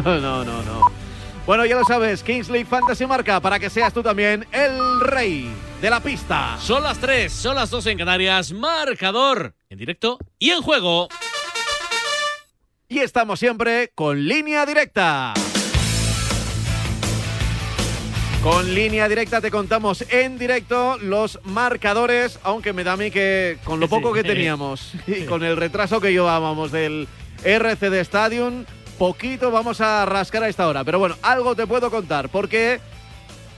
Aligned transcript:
no, 0.04 0.44
no, 0.44 0.62
no. 0.62 0.92
Bueno, 1.46 1.66
ya 1.66 1.76
lo 1.76 1.84
sabes, 1.84 2.22
Kings 2.22 2.48
League 2.48 2.64
Fantasy 2.64 3.06
marca 3.06 3.40
para 3.40 3.58
que 3.58 3.68
seas 3.68 3.92
tú 3.92 4.02
también 4.02 4.46
el 4.52 5.00
rey 5.00 5.50
de 5.80 5.90
la 5.90 6.00
pista. 6.00 6.56
Son 6.58 6.82
las 6.82 6.98
3, 6.98 7.32
son 7.32 7.56
las 7.56 7.70
2 7.70 7.86
en 7.86 7.98
Canarias. 7.98 8.52
Marcador 8.52 9.54
en 9.68 9.78
directo 9.78 10.18
y 10.38 10.50
en 10.50 10.62
juego. 10.62 11.08
Y 12.88 13.00
estamos 13.00 13.38
siempre 13.38 13.92
con 13.94 14.26
línea 14.26 14.64
directa. 14.64 15.34
Con 18.42 18.74
línea 18.74 19.06
directa 19.06 19.42
te 19.42 19.50
contamos 19.50 20.02
en 20.08 20.38
directo 20.38 20.96
los 20.98 21.38
marcadores, 21.44 22.38
aunque 22.42 22.72
me 22.72 22.84
da 22.84 22.94
a 22.94 22.96
mí 22.96 23.10
que 23.10 23.58
con 23.64 23.80
lo 23.80 23.88
poco 23.88 24.14
que 24.14 24.22
teníamos 24.22 24.94
y 25.06 25.24
con 25.24 25.44
el 25.44 25.58
retraso 25.58 26.00
que 26.00 26.10
llevábamos 26.10 26.72
del 26.72 27.06
RCD 27.44 27.94
Stadium, 28.00 28.64
poquito 29.00 29.50
vamos 29.50 29.80
a 29.80 30.04
rascar 30.04 30.42
a 30.42 30.48
esta 30.48 30.68
hora. 30.68 30.84
Pero 30.84 30.98
bueno, 30.98 31.16
algo 31.22 31.56
te 31.56 31.66
puedo 31.66 31.90
contar, 31.90 32.28
porque 32.28 32.80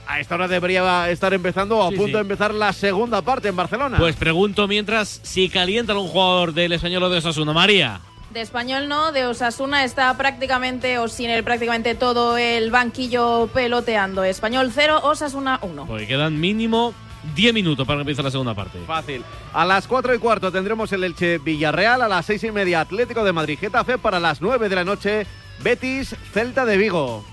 a 0.07 0.21
esta 0.21 0.35
hora 0.35 0.47
debería 0.47 1.09
estar 1.09 1.33
empezando 1.33 1.79
o 1.79 1.83
a 1.83 1.91
punto 1.91 2.15
de 2.15 2.21
empezar 2.21 2.53
la 2.53 2.71
segunda 2.71 3.21
parte 3.21 3.49
en 3.49 3.55
Barcelona. 3.57 3.97
Pues 3.97 4.15
pregunto 4.15 4.69
mientras 4.69 5.19
si 5.21 5.49
calienta 5.49 5.97
un 5.97 6.07
jugador 6.07 6.53
del 6.53 6.71
español 6.71 7.03
o 7.03 7.09
de 7.09 7.17
Osasuna, 7.17 7.51
María. 7.51 7.99
De 8.31 8.39
español 8.39 8.87
no, 8.87 9.11
de 9.11 9.25
Osasuna 9.25 9.83
está 9.83 10.15
prácticamente 10.15 10.97
o 10.97 11.09
sin 11.09 11.29
él 11.29 11.43
prácticamente 11.43 11.93
todo 11.93 12.37
el 12.37 12.71
banquillo 12.71 13.49
peloteando. 13.53 14.23
Español 14.23 14.71
0, 14.73 15.01
Osasuna 15.03 15.59
1. 15.61 15.87
Pues 15.87 16.07
quedan 16.07 16.39
mínimo 16.39 16.93
10 17.35 17.53
minutos 17.53 17.85
para 17.85 17.99
empezar 17.99 18.23
la 18.23 18.31
segunda 18.31 18.53
parte. 18.53 18.79
Fácil. 18.87 19.23
A 19.53 19.65
las 19.65 19.87
4 19.87 20.15
y 20.15 20.19
cuarto 20.19 20.51
tendremos 20.51 20.91
el 20.93 21.03
Elche 21.03 21.37
Villarreal, 21.37 22.01
a 22.01 22.07
las 22.07 22.25
6 22.27 22.45
y 22.45 22.51
media 22.51 22.81
Atlético 22.81 23.23
de 23.23 23.33
Madrid 23.33 23.59
Getafe, 23.59 23.97
para 23.97 24.19
las 24.19 24.41
9 24.41 24.69
de 24.69 24.75
la 24.75 24.83
noche 24.83 25.27
Betis 25.63 26.15
Celta 26.33 26.65
de 26.65 26.75
Vigo. 26.75 27.23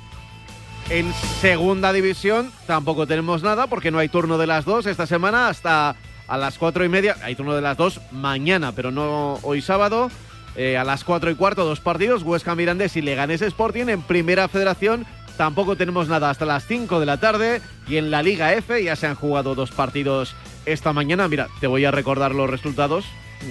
En 0.89 1.13
segunda 1.41 1.93
división 1.93 2.53
tampoco 2.67 3.07
tenemos 3.07 3.43
nada 3.43 3.67
porque 3.67 3.91
no 3.91 3.99
hay 3.99 4.09
turno 4.09 4.39
de 4.39 4.47
las 4.47 4.65
dos 4.65 4.87
esta 4.87 5.07
semana 5.07 5.49
hasta 5.49 5.97
a 6.29 6.39
las 6.39 6.57
4 6.57 6.85
y 6.85 6.89
media. 6.89 7.17
Hay 7.23 7.35
turno 7.35 7.57
de 7.57 7.61
las 7.61 7.77
dos 7.77 8.01
mañana, 8.13 8.73
pero 8.73 8.93
no 8.93 9.35
hoy 9.43 9.61
sábado. 9.61 10.11
Eh, 10.55 10.77
a 10.77 10.85
las 10.85 11.03
4 11.03 11.31
y 11.31 11.35
cuarto, 11.35 11.65
dos 11.65 11.81
partidos, 11.81 12.23
Huesca 12.23 12.55
Mirandés 12.55 12.97
y 12.97 13.03
Leganés 13.03 13.43
Sporting. 13.43 13.87
En 13.89 14.03
Primera 14.03 14.47
Federación 14.47 15.07
tampoco 15.37 15.75
tenemos 15.77 16.09
nada 16.09 16.31
hasta 16.31 16.45
las 16.45 16.67
5 16.67 17.01
de 17.01 17.07
la 17.07 17.19
tarde. 17.19 17.61
Y 17.89 17.97
en 17.97 18.13
la 18.13 18.23
Liga 18.23 18.53
F 18.55 18.83
ya 18.83 18.95
se 18.95 19.09
han 19.09 19.17
jugado 19.17 19.57
dos 19.57 19.73
partidos 19.73 20.37
esta 20.67 20.93
mañana. 20.93 21.27
Mira, 21.27 21.49
te 21.59 21.67
voy 21.67 21.85
a 21.85 21.91
recordar 21.91 22.33
los 22.33 22.49
resultados, 22.49 23.05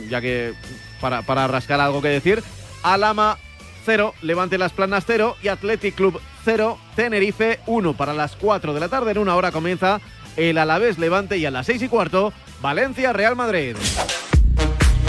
ya 0.10 0.22
que 0.22 0.54
para, 1.02 1.22
para 1.24 1.48
rascar 1.48 1.82
algo 1.82 2.02
que 2.02 2.10
decir. 2.10 2.44
Alama 2.82 3.38
0, 3.86 4.14
Levante 4.22 4.58
Las 4.58 4.72
Planas 4.72 5.04
0 5.08 5.36
y 5.42 5.48
Athletic 5.48 5.96
Club 5.96 6.20
0, 6.46 6.78
Tenerife 6.96 7.60
1. 7.66 7.94
Para 7.94 8.14
las 8.14 8.36
4 8.36 8.74
de 8.74 8.80
la 8.80 8.90
tarde, 8.90 9.12
en 9.12 9.18
una 9.18 9.36
hora 9.36 9.52
comienza 9.52 10.00
el 10.38 10.58
Alavés 10.58 10.98
Levante 11.00 11.38
y 11.38 11.46
a 11.46 11.52
las 11.52 11.66
6 11.66 11.84
y 11.84 11.88
cuarto, 11.88 12.34
Valencia 12.62 13.14
Real 13.14 13.36
Madrid. 13.36 13.76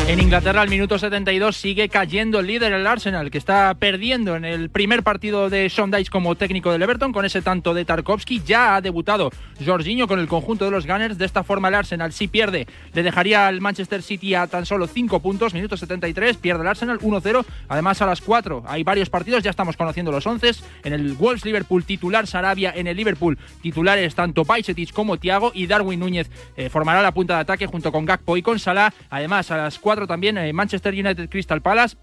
En 0.07 0.19
Inglaterra, 0.19 0.61
al 0.63 0.69
minuto 0.69 0.99
72, 0.99 1.57
sigue 1.57 1.89
cayendo 1.89 2.41
el 2.41 2.49
líder 2.49 2.73
el 2.73 2.87
Arsenal, 2.87 3.31
que 3.31 3.39
está 3.39 3.75
perdiendo 3.75 4.35
en 4.35 4.45
el 4.45 4.69
primer 4.69 5.05
partido 5.05 5.49
de 5.49 5.63
Dyche 5.63 6.11
como 6.11 6.35
técnico 6.35 6.73
del 6.73 6.83
Everton, 6.83 7.13
con 7.13 7.25
ese 7.25 7.43
tanto 7.43 7.75
de 7.75 7.85
Tarkovsky. 7.85 8.43
Ya 8.45 8.75
ha 8.75 8.81
debutado 8.81 9.31
Jorginho 9.65 10.09
con 10.09 10.19
el 10.19 10.27
conjunto 10.27 10.65
de 10.65 10.73
los 10.73 10.87
Gunners. 10.87 11.17
De 11.17 11.27
esta 11.27 11.45
forma, 11.45 11.69
el 11.69 11.77
Arsenal, 11.77 12.13
si 12.13 12.27
pierde, 12.27 12.67
le 12.93 13.05
dejaría 13.05 13.47
al 13.47 13.61
Manchester 13.61 14.03
City 14.03 14.35
a 14.35 14.49
tan 14.49 14.67
solo 14.67 14.89
5 14.89 15.21
puntos. 15.21 15.55
Minuto 15.55 15.77
73, 15.77 16.39
pierde 16.39 16.63
el 16.63 16.69
Arsenal 16.69 16.99
1-0. 16.99 17.45
Además, 17.69 18.03
a 18.03 18.07
las 18.07 18.21
4 18.21 18.65
hay 18.67 18.83
varios 18.83 19.11
partidos, 19.11 19.45
ya 19.45 19.51
estamos 19.51 19.77
conociendo 19.77 20.11
los 20.11 20.27
11. 20.27 20.51
En 20.83 20.93
el 20.93 21.13
Wolves 21.13 21.45
Liverpool 21.45 21.85
titular 21.85 22.27
Sarabia, 22.27 22.73
en 22.75 22.89
el 22.89 22.97
Liverpool 22.97 23.39
titulares 23.63 24.17
tanto 24.17 24.45
Paisetic 24.45 24.93
como 24.93 25.19
Thiago 25.19 25.53
y 25.55 25.67
Darwin 25.67 26.01
Núñez 26.01 26.31
eh, 26.57 26.69
formará 26.69 27.01
la 27.03 27.13
punta 27.13 27.35
de 27.35 27.41
ataque 27.41 27.67
junto 27.67 27.93
con 27.93 28.07
Gakpo 28.07 28.37
y 28.37 28.43
con 28.43 28.59
Salah. 28.59 28.93
Además, 29.11 29.51
a 29.51 29.57
las 29.57 29.79
4 29.79 29.90
también 30.07 30.39
eh, 30.39 30.53
Manchester 30.53 30.95
United 30.95 31.29
Crystal 31.29 31.61
Palace. 31.63 31.97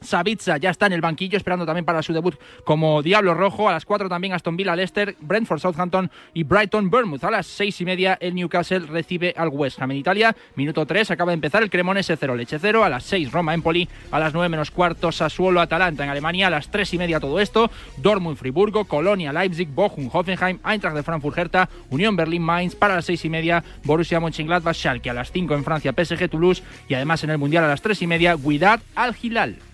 Savitza 0.00 0.56
ya 0.56 0.70
está 0.70 0.86
en 0.86 0.92
el 0.92 1.00
banquillo 1.00 1.36
esperando 1.36 1.66
también 1.66 1.84
para 1.84 2.02
su 2.02 2.12
debut 2.12 2.34
como 2.64 3.02
Diablo 3.02 3.34
Rojo. 3.34 3.68
A 3.68 3.72
las 3.72 3.84
4 3.84 4.08
también 4.08 4.32
Aston 4.32 4.56
Villa 4.56 4.76
Leicester, 4.76 5.16
Brentford 5.20 5.60
Southampton 5.60 6.10
y 6.34 6.44
Brighton 6.44 6.90
Bournemouth. 6.90 7.24
A 7.24 7.30
las 7.30 7.46
6 7.46 7.80
y 7.80 7.84
media 7.84 8.18
el 8.20 8.34
Newcastle 8.34 8.80
recibe 8.80 9.34
al 9.36 9.48
West 9.48 9.80
Ham 9.80 9.90
en 9.90 9.98
Italia. 9.98 10.36
Minuto 10.54 10.86
3 10.86 11.10
acaba 11.10 11.32
de 11.32 11.34
empezar 11.34 11.62
el 11.62 11.70
Cremonese 11.70 12.16
0 12.16 12.36
Leche 12.36 12.58
0. 12.58 12.84
A 12.84 12.88
las 12.88 13.04
6 13.04 13.32
Roma 13.32 13.54
Empoli. 13.54 13.88
A 14.10 14.18
las 14.18 14.32
9 14.32 14.48
menos 14.48 14.70
cuarto 14.70 15.12
Sassuolo 15.12 15.60
Atalanta 15.60 16.04
en 16.04 16.10
Alemania. 16.10 16.46
A 16.46 16.50
las 16.50 16.70
3 16.70 16.94
y 16.94 16.98
media 16.98 17.20
todo 17.20 17.40
esto. 17.40 17.70
Dortmund 17.96 18.36
Friburgo, 18.36 18.84
Colonia 18.84 19.32
Leipzig, 19.32 19.68
Bochum 19.68 20.08
Hoffenheim, 20.12 20.58
Eintracht 20.64 20.96
de 20.96 21.02
Frankfurt 21.02 21.38
Hertha, 21.38 21.68
Unión 21.90 22.16
Berlín 22.16 22.42
Mainz. 22.42 22.74
Para 22.74 22.96
las 22.96 23.06
6 23.06 23.24
y 23.24 23.30
media 23.30 23.64
Borussia 23.84 24.20
Mönchengladbach 24.20 24.76
Schalke. 24.76 25.10
A 25.10 25.14
las 25.14 25.32
5 25.32 25.54
en 25.54 25.64
Francia 25.64 25.92
PSG 25.92 26.28
Toulouse. 26.28 26.62
Y 26.88 26.94
además 26.94 27.24
en 27.24 27.30
el 27.30 27.38
Mundial 27.38 27.64
a 27.64 27.68
las 27.68 27.82
3 27.82 28.02
y 28.02 28.06
media 28.06 28.36
Guidat 28.36 28.80
Al 28.94 29.14
Hilal. 29.20 29.67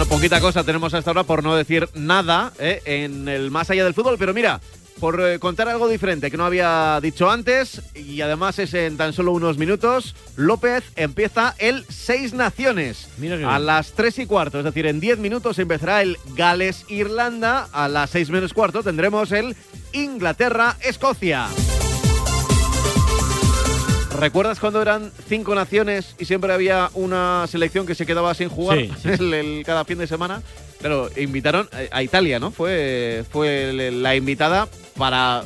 Una 0.00 0.08
poquita 0.08 0.40
cosa 0.40 0.64
tenemos 0.64 0.94
hasta 0.94 1.10
ahora 1.10 1.24
por 1.24 1.44
no 1.44 1.54
decir 1.54 1.86
nada 1.92 2.54
¿eh? 2.58 2.80
en 2.86 3.28
el 3.28 3.50
más 3.50 3.68
allá 3.68 3.84
del 3.84 3.92
fútbol, 3.92 4.16
pero 4.18 4.32
mira, 4.32 4.58
por 4.98 5.20
eh, 5.20 5.38
contar 5.38 5.68
algo 5.68 5.88
diferente 5.88 6.30
que 6.30 6.38
no 6.38 6.46
había 6.46 6.98
dicho 7.02 7.30
antes 7.30 7.82
y 7.94 8.22
además 8.22 8.58
es 8.58 8.72
en 8.72 8.96
tan 8.96 9.12
solo 9.12 9.32
unos 9.32 9.58
minutos, 9.58 10.16
López 10.36 10.84
empieza 10.96 11.54
el 11.58 11.84
Seis 11.90 12.32
Naciones 12.32 13.10
a 13.46 13.58
las 13.58 13.92
3 13.92 14.20
y 14.20 14.26
cuarto, 14.26 14.60
es 14.60 14.64
decir, 14.64 14.86
en 14.86 15.00
10 15.00 15.18
minutos 15.18 15.58
empezará 15.58 16.00
el 16.00 16.16
Gales-Irlanda, 16.34 17.68
a 17.70 17.86
las 17.86 18.08
6 18.08 18.30
menos 18.30 18.54
cuarto 18.54 18.82
tendremos 18.82 19.32
el 19.32 19.54
Inglaterra-Escocia. 19.92 21.48
¿Recuerdas 24.18 24.58
cuando 24.58 24.82
eran 24.82 25.12
cinco 25.28 25.54
naciones 25.54 26.14
y 26.18 26.24
siempre 26.24 26.52
había 26.52 26.90
una 26.94 27.46
selección 27.46 27.86
que 27.86 27.94
se 27.94 28.06
quedaba 28.06 28.34
sin 28.34 28.48
jugar 28.48 28.78
el, 29.04 29.62
cada 29.64 29.84
fin 29.84 29.98
de 29.98 30.06
semana? 30.06 30.42
Pero 30.80 31.10
invitaron 31.16 31.68
a 31.90 32.02
Italia, 32.02 32.38
¿no? 32.38 32.50
Fue, 32.50 33.24
fue 33.30 33.92
la 33.92 34.16
invitada 34.16 34.66
para 34.96 35.44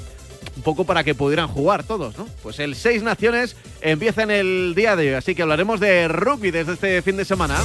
un 0.57 0.63
poco 0.63 0.85
para 0.85 1.03
que 1.03 1.15
pudieran 1.15 1.49
jugar 1.49 1.85
todos, 1.85 2.17
¿no? 2.17 2.29
Pues 2.43 2.61
el 2.61 2.77
Seis 2.77 3.03
Naciones 3.03 3.57
empieza 3.81 4.23
en 4.23 4.31
el 4.31 4.75
día 4.77 4.95
de 4.97 5.09
hoy, 5.09 5.15
así 5.15 5.35
que 5.35 5.43
hablaremos 5.43 5.81
de 5.81 6.09
rugby 6.09 6.51
desde 6.51 6.75
este 6.75 7.03
fin 7.03 7.17
de 7.17 7.25
semana. 7.25 7.57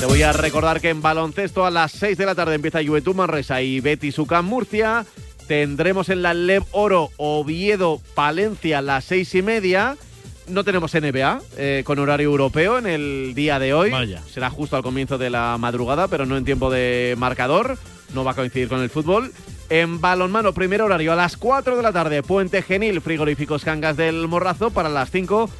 Te 0.00 0.06
voy 0.06 0.22
a 0.22 0.32
recordar 0.32 0.80
que 0.80 0.90
en 0.90 1.00
baloncesto 1.00 1.64
a 1.64 1.70
las 1.70 1.92
6 1.92 2.18
de 2.18 2.26
la 2.26 2.34
tarde 2.34 2.54
empieza 2.54 2.84
Juventud 2.84 3.14
Manresa 3.14 3.62
y 3.62 3.80
Betis 3.80 4.18
UCAM 4.18 4.44
Murcia. 4.44 5.06
Tendremos 5.46 6.08
en 6.08 6.22
la 6.22 6.34
LEV 6.34 6.64
Oro 6.72 7.10
Oviedo 7.16 8.00
Palencia 8.14 8.78
a 8.78 8.82
las 8.82 9.04
seis 9.04 9.34
y 9.34 9.42
media. 9.42 9.96
No 10.48 10.64
tenemos 10.64 10.92
NBA 10.94 11.40
eh, 11.56 11.82
con 11.84 11.98
horario 11.98 12.28
europeo 12.28 12.78
en 12.78 12.86
el 12.86 13.32
día 13.34 13.58
de 13.58 13.72
hoy. 13.72 13.92
Será 14.32 14.50
justo 14.50 14.76
al 14.76 14.82
comienzo 14.82 15.18
de 15.18 15.30
la 15.30 15.56
madrugada, 15.58 16.08
pero 16.08 16.26
no 16.26 16.36
en 16.36 16.44
tiempo 16.44 16.70
de 16.70 17.14
marcador. 17.18 17.78
No 18.14 18.24
va 18.24 18.32
a 18.32 18.34
coincidir 18.34 18.68
con 18.68 18.80
el 18.80 18.90
fútbol. 18.90 19.32
En 19.68 20.00
balonmano, 20.00 20.52
primer 20.52 20.82
horario 20.82 21.12
a 21.12 21.16
las 21.16 21.36
4 21.36 21.76
de 21.76 21.82
la 21.82 21.92
tarde, 21.92 22.22
Puente 22.22 22.62
Genil, 22.62 23.00
Frigoríficos 23.00 23.64
Cangas 23.64 23.96
del 23.96 24.28
Morrazo 24.28 24.70
para 24.70 24.88
las 24.88 25.10
5. 25.10 25.50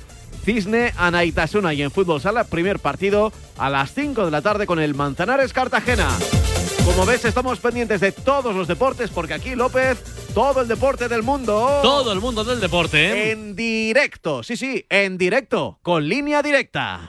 Cisne, 0.45 0.93
Anaitasuna 0.97 1.75
y 1.75 1.83
en 1.83 1.91
fútbol 1.91 2.21
sala, 2.21 2.45
primer 2.45 2.79
partido 2.79 3.33
a 3.59 3.69
las 3.69 3.93
5 3.93 4.25
de 4.25 4.31
la 4.31 4.43
tarde 4.43 4.67
con 4.67 4.79
el 4.79 4.95
Manzanares 4.95 5.53
Cartagena. 5.53 6.09
Como 6.87 7.05
ves, 7.05 7.25
estamos 7.25 7.59
pendientes 7.59 8.01
de 8.01 8.13
todos 8.13 8.55
los 8.55 8.69
deportes 8.69 9.11
porque 9.11 9.35
aquí, 9.35 9.57
López, 9.57 9.99
todo 10.33 10.63
el 10.63 10.69
deporte 10.69 11.09
del 11.09 11.25
mundo. 11.25 11.81
Todo 11.83 12.13
el 12.13 12.21
mundo 12.21 12.45
del 12.45 12.61
deporte. 12.61 12.97
¿eh? 13.09 13.31
En 13.33 13.57
directo, 13.57 14.45
sí, 14.45 14.57
sí, 14.57 14.87
en 14.89 15.19
directo, 15.19 15.81
con 15.83 16.09
línea 16.09 16.43
directa. 16.43 17.09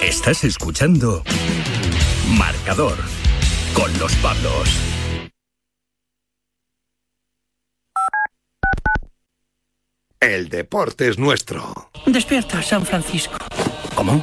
Estás 0.00 0.44
escuchando 0.44 1.24
Marcador 2.36 2.96
con 3.74 3.92
los 3.98 4.14
Pablos. 4.16 4.68
El 10.20 10.48
deporte 10.48 11.08
es 11.08 11.18
nuestro. 11.18 11.90
Despierta, 12.06 12.62
San 12.62 12.86
Francisco. 12.86 13.38
¿Cómo? 13.96 14.22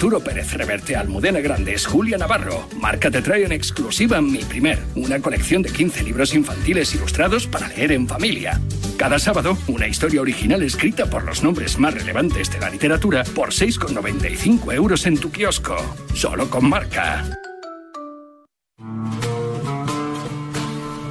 Arturo 0.00 0.20
Pérez 0.20 0.54
Reverte, 0.54 0.96
Almudena 0.96 1.40
Grandes, 1.40 1.84
Julia 1.84 2.16
Navarro. 2.16 2.66
Marca 2.80 3.10
te 3.10 3.20
trae 3.20 3.44
en 3.44 3.52
exclusiva 3.52 4.22
Mi 4.22 4.38
Primer, 4.38 4.78
una 4.94 5.20
colección 5.20 5.60
de 5.60 5.70
15 5.70 6.04
libros 6.04 6.34
infantiles 6.34 6.94
ilustrados 6.94 7.46
para 7.46 7.68
leer 7.68 7.92
en 7.92 8.08
familia. 8.08 8.58
Cada 8.96 9.18
sábado, 9.18 9.58
una 9.68 9.86
historia 9.86 10.22
original 10.22 10.62
escrita 10.62 11.04
por 11.04 11.24
los 11.24 11.42
nombres 11.42 11.78
más 11.78 11.92
relevantes 11.92 12.50
de 12.50 12.60
la 12.60 12.70
literatura 12.70 13.24
por 13.24 13.50
6,95 13.50 14.72
euros 14.72 15.04
en 15.04 15.18
tu 15.18 15.30
kiosco. 15.30 15.76
Solo 16.14 16.48
con 16.48 16.66
Marca. 16.66 17.38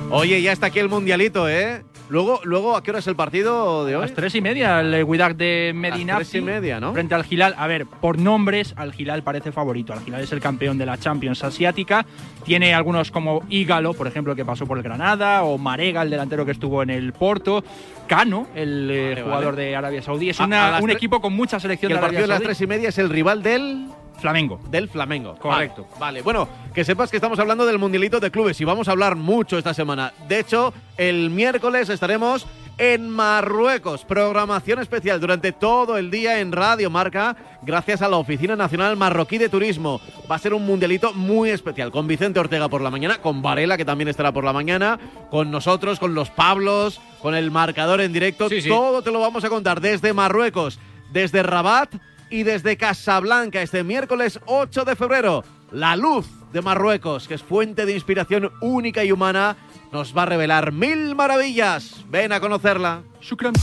Oye, 0.09 0.41
ya 0.41 0.51
está 0.51 0.65
aquí 0.65 0.79
el 0.79 0.89
mundialito, 0.89 1.47
¿eh? 1.47 1.83
Luego, 2.09 2.39
luego 2.43 2.75
¿a 2.75 2.81
qué 2.83 2.89
hora 2.91 2.99
es 2.99 3.07
el 3.07 3.15
partido 3.15 3.85
de 3.85 3.93
A 3.93 3.97
hoy? 3.97 4.01
las 4.05 4.13
tres 4.15 4.33
y 4.33 4.41
media, 4.41 4.79
el 4.81 5.03
Widak 5.03 5.35
de 5.37 5.71
Medina. 5.75 6.15
tres 6.15 6.33
y 6.33 6.41
media, 6.41 6.79
¿no? 6.79 6.91
Frente 6.93 7.13
al 7.13 7.23
Gilal. 7.23 7.53
A 7.57 7.67
ver, 7.67 7.85
por 7.85 8.17
nombres, 8.17 8.73
al 8.77 8.93
Gilal 8.93 9.21
parece 9.21 9.51
favorito. 9.51 9.93
Al 9.93 9.99
Gilal 10.01 10.21
es 10.23 10.31
el 10.31 10.39
campeón 10.39 10.77
de 10.79 10.85
la 10.87 10.97
Champions 10.97 11.43
Asiática. 11.43 12.05
Tiene 12.43 12.73
algunos 12.73 13.11
como 13.11 13.43
Ígalo, 13.49 13.93
por 13.93 14.07
ejemplo, 14.07 14.35
que 14.35 14.43
pasó 14.43 14.65
por 14.65 14.77
el 14.77 14.83
Granada, 14.83 15.43
o 15.43 15.57
Marega, 15.59 16.01
el 16.01 16.09
delantero 16.09 16.45
que 16.45 16.51
estuvo 16.51 16.81
en 16.81 16.89
el 16.89 17.13
Porto. 17.13 17.63
Cano, 18.07 18.47
el 18.55 18.89
eh, 18.89 19.09
Vale, 19.09 19.21
jugador 19.23 19.55
vale. 19.55 19.65
de 19.67 19.75
Arabia 19.75 20.01
Saudí. 20.01 20.29
Es 20.29 20.39
A- 20.41 20.45
una- 20.45 20.77
a 20.77 20.81
un 20.81 20.89
equipo 20.89 21.21
con 21.21 21.33
mucha 21.33 21.59
selección 21.59 21.91
el 21.91 21.99
partido 21.99 22.21
de 22.23 22.27
las 22.27 22.41
tres 22.41 22.59
y 22.61 22.65
media 22.67 22.89
es 22.89 22.97
el 22.97 23.09
rival 23.09 23.43
del 23.43 23.85
Flamengo. 24.19 24.59
del 24.69 24.89
Flamengo. 24.89 25.35
Correcto. 25.37 25.83
Vale, 25.93 25.99
vale. 25.99 26.21
bueno, 26.21 26.49
que 26.73 26.83
sepas 26.83 27.09
que 27.09 27.17
estamos 27.17 27.39
hablando 27.39 27.65
del 27.65 27.79
mundialito 27.79 28.19
de 28.19 28.31
clubes 28.31 28.59
y 28.61 28.65
vamos 28.65 28.87
a 28.87 28.91
hablar 28.91 29.15
mucho 29.15 29.57
esta 29.57 29.73
semana. 29.73 30.13
De 30.27 30.39
hecho, 30.39 30.73
el 30.97 31.29
miércoles 31.29 31.89
estaremos 31.89 32.45
en 32.79 33.09
Marruecos. 33.09 34.05
Programación 34.05 34.79
especial 34.79 35.19
durante 35.19 35.51
todo 35.51 35.97
el 35.97 36.09
día 36.09 36.39
en 36.39 36.53
Radio 36.53 36.89
Marca, 36.89 37.35
gracias 37.61 38.01
a 38.01 38.07
la 38.07 38.15
Oficina 38.15 38.55
Nacional 38.55 38.95
Marroquí 38.95 39.37
de 39.37 39.49
Turismo. 39.49 39.99
Va 40.31 40.35
a 40.35 40.39
ser 40.39 40.53
un 40.53 40.65
mundialito 40.65 41.13
muy 41.13 41.49
especial, 41.49 41.91
con 41.91 42.07
Vicente 42.07 42.39
Ortega 42.39 42.69
por 42.69 42.81
la 42.81 42.89
mañana, 42.89 43.21
con 43.21 43.41
Varela, 43.41 43.75
que 43.75 43.83
también 43.83 44.07
estará 44.07 44.31
por 44.31 44.45
la 44.45 44.53
mañana, 44.53 44.97
con 45.29 45.51
nosotros, 45.51 45.99
con 45.99 46.15
los 46.15 46.29
Pablos, 46.29 47.01
con 47.21 47.35
el 47.35 47.51
marcador 47.51 47.99
en 47.99 48.13
directo. 48.13 48.47
Sí, 48.47 48.61
sí. 48.61 48.69
Todo 48.69 49.01
te 49.01 49.11
lo 49.11 49.19
vamos 49.19 49.43
a 49.43 49.49
contar 49.49 49.81
desde 49.81 50.13
Marruecos, 50.13 50.79
desde 51.11 51.43
Rabat 51.43 51.93
y 52.29 52.43
desde 52.43 52.77
Casablanca 52.77 53.61
este 53.61 53.83
miércoles 53.83 54.39
8 54.45 54.85
de 54.85 54.95
febrero. 54.95 55.43
La 55.71 55.95
luz 55.95 56.25
de 56.51 56.61
Marruecos, 56.61 57.27
que 57.27 57.35
es 57.35 57.43
fuente 57.43 57.85
de 57.85 57.93
inspiración 57.93 58.51
única 58.61 59.03
y 59.03 59.11
humana, 59.11 59.55
nos 59.91 60.15
va 60.15 60.23
a 60.23 60.25
revelar 60.27 60.71
mil 60.71 61.15
maravillas. 61.15 62.03
Ven 62.09 62.31
a 62.31 62.39
conocerla. 62.39 63.03
Shukran. 63.21 63.53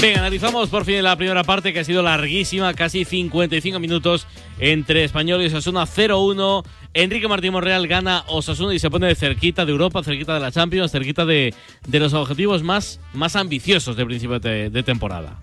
Venga, 0.00 0.20
analizamos 0.20 0.70
por 0.70 0.86
fin 0.86 1.02
la 1.02 1.14
primera 1.16 1.44
parte 1.44 1.74
que 1.74 1.80
ha 1.80 1.84
sido 1.84 2.02
larguísima, 2.02 2.72
casi 2.72 3.04
55 3.04 3.78
minutos 3.78 4.26
entre 4.58 5.04
Español 5.04 5.42
y 5.42 5.46
Osasuna 5.46 5.82
0-1. 5.82 6.64
Enrique 6.94 7.28
Martín 7.28 7.52
Monreal 7.52 7.86
gana 7.86 8.24
Osasuna 8.28 8.72
y 8.72 8.78
se 8.78 8.88
pone 8.88 9.14
cerquita 9.14 9.66
de 9.66 9.72
Europa, 9.72 10.02
cerquita 10.02 10.32
de 10.32 10.40
la 10.40 10.52
Champions, 10.52 10.90
cerquita 10.90 11.26
de, 11.26 11.54
de 11.86 12.00
los 12.00 12.14
objetivos 12.14 12.62
más, 12.62 12.98
más 13.12 13.36
ambiciosos 13.36 13.94
de 13.96 14.06
principio 14.06 14.40
de, 14.40 14.70
de 14.70 14.82
temporada. 14.82 15.38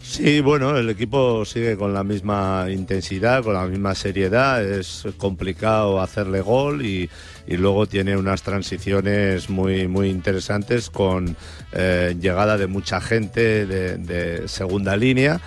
Sí, 0.00 0.40
bueno, 0.40 0.76
el 0.76 0.88
equipo 0.88 1.44
sigue 1.44 1.76
con 1.76 1.92
la 1.92 2.04
misma 2.04 2.66
intensidad, 2.70 3.42
con 3.42 3.54
la 3.54 3.66
misma 3.66 3.94
seriedad. 3.94 4.64
Es 4.64 5.06
complicado 5.16 6.00
hacerle 6.00 6.40
gol 6.40 6.84
y, 6.84 7.10
luego 7.48 7.86
tiene 7.86 8.16
unas 8.16 8.42
transiciones 8.42 9.48
muy, 9.48 9.88
muy 9.88 10.08
interesantes 10.10 10.90
con 10.90 11.36
eh, 11.72 12.14
llegada 12.20 12.58
de 12.58 12.66
mucha 12.66 13.00
gente 13.00 13.66
de 13.66 14.46
segunda 14.48 14.96
línea. 14.96 15.40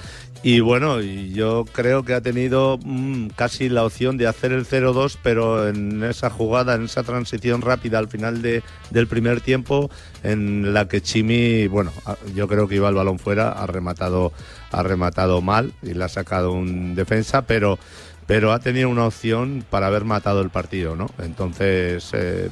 Y 0.43 0.59
bueno, 0.59 0.99
yo 1.01 1.65
creo 1.71 2.03
que 2.03 2.15
ha 2.15 2.21
tenido 2.21 2.79
mm, 2.83 3.27
casi 3.35 3.69
la 3.69 3.85
opción 3.85 4.17
de 4.17 4.25
hacer 4.25 4.51
el 4.51 4.65
0-2, 4.65 5.17
pero 5.21 5.67
en 5.67 6.03
esa 6.03 6.31
jugada, 6.31 6.73
en 6.73 6.85
esa 6.85 7.03
transición 7.03 7.61
rápida 7.61 7.99
al 7.99 8.07
final 8.07 8.41
de, 8.41 8.63
del 8.89 9.05
primer 9.05 9.41
tiempo, 9.41 9.91
en 10.23 10.73
la 10.73 10.87
que 10.87 10.99
Chimi, 11.01 11.67
bueno, 11.67 11.91
a- 12.07 12.17
yo 12.33 12.47
creo 12.47 12.67
que 12.67 12.75
iba 12.77 12.89
el 12.89 12.95
balón 12.95 13.19
fuera, 13.19 13.51
ha 13.51 13.67
rematado, 13.67 14.33
ha 14.71 14.81
rematado 14.81 15.41
mal 15.43 15.73
y 15.83 15.93
le 15.93 16.03
ha 16.05 16.09
sacado 16.09 16.53
un 16.53 16.95
defensa, 16.95 17.43
pero 17.43 17.77
pero 18.31 18.53
ha 18.53 18.59
tenido 18.59 18.87
una 18.87 19.03
opción 19.07 19.61
para 19.69 19.87
haber 19.87 20.05
matado 20.05 20.39
el 20.41 20.49
partido, 20.49 20.95
¿no? 20.95 21.09
Entonces, 21.19 22.11
eh, 22.13 22.47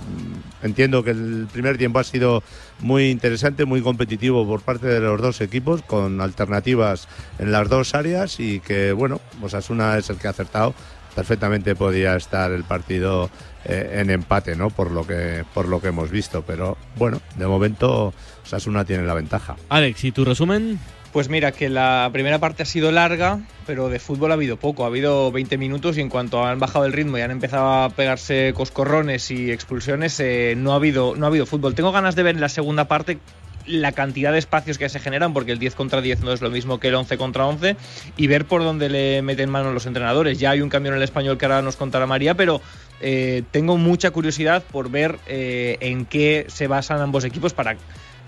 entiendo 0.62 1.06
que 1.06 1.12
el 1.12 1.48
primer 1.54 1.78
tiempo 1.78 2.00
ha 2.00 2.04
sido 2.04 2.44
muy 2.80 3.10
interesante, 3.10 3.64
muy 3.64 3.82
competitivo 3.82 4.46
por 4.46 4.60
parte 4.60 4.88
de 4.88 5.00
los 5.00 5.22
dos 5.22 5.40
equipos, 5.40 5.82
con 5.82 6.20
alternativas 6.20 7.08
en 7.38 7.54
las 7.54 7.70
dos 7.70 7.96
áreas 7.96 8.42
y 8.42 8.60
que, 8.60 8.92
bueno, 8.92 9.22
Osasuna 9.42 9.98
es 9.98 10.10
el 10.10 10.18
que 10.18 10.28
ha 10.28 10.32
acertado. 10.32 10.74
Perfectamente 11.16 11.76
podía 11.76 12.18
estar 12.18 12.52
el 12.52 12.66
partido 12.66 13.30
eh, 13.64 14.02
en 14.02 14.10
empate, 14.10 14.58
¿no? 14.58 14.72
Por 14.72 14.92
lo 14.92 15.08
que 15.08 15.46
por 15.54 15.70
lo 15.70 15.80
que 15.80 15.88
hemos 15.88 16.12
visto, 16.12 16.44
pero 16.46 16.76
bueno, 16.98 17.22
de 17.38 17.48
momento 17.48 18.14
Osasuna 18.44 18.84
tiene 18.84 19.04
la 19.04 19.14
ventaja. 19.14 19.56
Alex, 19.70 20.04
¿y 20.04 20.12
tu 20.12 20.26
resumen? 20.26 20.78
Pues 21.12 21.28
mira, 21.28 21.52
que 21.52 21.70
la 21.70 22.08
primera 22.14 22.38
parte 22.38 22.64
ha 22.64 22.66
sido 22.68 22.92
larga, 22.92 23.40
pero 23.66 23.90
de 23.90 23.98
fútbol 23.98 24.30
ha 24.32 24.36
habido 24.36 24.58
poco. 24.58 24.84
Ha 24.84 24.88
habido 24.88 25.32
20 25.32 25.58
minutos 25.58 25.98
y 25.98 26.02
en 26.02 26.10
cuanto 26.10 26.46
han 26.46 26.60
bajado 26.60 26.86
el 26.86 26.94
ritmo 26.94 27.18
y 27.18 27.22
han 27.22 27.32
empezado 27.32 27.84
a 27.84 27.90
pegarse 27.90 28.54
coscorrones 28.56 29.32
y 29.32 29.52
expulsiones, 29.52 30.20
eh, 30.20 30.54
no, 30.56 30.74
ha 30.74 30.76
habido, 30.76 31.16
no 31.16 31.26
ha 31.26 31.30
habido 31.30 31.48
fútbol. 31.48 31.74
Tengo 31.74 31.92
ganas 31.92 32.16
de 32.16 32.24
ver 32.24 32.36
en 32.36 32.42
la 32.42 32.50
segunda 32.50 32.88
parte 32.88 33.18
la 33.66 33.92
cantidad 33.92 34.32
de 34.32 34.40
espacios 34.40 34.78
que 34.78 34.90
se 34.90 35.00
generan, 35.00 35.34
porque 35.34 35.52
el 35.52 35.60
10 35.60 35.76
contra 35.76 36.02
10 36.02 36.22
no 36.22 36.32
es 36.32 36.42
lo 36.42 36.50
mismo 36.50 36.80
que 36.80 36.90
el 36.90 36.96
11 36.96 37.18
contra 37.18 37.46
11, 37.46 37.76
y 38.18 38.28
ver 38.28 38.46
por 38.46 38.64
dónde 38.64 38.90
le 38.90 39.22
meten 39.22 39.50
mano 39.50 39.72
los 39.72 39.86
entrenadores. 39.86 40.40
Ya 40.40 40.52
hay 40.52 40.62
un 40.62 40.70
cambio 40.70 40.92
en 40.92 40.98
el 40.98 41.04
español 41.04 41.38
que 41.38 41.46
ahora 41.46 41.62
nos 41.62 41.76
contará 41.76 42.06
María, 42.06 42.36
pero 42.36 42.62
eh, 43.02 43.44
tengo 43.52 43.78
mucha 43.78 44.12
curiosidad 44.12 44.64
por 44.64 44.90
ver 44.90 45.20
eh, 45.28 45.78
en 45.82 46.06
qué 46.06 46.46
se 46.50 46.68
basan 46.68 47.00
ambos 47.00 47.24
equipos 47.24 47.54
para 47.54 47.78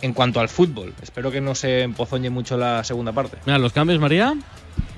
en 0.01 0.13
cuanto 0.13 0.39
al 0.39 0.49
fútbol. 0.49 0.93
Espero 1.01 1.31
que 1.31 1.41
no 1.41 1.55
se 1.55 1.81
empozoñe 1.81 2.29
mucho 2.29 2.57
la 2.57 2.83
segunda 2.83 3.11
parte. 3.11 3.37
Mira, 3.45 3.57
los 3.57 3.73
cambios, 3.73 3.99
María. 3.99 4.35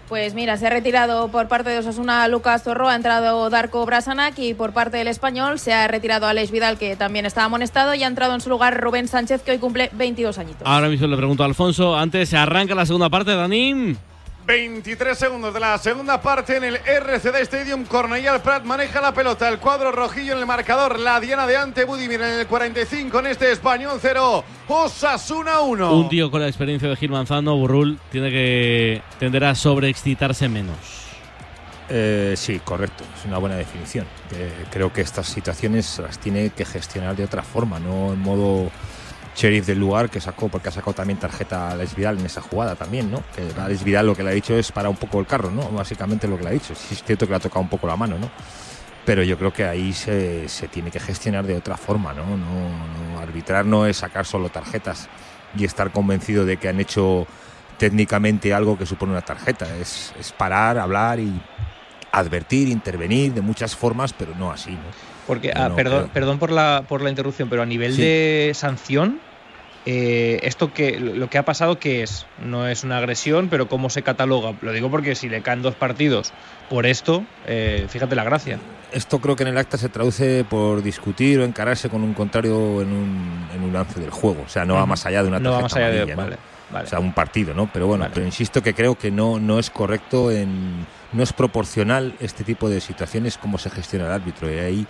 Pues 0.09 0.33
mira, 0.33 0.57
se 0.57 0.67
ha 0.67 0.69
retirado 0.69 1.29
por 1.29 1.47
parte 1.47 1.69
de 1.69 1.79
Osasuna 1.79 2.27
Lucas 2.27 2.63
Zorro, 2.63 2.89
ha 2.89 2.95
entrado 2.95 3.49
Darko 3.49 3.85
Brasanac 3.85 4.37
y 4.37 4.53
por 4.53 4.73
parte 4.73 4.97
del 4.97 5.07
español 5.07 5.59
se 5.59 5.73
ha 5.73 5.87
retirado 5.87 6.27
Alex 6.27 6.51
Vidal, 6.51 6.77
que 6.77 6.95
también 6.95 7.25
estaba 7.25 7.45
amonestado, 7.45 7.95
y 7.95 8.03
ha 8.03 8.07
entrado 8.07 8.35
en 8.35 8.41
su 8.41 8.49
lugar 8.49 8.79
Rubén 8.79 9.07
Sánchez, 9.07 9.41
que 9.41 9.51
hoy 9.51 9.57
cumple 9.57 9.89
22 9.93 10.37
añitos. 10.37 10.67
Ahora 10.67 10.89
mismo 10.89 11.07
le 11.07 11.17
pregunto 11.17 11.43
a 11.43 11.45
Alfonso. 11.47 11.95
Antes 11.95 12.29
se 12.29 12.37
arranca 12.37 12.75
la 12.75 12.85
segunda 12.85 13.09
parte, 13.09 13.33
Dani. 13.33 13.95
23 14.45 15.17
segundos 15.17 15.53
de 15.53 15.59
la 15.59 15.77
segunda 15.77 16.21
parte 16.21 16.57
en 16.57 16.65
el 16.65 16.75
RCD 16.75 17.35
Stadium. 17.41 17.85
Cornellal 17.85 18.41
Prat 18.41 18.63
maneja 18.65 18.99
la 18.99 19.13
pelota. 19.13 19.47
El 19.47 19.59
cuadro 19.59 19.91
rojillo 19.91 20.33
en 20.33 20.39
el 20.39 20.45
marcador. 20.45 20.99
La 20.99 21.19
Diana 21.19 21.47
de 21.47 21.55
ante 21.55 21.85
Budimir 21.85 22.21
en 22.21 22.39
el 22.39 22.47
45 22.47 23.19
en 23.19 23.27
este 23.27 23.51
español 23.51 23.99
0. 24.01 24.43
Osasuna 24.67 25.61
1. 25.61 25.97
Un 25.97 26.09
tío 26.09 26.29
con 26.29 26.41
la 26.41 26.47
experiencia 26.47 26.89
de 26.89 26.95
Gil 26.95 27.11
Manzano, 27.11 27.55
Burrul, 27.55 27.99
tiene 28.11 28.31
que 28.31 29.01
tender 29.19 29.45
a 29.45 29.55
sobreexcitarse 29.55 30.49
menos. 30.49 30.77
Eh, 31.89 32.33
sí, 32.35 32.59
correcto. 32.59 33.03
Es 33.17 33.25
una 33.25 33.37
buena 33.37 33.55
definición. 33.55 34.05
Eh, 34.31 34.51
creo 34.71 34.91
que 34.91 35.01
estas 35.01 35.27
situaciones 35.27 35.99
las 35.99 36.19
tiene 36.19 36.49
que 36.49 36.65
gestionar 36.65 37.15
de 37.15 37.23
otra 37.23 37.43
forma, 37.43 37.79
no 37.79 38.13
en 38.13 38.19
modo 38.19 38.71
sheriff 39.35 39.65
del 39.65 39.79
lugar 39.79 40.09
que 40.09 40.21
sacó, 40.21 40.49
porque 40.49 40.69
ha 40.69 40.71
sacado 40.71 40.93
también 40.93 41.19
tarjeta 41.19 41.67
a 41.67 41.71
Alex 41.71 41.95
Vidal 41.95 42.19
en 42.19 42.25
esa 42.25 42.41
jugada 42.41 42.75
también, 42.75 43.11
¿no? 43.11 43.23
Que 43.35 43.47
Alex 43.59 43.83
Vidal 43.83 44.07
lo 44.07 44.15
que 44.15 44.23
le 44.23 44.29
ha 44.29 44.33
dicho 44.33 44.55
es 44.55 44.71
para 44.71 44.89
un 44.89 44.95
poco 44.95 45.19
el 45.19 45.25
carro, 45.25 45.51
¿no? 45.51 45.69
Básicamente 45.69 46.27
lo 46.27 46.37
que 46.37 46.43
le 46.43 46.49
ha 46.49 46.53
dicho. 46.53 46.75
Sí 46.75 46.93
es 46.93 47.03
cierto 47.03 47.25
que 47.25 47.31
le 47.31 47.37
ha 47.37 47.39
tocado 47.39 47.61
un 47.61 47.69
poco 47.69 47.87
la 47.87 47.95
mano, 47.95 48.17
¿no? 48.17 48.29
Pero 49.05 49.23
yo 49.23 49.37
creo 49.37 49.51
que 49.51 49.65
ahí 49.65 49.91
se, 49.91 50.47
se 50.47 50.67
tiene 50.67 50.89
que 50.89 50.99
gestionar 50.99 51.45
de 51.45 51.55
otra 51.55 51.77
forma, 51.77 52.13
¿no? 52.13 52.25
No, 52.37 52.69
no 53.15 53.19
Arbitrar 53.19 53.65
no 53.65 53.85
es 53.85 53.97
sacar 53.97 54.25
solo 54.25 54.49
tarjetas 54.49 55.09
y 55.57 55.65
estar 55.65 55.91
convencido 55.91 56.45
de 56.45 56.57
que 56.57 56.69
han 56.69 56.79
hecho 56.79 57.27
técnicamente 57.77 58.53
algo 58.53 58.77
que 58.77 58.85
supone 58.85 59.11
una 59.11 59.21
tarjeta. 59.21 59.65
Es, 59.77 60.13
es 60.19 60.31
parar, 60.31 60.77
hablar 60.77 61.19
y 61.19 61.41
advertir, 62.11 62.69
intervenir 62.69 63.33
de 63.33 63.41
muchas 63.41 63.75
formas, 63.75 64.13
pero 64.13 64.35
no 64.35 64.51
así, 64.51 64.71
¿no? 64.71 65.12
Porque, 65.27 65.51
ah, 65.55 65.69
no, 65.69 65.75
perdón, 65.75 65.99
creo- 66.03 66.13
perdón 66.13 66.39
por 66.39 66.51
la, 66.51 66.83
por 66.87 67.01
la 67.01 67.09
interrupción, 67.09 67.49
pero 67.49 67.61
a 67.61 67.65
nivel 67.65 67.93
Sí. 67.95 68.01
de 68.01 68.51
sanción, 68.53 69.19
eh, 69.85 70.39
esto 70.43 70.73
que 70.73 70.99
lo 70.99 71.29
que 71.29 71.37
ha 71.37 71.43
pasado 71.43 71.77
que 71.79 72.03
es 72.03 72.25
no 72.45 72.67
es 72.67 72.83
una 72.83 72.97
agresión, 72.97 73.49
pero 73.49 73.67
cómo 73.67 73.89
se 73.89 74.01
cataloga. 74.01 74.53
Lo 74.61 74.71
digo 74.71 74.89
porque 74.89 75.15
si 75.15 75.27
le 75.29 75.41
caen 75.41 75.61
dos 75.61 75.75
partidos 75.75 76.31
por 76.69 76.85
esto, 76.85 77.23
eh, 77.47 77.85
fíjate 77.89 78.15
la 78.15 78.23
gracia. 78.23 78.59
Esto 78.93 79.19
creo 79.19 79.35
que 79.35 79.43
en 79.43 79.49
el 79.49 79.57
acta 79.57 79.77
se 79.77 79.89
traduce 79.89 80.43
por 80.43 80.83
discutir 80.83 81.39
o 81.39 81.43
encararse 81.43 81.89
con 81.89 82.03
un 82.03 82.13
contrario 82.13 82.81
en 82.81 82.89
un, 82.89 83.47
en 83.53 83.63
un 83.63 83.73
lance 83.73 83.99
del 83.99 84.11
juego. 84.11 84.43
O 84.45 84.49
sea, 84.49 84.65
no 84.65 84.75
va 84.75 84.85
más 84.85 85.05
allá 85.05 85.23
de 85.23 85.29
una 85.29 85.39
No 85.39 85.51
va 85.51 85.57
tarjeta 85.61 85.63
más 85.63 85.75
allá 85.75 85.89
de- 85.89 86.01
amarilla, 86.01 86.15
¿no? 86.15 86.21
vale, 86.23 86.37
vale. 86.71 86.85
O 86.85 86.89
sea, 86.89 86.99
un 86.99 87.13
partido, 87.13 87.53
¿no? 87.53 87.69
Pero 87.71 87.87
bueno, 87.87 88.07
pero 88.13 88.25
insisto 88.25 88.61
que 88.61 88.73
creo 88.73 88.95
que 88.95 89.11
no, 89.11 89.39
no 89.39 89.59
es 89.59 89.69
correcto, 89.69 90.31
en, 90.31 90.85
no 91.11 91.23
es 91.23 91.33
proporcional 91.33 92.15
este 92.19 92.43
tipo 92.43 92.69
de 92.69 92.81
situaciones 92.81 93.37
como 93.37 93.57
se 93.57 93.69
gestiona 93.69 94.05
el 94.05 94.11
árbitro. 94.11 94.51
Y 94.51 94.59
ahí 94.59 94.87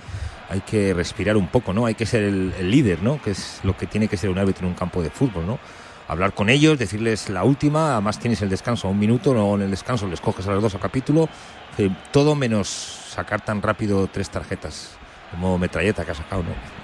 hay 0.50 0.62
que 0.62 0.94
respirar 0.94 1.38
un 1.38 1.48
poco, 1.48 1.74
¿no? 1.74 1.86
Hay 1.86 1.96
que 1.96 2.06
ser 2.06 2.24
el, 2.24 2.54
el 2.60 2.72
líder, 2.72 3.02
¿no? 3.02 3.22
Que 3.22 3.32
es 3.32 3.60
lo 3.64 3.76
que 3.76 3.88
tiene 3.88 4.08
que 4.08 4.18
ser 4.18 4.30
un 4.30 4.38
árbitro 4.38 4.66
en 4.66 4.74
un 4.74 4.78
campo 4.78 5.02
de 5.02 5.10
fútbol, 5.10 5.46
¿no? 5.46 5.60
Hablar 6.08 6.34
con 6.34 6.50
ellos, 6.50 6.78
decirles 6.78 7.30
la 7.30 7.44
última, 7.44 7.94
además 7.94 8.20
tienes 8.20 8.42
el 8.42 8.50
descanso 8.50 8.88
a 8.88 8.92
un 8.92 9.00
minuto, 9.00 9.34
no 9.34 9.56
en 9.56 9.62
el 9.62 9.72
descanso 9.72 10.06
les 10.08 10.20
coges 10.20 10.46
a 10.48 10.52
los 10.52 10.62
dos 10.62 10.76
a 10.76 10.80
capítulo, 10.80 11.30
eh, 11.78 11.90
todo 12.12 12.36
menos 12.36 12.68
sacar 12.68 13.42
tan 13.42 13.62
rápido 13.62 14.08
tres 14.12 14.30
tarjetas, 14.30 14.92
como 15.32 15.58
metralleta 15.58 16.04
que 16.04 16.12
ha 16.12 16.16
sacado, 16.16 16.44
¿no? 16.44 16.83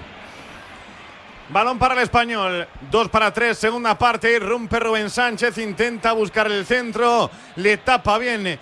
Balón 1.49 1.79
para 1.79 1.95
el 1.95 2.01
español. 2.01 2.67
Dos 2.91 3.09
para 3.09 3.33
tres, 3.33 3.57
segunda 3.57 3.97
parte. 3.97 4.35
Irrumpe 4.35 4.79
Rubén 4.79 5.09
Sánchez. 5.09 5.57
Intenta 5.57 6.11
buscar 6.13 6.45
el 6.51 6.63
centro. 6.63 7.31
Le 7.55 7.77
tapa 7.77 8.19
bien. 8.19 8.59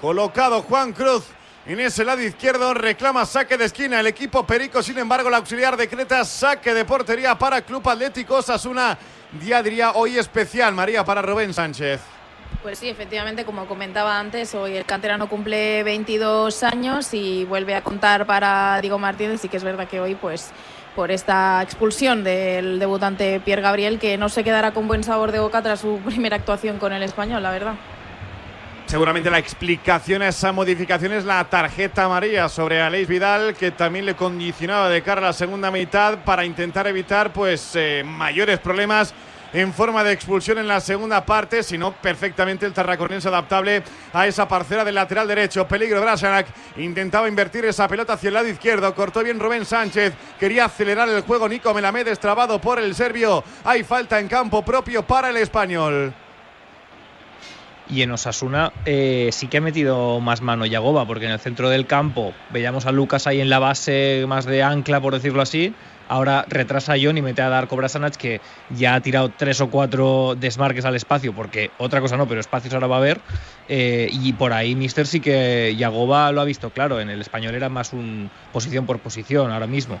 Colocado 0.00 0.62
Juan 0.62 0.92
Cruz. 0.92 1.24
En 1.66 1.78
ese 1.78 2.04
lado 2.04 2.20
izquierdo 2.20 2.74
reclama 2.74 3.24
saque 3.26 3.56
de 3.56 3.66
esquina 3.66 4.00
el 4.00 4.08
equipo 4.08 4.44
Perico. 4.44 4.82
Sin 4.82 4.98
embargo, 4.98 5.28
el 5.28 5.34
auxiliar 5.34 5.76
decreta 5.76 6.24
saque 6.24 6.74
de 6.74 6.84
portería 6.84 7.38
para 7.38 7.62
Club 7.62 7.88
Atlético 7.88 8.36
Osasuna. 8.36 8.98
Día 9.40 9.62
diría 9.62 9.92
hoy 9.92 10.18
especial, 10.18 10.74
María, 10.74 11.04
para 11.04 11.22
Rubén 11.22 11.54
Sánchez. 11.54 12.00
Pues 12.62 12.80
sí, 12.80 12.88
efectivamente, 12.88 13.44
como 13.44 13.66
comentaba 13.66 14.18
antes, 14.18 14.52
hoy 14.54 14.76
el 14.76 14.84
canterano 14.84 15.28
cumple 15.28 15.84
22 15.84 16.64
años 16.64 17.14
y 17.14 17.44
vuelve 17.44 17.76
a 17.76 17.82
contar 17.82 18.26
para 18.26 18.80
Diego 18.80 18.98
Martínez. 18.98 19.40
Sí 19.40 19.48
que 19.48 19.56
es 19.56 19.64
verdad 19.64 19.86
que 19.86 20.00
hoy, 20.00 20.16
pues, 20.16 20.50
por 20.96 21.12
esta 21.12 21.62
expulsión 21.62 22.24
del 22.24 22.78
debutante 22.78 23.38
Pierre 23.44 23.62
Gabriel, 23.62 23.98
que 23.98 24.16
no 24.16 24.30
se 24.30 24.42
quedará 24.42 24.72
con 24.72 24.88
buen 24.88 25.04
sabor 25.04 25.30
de 25.30 25.38
boca 25.38 25.62
tras 25.62 25.80
su 25.80 26.00
primera 26.04 26.36
actuación 26.36 26.78
con 26.78 26.92
el 26.92 27.02
español, 27.02 27.42
la 27.42 27.50
verdad. 27.50 27.74
Seguramente 28.86 29.30
la 29.30 29.38
explicación 29.38 30.22
a 30.22 30.28
esa 30.28 30.52
modificación 30.52 31.12
es 31.12 31.24
la 31.24 31.44
tarjeta 31.44 32.04
amarilla 32.04 32.48
sobre 32.48 32.80
Aleix 32.80 33.08
Vidal, 33.08 33.54
que 33.54 33.72
también 33.72 34.06
le 34.06 34.14
condicionaba 34.14 34.88
de 34.88 35.02
cara 35.02 35.20
a 35.20 35.24
la 35.24 35.32
segunda 35.32 35.70
mitad 35.70 36.18
para 36.24 36.44
intentar 36.44 36.86
evitar 36.86 37.32
pues 37.32 37.72
eh, 37.74 38.02
mayores 38.06 38.58
problemas 38.60 39.12
en 39.52 39.72
forma 39.72 40.04
de 40.04 40.12
expulsión 40.12 40.58
en 40.58 40.68
la 40.68 40.80
segunda 40.80 41.24
parte, 41.24 41.62
sino 41.62 41.92
perfectamente 41.92 42.66
el 42.66 42.72
tarraconense 42.72 43.28
adaptable 43.28 43.82
a 44.12 44.26
esa 44.26 44.48
parcela 44.48 44.84
del 44.84 44.94
lateral 44.94 45.28
derecho. 45.28 45.66
Peligro 45.66 46.00
Brasanac, 46.00 46.46
intentaba 46.76 47.28
invertir 47.28 47.64
esa 47.64 47.88
pelota 47.88 48.14
hacia 48.14 48.28
el 48.28 48.34
lado 48.34 48.48
izquierdo, 48.48 48.94
cortó 48.94 49.22
bien 49.22 49.40
Rubén 49.40 49.64
Sánchez, 49.64 50.14
quería 50.38 50.66
acelerar 50.66 51.08
el 51.08 51.22
juego 51.22 51.48
Nico 51.48 51.72
Melamed, 51.72 52.06
destrabado 52.06 52.60
por 52.60 52.78
el 52.78 52.94
serbio. 52.94 53.42
Hay 53.64 53.84
falta 53.84 54.20
en 54.20 54.28
campo 54.28 54.62
propio 54.64 55.06
para 55.06 55.30
el 55.30 55.36
español. 55.36 56.14
Y 57.88 58.02
en 58.02 58.10
Osasuna 58.10 58.72
eh, 58.84 59.30
sí 59.32 59.46
que 59.46 59.58
ha 59.58 59.60
metido 59.60 60.18
más 60.20 60.40
mano 60.40 60.66
Yagoba, 60.66 61.06
porque 61.06 61.26
en 61.26 61.32
el 61.32 61.38
centro 61.38 61.68
del 61.68 61.86
campo 61.86 62.32
veíamos 62.50 62.84
a 62.86 62.92
Lucas 62.92 63.28
ahí 63.28 63.40
en 63.40 63.48
la 63.48 63.60
base 63.60 64.24
más 64.26 64.44
de 64.44 64.62
ancla, 64.62 65.00
por 65.00 65.14
decirlo 65.14 65.40
así. 65.40 65.72
Ahora 66.08 66.44
retrasa 66.48 66.94
a 66.94 66.96
John 67.00 67.18
y 67.18 67.22
mete 67.22 67.42
a 67.42 67.48
Darko 67.48 67.76
Brasanac, 67.76 68.16
que 68.16 68.40
ya 68.70 68.94
ha 68.94 69.00
tirado 69.00 69.30
tres 69.36 69.60
o 69.60 69.70
cuatro 69.70 70.34
desmarques 70.38 70.84
al 70.84 70.94
espacio, 70.94 71.32
porque 71.32 71.70
otra 71.78 72.00
cosa 72.00 72.16
no, 72.16 72.26
pero 72.28 72.40
espacios 72.40 72.74
ahora 72.74 72.86
va 72.86 72.96
a 72.96 72.98
haber. 72.98 73.20
Eh, 73.68 74.08
y 74.12 74.32
por 74.32 74.52
ahí 74.52 74.74
Mister 74.74 75.06
sí 75.06 75.20
que 75.20 75.74
Yagoba 75.76 76.30
lo 76.32 76.40
ha 76.40 76.44
visto 76.44 76.70
claro. 76.70 77.00
En 77.00 77.10
el 77.10 77.20
español 77.20 77.54
era 77.54 77.68
más 77.68 77.92
un 77.92 78.30
posición 78.52 78.86
por 78.86 78.98
posición 79.00 79.50
ahora 79.50 79.66
mismo. 79.66 80.00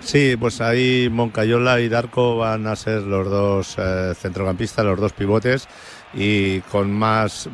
Sí, 0.00 0.34
pues 0.38 0.60
ahí 0.62 1.08
Moncayola 1.10 1.78
y 1.80 1.88
Darko 1.88 2.38
van 2.38 2.66
a 2.66 2.74
ser 2.74 3.02
los 3.02 3.28
dos 3.28 3.76
eh, 3.78 4.14
centrocampistas, 4.14 4.84
los 4.84 4.98
dos 4.98 5.12
pivotes 5.12 5.68
y 6.14 6.60
con 6.62 6.90
más 6.90 7.48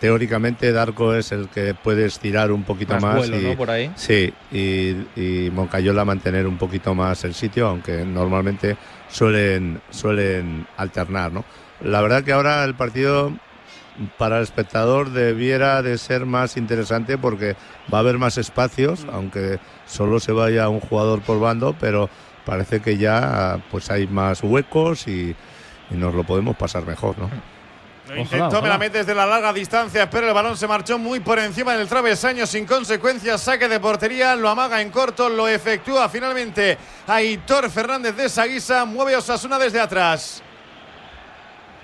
teóricamente 0.00 0.72
Darko 0.72 1.14
es 1.14 1.30
el 1.30 1.48
que 1.48 1.74
puede 1.74 2.06
estirar 2.06 2.50
un 2.50 2.64
poquito 2.64 2.94
Más 2.94 3.02
más, 3.02 3.16
vuelo, 3.18 3.38
y, 3.38 3.44
¿no? 3.44 3.56
Por 3.56 3.70
ahí. 3.70 3.92
Sí, 3.94 4.32
y, 4.50 4.96
y 5.14 5.50
Moncayola 5.52 6.04
mantener 6.04 6.46
un 6.46 6.56
poquito 6.56 6.94
más 6.94 7.22
el 7.24 7.34
sitio, 7.34 7.68
aunque 7.68 8.04
normalmente 8.04 8.76
suelen 9.08 9.80
suelen 9.90 10.66
alternar, 10.76 11.32
¿no? 11.32 11.44
La 11.82 12.00
verdad 12.00 12.24
que 12.24 12.32
ahora 12.32 12.64
el 12.64 12.74
partido 12.74 13.32
para 14.16 14.38
el 14.38 14.42
espectador 14.42 15.10
debiera 15.10 15.82
de 15.82 15.98
ser 15.98 16.24
más 16.24 16.56
interesante 16.56 17.18
porque 17.18 17.54
va 17.92 17.98
a 17.98 18.00
haber 18.00 18.16
más 18.16 18.38
espacios, 18.38 19.06
aunque 19.12 19.58
solo 19.86 20.18
se 20.18 20.32
vaya 20.32 20.68
un 20.70 20.80
jugador 20.80 21.20
por 21.20 21.38
bando, 21.40 21.76
pero 21.78 22.08
parece 22.46 22.80
que 22.80 22.96
ya 22.96 23.62
pues 23.70 23.90
hay 23.90 24.06
más 24.06 24.42
huecos 24.42 25.06
y, 25.06 25.36
y 25.90 25.94
nos 25.94 26.14
lo 26.14 26.24
podemos 26.24 26.56
pasar 26.56 26.86
mejor, 26.86 27.18
¿no? 27.18 27.28
Intentó 28.16 28.60
Melamed 28.62 28.92
desde 28.92 29.14
la 29.14 29.26
larga 29.26 29.52
distancia, 29.52 30.08
pero 30.10 30.28
el 30.28 30.34
balón 30.34 30.56
se 30.56 30.66
marchó 30.66 30.98
muy 30.98 31.20
por 31.20 31.38
encima 31.38 31.76
del 31.76 31.88
travesaño 31.88 32.46
sin 32.46 32.66
consecuencias. 32.66 33.40
Saque 33.40 33.68
de 33.68 33.78
portería, 33.78 34.34
lo 34.36 34.48
amaga 34.48 34.80
en 34.80 34.90
corto, 34.90 35.28
lo 35.28 35.46
efectúa 35.48 36.08
finalmente 36.08 36.76
Aitor 37.06 37.70
Fernández 37.70 38.16
de 38.16 38.28
Saguisa. 38.28 38.84
Mueve 38.84 39.16
Osasuna 39.16 39.58
desde 39.58 39.80
atrás. 39.80 40.42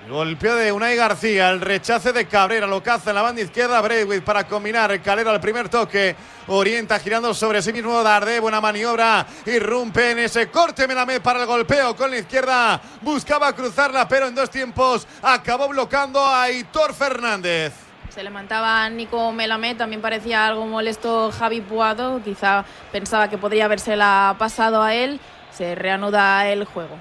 Golpeo 0.08 0.54
de 0.54 0.70
Unai 0.70 0.94
García, 0.94 1.50
el 1.50 1.60
rechace 1.60 2.12
de 2.12 2.26
Cabrera, 2.26 2.68
lo 2.68 2.80
caza 2.80 3.10
en 3.10 3.16
la 3.16 3.22
banda 3.22 3.42
izquierda 3.42 3.80
Braithwaite 3.80 4.24
para 4.24 4.46
combinar 4.46 5.00
Calero 5.02 5.30
al 5.30 5.40
primer 5.40 5.68
toque, 5.68 6.14
orienta 6.46 7.00
girando 7.00 7.34
sobre 7.34 7.60
sí 7.60 7.72
mismo 7.72 8.00
Darde, 8.04 8.38
buena 8.38 8.60
maniobra, 8.60 9.26
irrumpe 9.46 10.12
en 10.12 10.20
ese 10.20 10.48
corte 10.48 10.86
Melamed 10.86 11.20
para 11.20 11.40
el 11.40 11.46
golpeo 11.46 11.96
con 11.96 12.12
la 12.12 12.18
izquierda, 12.18 12.80
buscaba 13.02 13.52
cruzarla 13.52 14.06
pero 14.06 14.28
en 14.28 14.36
dos 14.36 14.48
tiempos 14.48 15.08
acabó 15.22 15.66
bloqueando 15.68 16.24
a 16.24 16.44
Aitor 16.44 16.94
Fernández. 16.94 17.72
Se 18.08 18.22
levantaba 18.22 18.88
Nico 18.88 19.32
Melamed, 19.32 19.76
también 19.76 20.00
parecía 20.00 20.46
algo 20.46 20.66
molesto 20.66 21.32
Javi 21.32 21.60
Puado, 21.62 22.22
quizá 22.22 22.64
pensaba 22.92 23.28
que 23.28 23.38
podría 23.38 23.64
habérsela 23.64 24.36
pasado 24.38 24.84
a 24.84 24.94
él. 24.94 25.18
Se 25.50 25.74
reanuda 25.74 26.46
el 26.48 26.64
juego. 26.64 26.96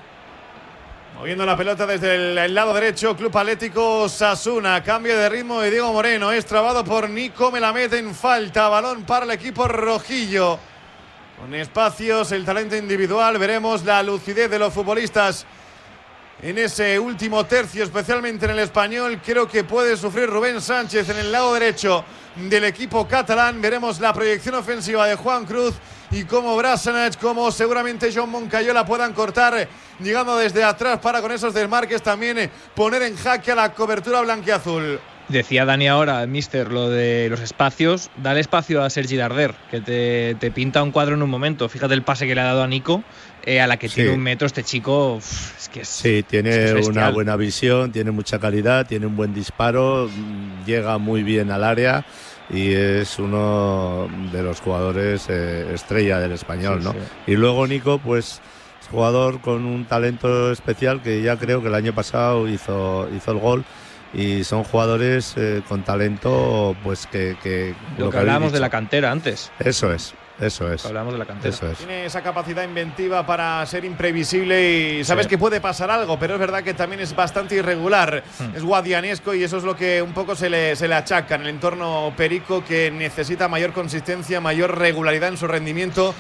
Moviendo 1.18 1.46
la 1.46 1.56
pelota 1.56 1.88
desde 1.88 2.44
el, 2.44 2.54
lado 2.54 2.74
derecho, 2.74 3.16
Club 3.16 3.36
Atlético 3.38 4.10
Sasuna. 4.10 4.84
Cambio 4.84 5.18
de 5.18 5.30
ritmo 5.30 5.62
de 5.62 5.72
Diego 5.72 5.94
Moreno. 5.94 6.30
Es 6.34 6.46
trabado 6.46 6.84
por 6.84 7.10
Nico 7.10 7.52
Melamed 7.52 7.94
en 7.94 8.14
falta. 8.14 8.68
Balón 8.68 9.04
para 9.06 9.24
el 9.24 9.32
equipo 9.32 9.66
rojillo. 9.66 10.60
Con 11.40 11.56
espacios, 11.56 12.34
el 12.34 12.44
talento 12.44 12.76
individual. 12.76 13.38
Veremos 13.38 13.86
la 13.86 14.04
lucidez 14.04 14.52
de 14.52 14.60
los 14.60 14.74
futbolistas 14.74 15.46
en 16.42 16.58
ese 16.58 17.00
último 17.00 17.46
tercio, 17.46 17.86
especialmente 17.86 18.44
en 18.44 18.52
el 18.52 18.60
español. 18.60 19.22
Creo 19.26 19.48
que 19.48 19.64
puede 19.64 19.96
sufrir 19.96 20.30
Rubén 20.30 20.60
Sánchez 20.60 21.08
en 21.10 21.18
el 21.18 21.32
lado 21.32 21.54
derecho 21.54 22.04
del 22.36 22.66
equipo 22.66 23.08
catalán. 23.08 23.62
Veremos 23.62 24.02
la 24.02 24.14
proyección 24.14 24.56
ofensiva 24.56 25.08
de 25.08 25.16
Juan 25.16 25.46
Cruz 25.46 25.76
y 26.12 26.24
cómo 26.24 26.56
Brasanac, 26.58 27.20
como 27.20 27.52
seguramente 27.52 28.12
John 28.14 28.30
Moncayola 28.30 28.86
puedan 28.86 29.14
cortar, 29.14 29.68
llegando 30.00 30.38
desde 30.38 30.64
atrás 30.64 31.00
para 31.00 31.22
con 31.22 31.32
esos 31.32 31.54
desmarques 31.54 32.02
también 32.02 32.38
eh, 32.38 32.50
poner 32.76 33.02
en 33.04 33.16
jaque 33.16 33.52
a 33.52 33.56
la 33.56 33.74
cobertura 33.74 34.22
blanquiazul. 34.22 35.00
Decía 35.28 35.66
Dani 35.66 35.88
ahora, 35.88 36.24
mister, 36.28 36.72
lo 36.72 36.88
de 36.92 37.30
los 37.32 37.40
espacios. 37.40 38.12
Dale 38.18 38.42
espacio 38.42 38.84
a 38.84 38.90
Sergi 38.92 39.16
Darder, 39.18 39.56
que 39.72 39.82
te, 39.82 40.36
te 40.40 40.52
pinta 40.52 40.84
un 40.84 40.92
cuadro 40.92 41.16
en 41.16 41.24
un 41.24 41.30
momento. 41.32 41.68
Fíjate 41.68 41.96
el 41.96 42.04
pase 42.04 42.28
que 42.28 42.36
le 42.36 42.42
ha 42.42 42.46
dado 42.46 42.62
a 42.62 42.68
Nico, 42.68 43.04
eh, 43.44 43.60
a 43.60 43.66
la 43.66 43.78
que 43.78 43.90
Sí. 43.90 43.96
tiene 43.96 44.12
un 44.12 44.20
metro 44.20 44.46
este 44.46 44.62
chico. 44.62 45.16
uf, 45.16 45.58
es 45.58 45.68
que 45.70 45.82
es, 45.82 45.88
Sí, 45.88 46.20
es 46.20 46.26
tiene 46.28 46.52
que 46.52 46.66
es 46.66 46.74
bestial. 46.76 46.92
una 46.98 47.10
buena 47.10 47.36
visión, 47.38 47.92
tiene 47.92 48.12
mucha 48.12 48.38
calidad, 48.38 48.86
tiene 48.86 49.08
un 49.08 49.16
buen 49.16 49.34
disparo, 49.34 50.08
llega 50.68 51.00
muy 51.00 51.24
bien 51.24 51.50
al 51.50 51.64
área 51.64 52.06
y 52.50 52.74
es 52.74 53.18
uno 53.20 54.08
de 54.32 54.44
los 54.44 54.60
jugadores 54.62 55.26
eh, 55.30 55.74
estrella 55.74 56.20
del 56.20 56.32
español, 56.34 56.80
Sí, 56.80 56.86
¿no? 56.86 56.92
sí. 56.94 56.98
Y 57.28 57.36
luego 57.36 57.66
Nico, 57.68 58.00
pues 58.00 58.42
es 58.82 58.88
jugador 58.90 59.42
con 59.42 59.66
un 59.66 59.86
talento 59.86 60.52
especial 60.52 61.02
que 61.02 61.22
ya 61.22 61.38
creo 61.38 61.62
que 61.62 61.68
el 61.70 61.76
año 61.76 61.94
pasado 61.94 62.48
hizo, 62.48 63.10
hizo 63.16 63.32
el 63.32 63.40
gol 63.40 63.66
y 64.14 64.44
son 64.44 64.64
jugadores 64.64 65.34
eh, 65.38 65.62
con 65.68 65.84
talento, 65.84 66.76
pues 66.84 67.08
que... 67.08 67.36
que 67.42 67.74
Lo 67.98 68.10
que 68.12 68.18
hablábamos 68.20 68.52
de 68.54 68.60
la 68.60 68.70
cantera 68.70 69.12
antes. 69.12 69.52
Eso 69.60 69.92
es, 69.92 70.14
eso 70.40 70.72
es. 70.72 70.86
Hablamos 70.86 71.14
de 71.14 71.20
la 71.20 71.26
cantera. 71.26 71.54
Eso 71.54 71.70
es. 71.70 71.78
Tiene 71.78 72.06
esa 72.06 72.22
capacidad 72.22 72.64
inventiva 72.64 73.26
para 73.26 73.66
ser 73.66 73.86
imprevisible 73.86 75.00
y 75.00 75.04
sabes 75.04 75.26
Sí. 75.26 75.30
que 75.30 75.38
puede 75.38 75.62
pasar 75.62 75.90
algo, 75.92 76.20
pero 76.20 76.34
es 76.36 76.40
verdad 76.40 76.64
que 76.64 76.74
también 76.74 77.02
es 77.02 77.16
bastante 77.16 77.56
irregular. 77.56 78.24
Hmm. 78.40 78.56
Es 78.56 78.64
guadianesco 78.64 79.34
y 79.34 79.44
eso 79.44 79.58
es 79.58 79.64
lo 79.64 79.76
que 79.76 80.02
un 80.02 80.14
poco 80.14 80.36
se 80.36 80.50
le, 80.50 80.76
se 80.76 80.88
le 80.88 80.96
achaca 80.96 81.36
en 81.36 81.42
el 81.42 81.48
entorno 81.48 82.14
perico 82.18 82.64
que 82.66 82.92
necesita 82.92 83.48
mayor 83.48 83.72
consistencia, 83.74 84.42
mayor 84.42 84.78
regularidad 84.78 85.30
en 85.30 85.38
su 85.38 85.48
rendimiento. 85.48 86.14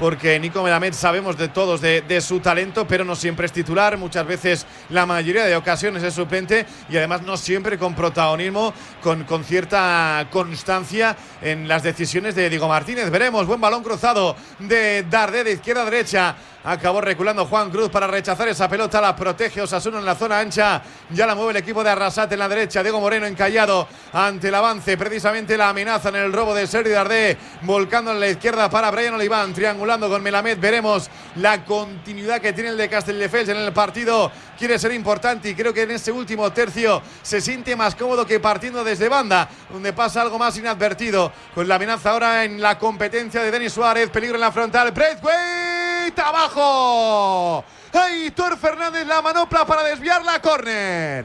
Porque 0.00 0.40
Nico 0.40 0.62
Melamed 0.62 0.94
sabemos 0.94 1.36
de 1.36 1.48
todos 1.48 1.82
de, 1.82 2.20
su 2.22 2.40
talento, 2.40 2.88
pero 2.88 3.04
no 3.04 3.14
siempre 3.14 3.44
es 3.44 3.52
titular. 3.52 3.98
Muchas 3.98 4.26
veces, 4.26 4.66
la 4.88 5.04
mayoría 5.04 5.44
de 5.44 5.54
ocasiones 5.54 6.02
es 6.02 6.14
suplente 6.14 6.64
y 6.88 6.96
además 6.96 7.20
no 7.20 7.36
siempre 7.36 7.76
con 7.78 7.94
protagonismo, 7.94 8.72
con, 9.02 9.24
con 9.24 9.44
cierta 9.44 10.26
constancia 10.30 11.14
en 11.42 11.68
las 11.68 11.82
decisiones 11.82 12.34
de 12.34 12.48
Diego 12.48 12.66
Martínez. 12.66 13.10
Veremos, 13.10 13.46
buen 13.46 13.60
balón 13.60 13.82
cruzado 13.82 14.36
de 14.58 15.02
Dardé 15.02 15.44
de 15.44 15.52
izquierda 15.52 15.82
a 15.82 15.84
derecha. 15.84 16.36
Acabó 16.62 17.00
reculando 17.00 17.46
Juan 17.46 17.70
Cruz 17.70 17.88
para 17.88 18.06
rechazar 18.06 18.46
esa 18.48 18.68
pelota. 18.68 19.00
La 19.00 19.16
protege 19.16 19.62
Osasuna 19.62 19.98
en 19.98 20.04
la 20.04 20.14
zona 20.14 20.40
ancha. 20.40 20.82
Ya 21.08 21.26
la 21.26 21.34
mueve 21.34 21.52
el 21.52 21.56
equipo 21.56 21.82
de 21.82 21.88
Arrasate 21.88 22.34
en 22.34 22.38
la 22.38 22.50
derecha. 22.50 22.82
Diego 22.82 23.00
Moreno 23.00 23.24
encallado 23.24 23.88
ante 24.12 24.48
el 24.48 24.54
avance. 24.54 24.98
Precisamente 24.98 25.56
la 25.56 25.70
amenaza 25.70 26.10
en 26.10 26.16
el 26.16 26.32
robo 26.32 26.54
de 26.54 26.66
Sergi 26.66 26.90
Dardé. 26.90 27.38
Volcando 27.62 28.12
en 28.12 28.20
la 28.20 28.28
izquierda 28.28 28.68
para 28.68 28.90
Brian 28.90 29.14
Oliván. 29.14 29.54
Triangulando 29.90 30.14
con 30.14 30.22
Melamed. 30.22 30.58
Veremos 30.60 31.10
la 31.34 31.64
continuidad 31.64 32.40
que 32.40 32.52
tiene 32.52 32.68
el 32.70 32.76
de 32.76 32.88
Castelldefels 32.88 33.48
en 33.48 33.56
el 33.56 33.72
partido. 33.72 34.30
Quiere 34.56 34.78
ser 34.78 34.92
importante 34.92 35.50
y 35.50 35.54
creo 35.56 35.74
que 35.74 35.82
en 35.82 35.90
ese 35.90 36.12
último 36.12 36.52
tercio 36.52 37.02
se 37.22 37.40
siente 37.40 37.74
más 37.74 37.96
cómodo 37.96 38.24
que 38.24 38.38
partiendo 38.38 38.84
desde 38.84 39.08
banda, 39.08 39.48
donde 39.68 39.92
pasa 39.92 40.22
algo 40.22 40.38
más 40.38 40.56
inadvertido. 40.56 41.32
Con 41.56 41.66
la 41.66 41.74
amenaza 41.74 42.10
ahora 42.10 42.44
en 42.44 42.60
la 42.62 42.78
competencia 42.78 43.42
de 43.42 43.50
Denis 43.50 43.72
Suárez. 43.72 44.10
Peligro 44.10 44.36
en 44.36 44.42
la 44.42 44.52
frontal. 44.52 44.92
Braithwaite 44.92 46.20
abajo. 46.24 47.64
Aitor 47.92 48.56
Fernández 48.58 49.08
la 49.08 49.22
manopla 49.22 49.66
para 49.66 49.82
desviar 49.82 50.24
la 50.24 50.40
córner. 50.40 51.24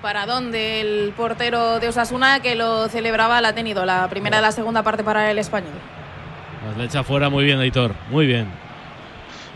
Paradón 0.00 0.50
del 0.50 1.12
portero 1.14 1.78
de 1.78 1.88
Osasuna 1.88 2.40
que 2.40 2.54
lo 2.54 2.88
celebraba, 2.88 3.42
la 3.42 3.48
ha 3.48 3.54
tenido 3.54 3.84
la 3.84 4.08
primera 4.08 4.38
de 4.38 4.42
la 4.44 4.52
segunda 4.52 4.82
parte 4.82 5.04
para 5.04 5.30
el 5.30 5.38
español. 5.38 5.99
Pues 6.64 6.76
le 6.76 6.84
echa 6.84 7.02
fuera 7.02 7.28
muy 7.30 7.44
bien, 7.44 7.58
Aitor. 7.60 7.94
Muy 8.10 8.26
bien. 8.26 8.48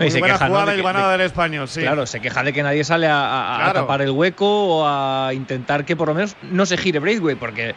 Y 0.00 0.10
se 0.10 0.20
queja, 0.20 0.48
¿no? 0.48 0.64
de 0.66 0.72
que- 0.72 0.78
hilvanada 0.78 1.12
de- 1.12 1.18
del 1.18 1.26
español, 1.26 1.68
sí. 1.68 1.80
Claro, 1.80 2.04
se 2.06 2.20
queja 2.20 2.42
de 2.42 2.52
que 2.52 2.62
nadie 2.62 2.82
sale 2.82 3.06
a, 3.06 3.20
a- 3.20 3.54
a 3.54 3.58
Claro. 3.64 3.80
tapar 3.82 4.02
el 4.02 4.10
hueco 4.10 4.46
o 4.80 4.86
a 4.88 5.32
intentar 5.32 5.84
que 5.84 5.94
por 5.96 6.08
lo 6.08 6.14
menos 6.14 6.36
no 6.42 6.66
se 6.66 6.76
gire 6.76 6.98
Braithwaite, 6.98 7.38
porque 7.38 7.74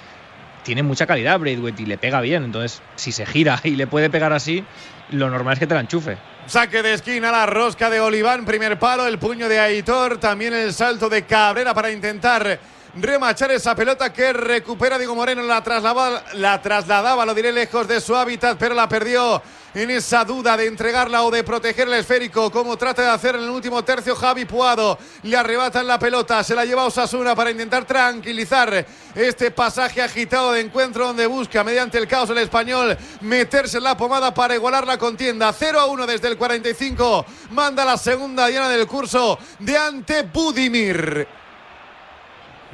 tiene 0.64 0.82
mucha 0.82 1.06
calidad 1.06 1.40
Braithwaite 1.40 1.84
y 1.84 1.86
le 1.86 1.98
pega 1.98 2.20
bien. 2.22 2.44
Entonces, 2.44 2.82
si 2.96 3.12
se 3.12 3.26
gira 3.26 3.60
y 3.64 3.72
le 3.76 3.86
puede 3.86 4.10
pegar 4.10 4.34
así, 4.34 4.64
lo 5.12 5.30
normal 5.30 5.54
es 5.54 5.60
que 5.60 5.68
te 5.68 5.76
la 5.76 5.82
enchufe. 5.82 6.18
Saque 6.48 6.82
de 6.82 6.94
esquina, 6.94 7.32
la 7.32 7.46
rosca 7.46 7.90
de 7.90 8.00
Oliván, 8.00 8.46
primer 8.46 8.80
palo, 8.80 9.06
el 9.06 9.20
puño 9.20 9.48
de 9.50 9.60
Aitor, 9.60 10.18
también 10.18 10.54
el 10.54 10.74
salto 10.74 11.10
de 11.10 11.24
Cabrera 11.24 11.74
para 11.74 11.92
intentar 11.92 12.58
remachar 13.00 13.52
esa 13.52 13.76
pelota 13.76 14.12
que 14.12 14.34
recupera 14.34 14.98
Diego 14.98 15.16
Moreno, 15.16 15.44
la 15.44 15.64
trasladaba, 15.64 16.24
la 16.34 16.62
trasladaba, 16.62 17.26
lo 17.26 17.34
diré 17.34 17.52
lejos 17.52 17.88
de 17.88 18.02
su 18.02 18.16
hábitat, 18.16 18.58
pero 18.58 18.76
la 18.76 18.90
perdió 18.90 19.42
en 19.74 19.92
esa 19.92 20.26
duda 20.26 20.58
de 20.58 20.66
entregarla 20.66 21.24
o 21.24 21.30
de 21.30 21.44
proteger 21.44 21.88
el 21.88 21.94
esférico, 21.94 22.50
como 22.50 22.78
trata 22.78 23.04
de 23.04 23.10
hacer 23.10 23.36
en 23.36 23.44
el 23.44 23.50
último 23.50 23.84
tercio 23.84 24.16
Javi 24.16 24.46
Puado. 24.46 24.98
Le 25.24 25.38
arrebatan 25.38 25.86
la 25.86 26.00
pelota, 26.00 26.44
se 26.44 26.56
la 26.56 26.66
lleva 26.66 26.86
Osasuna 26.86 27.36
para 27.36 27.52
intentar 27.52 27.86
tranquilizar 27.86 28.86
este 29.14 29.52
pasaje 29.52 30.02
agitado 30.02 30.54
de 30.54 30.62
encuentro 30.62 31.06
donde 31.06 31.28
busca 31.28 31.64
mediante 31.64 32.00
el 32.00 32.08
caos 32.08 32.30
el 32.32 32.40
español 32.40 32.98
meterse 33.22 33.78
en 33.78 33.84
la 33.84 33.96
pomada 33.96 34.34
para 34.34 34.56
igualar 34.56 34.88
la 34.88 34.98
contienda. 34.98 35.54
0 35.54 35.80
a 35.80 35.86
1 35.86 36.08
desde 36.08 36.28
el 36.30 36.38
45. 36.38 37.26
Manda 37.52 37.86
la 37.86 37.98
segunda 37.98 38.48
diana 38.48 38.70
del 38.70 38.88
curso 38.88 39.38
de 39.60 39.78
ante 39.78 40.24
Budimir. 40.24 41.37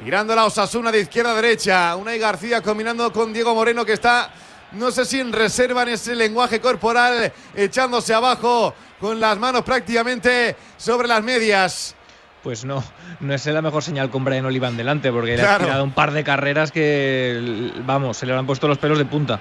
Girando 0.02 0.34
la 0.34 0.44
Osasuna 0.44 0.90
de 0.90 1.00
izquierda 1.00 1.32
a 1.32 1.34
derecha. 1.34 1.96
Unai 1.96 2.18
García 2.18 2.60
combinando 2.60 3.12
con 3.12 3.32
Diego 3.32 3.54
Moreno 3.54 3.84
que 3.84 3.92
está, 3.92 4.30
no 4.72 4.90
sé 4.90 5.04
si 5.04 5.20
en 5.20 5.32
reserva 5.32 5.82
en 5.82 5.90
ese 5.90 6.14
lenguaje 6.14 6.60
corporal, 6.60 7.32
echándose 7.54 8.12
abajo 8.12 8.74
con 9.00 9.20
las 9.20 9.38
manos 9.38 9.62
prácticamente 9.62 10.56
sobre 10.76 11.06
las 11.06 11.22
medias. 11.22 11.94
Pues 12.42 12.64
no, 12.64 12.84
no 13.20 13.34
es 13.34 13.46
la 13.46 13.62
mejor 13.62 13.82
señal 13.82 14.10
con 14.10 14.24
Brian 14.24 14.44
Oliván 14.44 14.76
delante, 14.76 15.10
porque 15.10 15.36
le 15.36 15.42
ha 15.42 15.58
tirado 15.58 15.84
un 15.84 15.92
par 15.92 16.12
de 16.12 16.24
carreras 16.24 16.70
que, 16.72 17.72
vamos, 17.86 18.18
se 18.18 18.26
le 18.26 18.34
han 18.34 18.46
puesto 18.46 18.68
los 18.68 18.76
pelos 18.76 18.98
de 18.98 19.06
punta. 19.06 19.40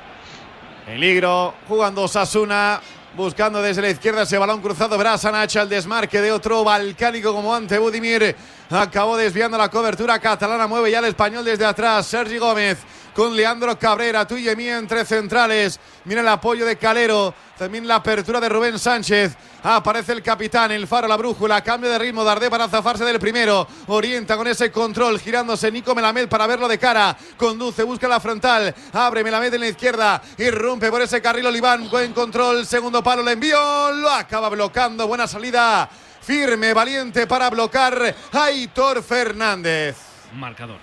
Peligro, 0.86 1.56
jugando 1.68 2.04
Osasuna, 2.04 2.80
buscando 3.16 3.62
desde 3.62 3.82
la 3.82 3.90
izquierda 3.90 4.24
ese 4.24 4.38
balón 4.38 4.62
cruzado. 4.62 4.98
Brasanacha, 4.98 5.64
el 5.64 5.70
desmarque 5.70 6.22
de 6.22 6.32
otro 6.32 6.64
balcánico 6.64 7.34
como 7.34 7.54
ante 7.54 7.78
Budimir. 7.78 8.36
Acabó 8.74 9.16
desviando 9.16 9.56
la 9.56 9.70
cobertura 9.70 10.18
catalana, 10.18 10.66
mueve 10.66 10.90
ya 10.90 10.98
el 10.98 11.06
español 11.06 11.46
desde 11.46 11.64
atrás. 11.64 12.08
Sergi 12.08 12.40
Gómez 12.40 12.80
con 13.14 13.36
Leandro 13.36 13.78
Cabrera, 13.78 14.26
tú 14.26 14.36
y 14.36 14.56
mí 14.56 14.68
entre 14.68 15.06
centrales. 15.06 15.80
Mira 16.06 16.22
el 16.22 16.28
apoyo 16.28 16.66
de 16.66 16.76
Calero, 16.76 17.36
también 17.56 17.88
la 17.88 17.98
apertura 17.98 18.40
de 18.40 18.50
Rubén 18.50 18.80
Sánchez. 18.80 19.38
Aparece 19.62 20.14
el 20.14 20.24
capitán, 20.24 20.72
el 20.72 20.88
faro, 20.88 21.08
la 21.08 21.18
brújula, 21.18 21.64
cambio 21.64 21.88
de 21.88 22.00
ritmo, 22.00 22.24
Dardé 22.24 22.50
para 22.50 22.68
zafarse 22.68 23.06
del 23.06 23.20
primero. 23.20 23.68
Orienta 23.86 24.36
con 24.36 24.48
ese 24.48 24.72
control, 24.72 25.20
girándose 25.20 25.72
Nico 25.72 25.94
Melamed 25.94 26.28
para 26.28 26.48
verlo 26.48 26.68
de 26.68 26.80
cara. 26.80 27.16
Conduce, 27.38 27.84
busca 27.84 28.08
la 28.08 28.20
frontal, 28.20 28.74
abre 28.92 29.24
Melamed 29.24 29.54
en 29.54 29.62
la 29.62 29.68
izquierda, 29.68 30.20
irrumpe 30.40 30.90
por 30.90 31.04
ese 31.04 31.22
carril 31.22 31.46
Oliván, 31.46 31.92
buen 31.92 32.12
control, 32.12 32.66
segundo 32.66 33.04
palo, 33.04 33.22
le 33.22 33.34
envió, 33.34 33.92
lo 33.92 34.10
acaba 34.10 34.50
bloqueando, 34.50 35.06
buena 35.06 35.28
salida. 35.28 35.88
Firme, 36.24 36.74
valiente 36.74 37.28
para 37.28 37.50
bloquear 37.50 38.16
Aitor 38.32 39.04
Fernández. 39.04 39.98
Marcador. 40.34 40.78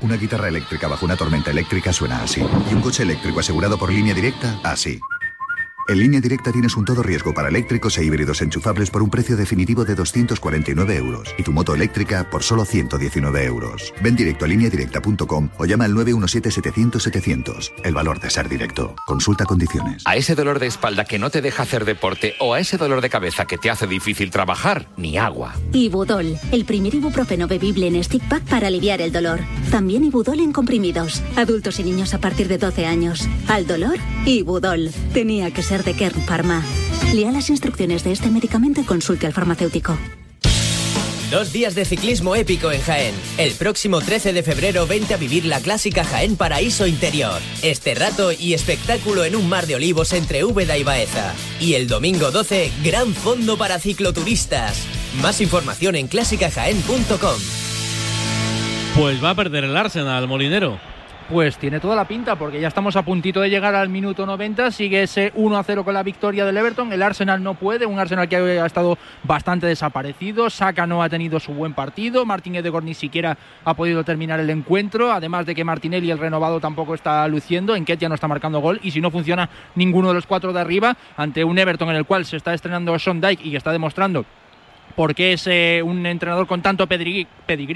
Una 0.00 0.16
guitarra 0.16 0.48
eléctrica 0.48 0.88
bajo 0.88 1.04
una 1.04 1.16
tormenta 1.16 1.50
eléctrica 1.50 1.92
suena 1.92 2.22
así. 2.22 2.40
Y 2.40 2.74
un 2.74 2.80
coche 2.80 3.02
eléctrico 3.02 3.40
asegurado 3.40 3.78
por 3.78 3.92
línea 3.92 4.14
directa, 4.14 4.58
así. 4.64 4.98
En 5.88 5.98
línea 5.98 6.20
directa 6.20 6.52
tienes 6.52 6.76
un 6.76 6.84
todo 6.84 7.02
riesgo 7.02 7.32
para 7.32 7.48
eléctricos 7.48 7.96
e 7.96 8.04
híbridos 8.04 8.42
enchufables 8.42 8.90
por 8.90 9.02
un 9.02 9.08
precio 9.08 9.38
definitivo 9.38 9.86
de 9.86 9.94
249 9.94 10.96
euros. 10.96 11.34
Y 11.38 11.42
tu 11.42 11.50
moto 11.50 11.74
eléctrica 11.74 12.28
por 12.28 12.42
solo 12.42 12.66
119 12.66 13.42
euros. 13.46 13.94
Ven 14.02 14.14
directo 14.14 14.44
a 14.44 14.48
lineadirecta.com 14.48 15.48
o 15.56 15.64
llama 15.64 15.86
al 15.86 15.94
917-700-700. 15.94 17.72
El 17.84 17.94
valor 17.94 18.20
de 18.20 18.28
ser 18.28 18.50
directo. 18.50 18.96
Consulta 19.06 19.46
condiciones. 19.46 20.02
A 20.04 20.16
ese 20.16 20.34
dolor 20.34 20.58
de 20.58 20.66
espalda 20.66 21.06
que 21.06 21.18
no 21.18 21.30
te 21.30 21.40
deja 21.40 21.62
hacer 21.62 21.86
deporte 21.86 22.34
o 22.38 22.52
a 22.52 22.60
ese 22.60 22.76
dolor 22.76 23.00
de 23.00 23.08
cabeza 23.08 23.46
que 23.46 23.56
te 23.56 23.70
hace 23.70 23.86
difícil 23.86 24.30
trabajar, 24.30 24.90
ni 24.98 25.16
agua. 25.16 25.54
Ibudol, 25.72 26.38
el 26.52 26.66
primer 26.66 26.96
ibuprofeno 26.96 27.48
bebible 27.48 27.86
en 27.86 28.04
stick 28.04 28.28
pack 28.28 28.42
para 28.42 28.66
aliviar 28.66 29.00
el 29.00 29.10
dolor. 29.10 29.40
También 29.70 30.04
Ibudol 30.04 30.40
en 30.40 30.52
comprimidos. 30.52 31.22
Adultos 31.36 31.80
y 31.80 31.84
niños 31.84 32.12
a 32.12 32.18
partir 32.18 32.46
de 32.46 32.58
12 32.58 32.84
años. 32.84 33.26
Al 33.46 33.66
dolor, 33.66 33.96
Ibudol. 34.26 34.90
Tenía 35.14 35.50
que 35.50 35.62
ser 35.62 35.77
de 35.84 35.94
Kern 35.94 36.20
Pharma. 36.22 36.62
Lea 37.14 37.30
las 37.32 37.50
instrucciones 37.50 38.04
de 38.04 38.12
este 38.12 38.30
medicamento 38.30 38.80
y 38.80 38.84
consulte 38.84 39.26
al 39.26 39.32
farmacéutico. 39.32 39.98
Dos 41.30 41.52
días 41.52 41.74
de 41.74 41.84
ciclismo 41.84 42.34
épico 42.34 42.72
en 42.72 42.80
Jaén. 42.80 43.14
El 43.36 43.52
próximo 43.52 44.00
13 44.00 44.32
de 44.32 44.42
febrero 44.42 44.86
vente 44.86 45.12
a 45.12 45.18
vivir 45.18 45.44
la 45.44 45.60
clásica 45.60 46.02
Jaén 46.02 46.36
Paraíso 46.36 46.86
Interior. 46.86 47.38
Este 47.62 47.94
rato 47.94 48.32
y 48.32 48.54
espectáculo 48.54 49.24
en 49.24 49.36
un 49.36 49.46
mar 49.46 49.66
de 49.66 49.74
olivos 49.74 50.14
entre 50.14 50.44
Úbeda 50.44 50.78
y 50.78 50.84
Baeza. 50.84 51.34
Y 51.60 51.74
el 51.74 51.86
domingo 51.86 52.30
12, 52.30 52.72
gran 52.82 53.12
fondo 53.12 53.58
para 53.58 53.78
cicloturistas. 53.78 54.86
Más 55.20 55.42
información 55.42 55.96
en 55.96 56.08
clásicajaén.com. 56.08 57.38
Pues 58.96 59.22
va 59.22 59.30
a 59.30 59.34
perder 59.34 59.64
el 59.64 59.76
Arsenal, 59.76 60.26
Molinero. 60.28 60.80
Pues 61.28 61.58
tiene 61.58 61.78
toda 61.78 61.94
la 61.94 62.08
pinta, 62.08 62.36
porque 62.36 62.58
ya 62.58 62.68
estamos 62.68 62.96
a 62.96 63.02
puntito 63.02 63.42
de 63.42 63.50
llegar 63.50 63.74
al 63.74 63.90
minuto 63.90 64.24
90. 64.24 64.70
Sigue 64.70 65.02
ese 65.02 65.30
1 65.34 65.58
a 65.58 65.62
0 65.62 65.84
con 65.84 65.92
la 65.92 66.02
victoria 66.02 66.46
del 66.46 66.56
Everton. 66.56 66.90
El 66.90 67.02
Arsenal 67.02 67.42
no 67.42 67.52
puede, 67.52 67.84
un 67.84 67.98
Arsenal 67.98 68.30
que 68.30 68.36
ha 68.36 68.64
estado 68.64 68.96
bastante 69.24 69.66
desaparecido. 69.66 70.48
Saka 70.48 70.86
no 70.86 71.02
ha 71.02 71.10
tenido 71.10 71.38
su 71.38 71.52
buen 71.52 71.74
partido. 71.74 72.24
Martín 72.24 72.56
Edegor 72.56 72.82
ni 72.82 72.94
siquiera 72.94 73.36
ha 73.62 73.74
podido 73.74 74.04
terminar 74.04 74.40
el 74.40 74.48
encuentro. 74.48 75.12
Además 75.12 75.44
de 75.44 75.54
que 75.54 75.64
Martinelli, 75.64 76.10
el 76.10 76.18
renovado, 76.18 76.60
tampoco 76.60 76.94
está 76.94 77.28
luciendo. 77.28 77.76
ya 77.76 78.08
no 78.08 78.14
está 78.14 78.26
marcando 78.26 78.60
gol. 78.60 78.80
Y 78.82 78.90
si 78.90 79.02
no 79.02 79.10
funciona 79.10 79.50
ninguno 79.74 80.08
de 80.08 80.14
los 80.14 80.26
cuatro 80.26 80.54
de 80.54 80.60
arriba, 80.62 80.96
ante 81.14 81.44
un 81.44 81.58
Everton 81.58 81.90
en 81.90 81.96
el 81.96 82.06
cual 82.06 82.24
se 82.24 82.38
está 82.38 82.54
estrenando 82.54 82.98
Sean 82.98 83.20
Dyke 83.20 83.44
y 83.44 83.50
que 83.50 83.58
está 83.58 83.70
demostrando 83.70 84.24
porque 84.98 85.32
es 85.32 85.46
eh, 85.46 85.80
un 85.84 86.04
entrenador 86.06 86.48
con 86.48 86.60
tanto 86.60 86.88
pedigrí, 86.88 87.28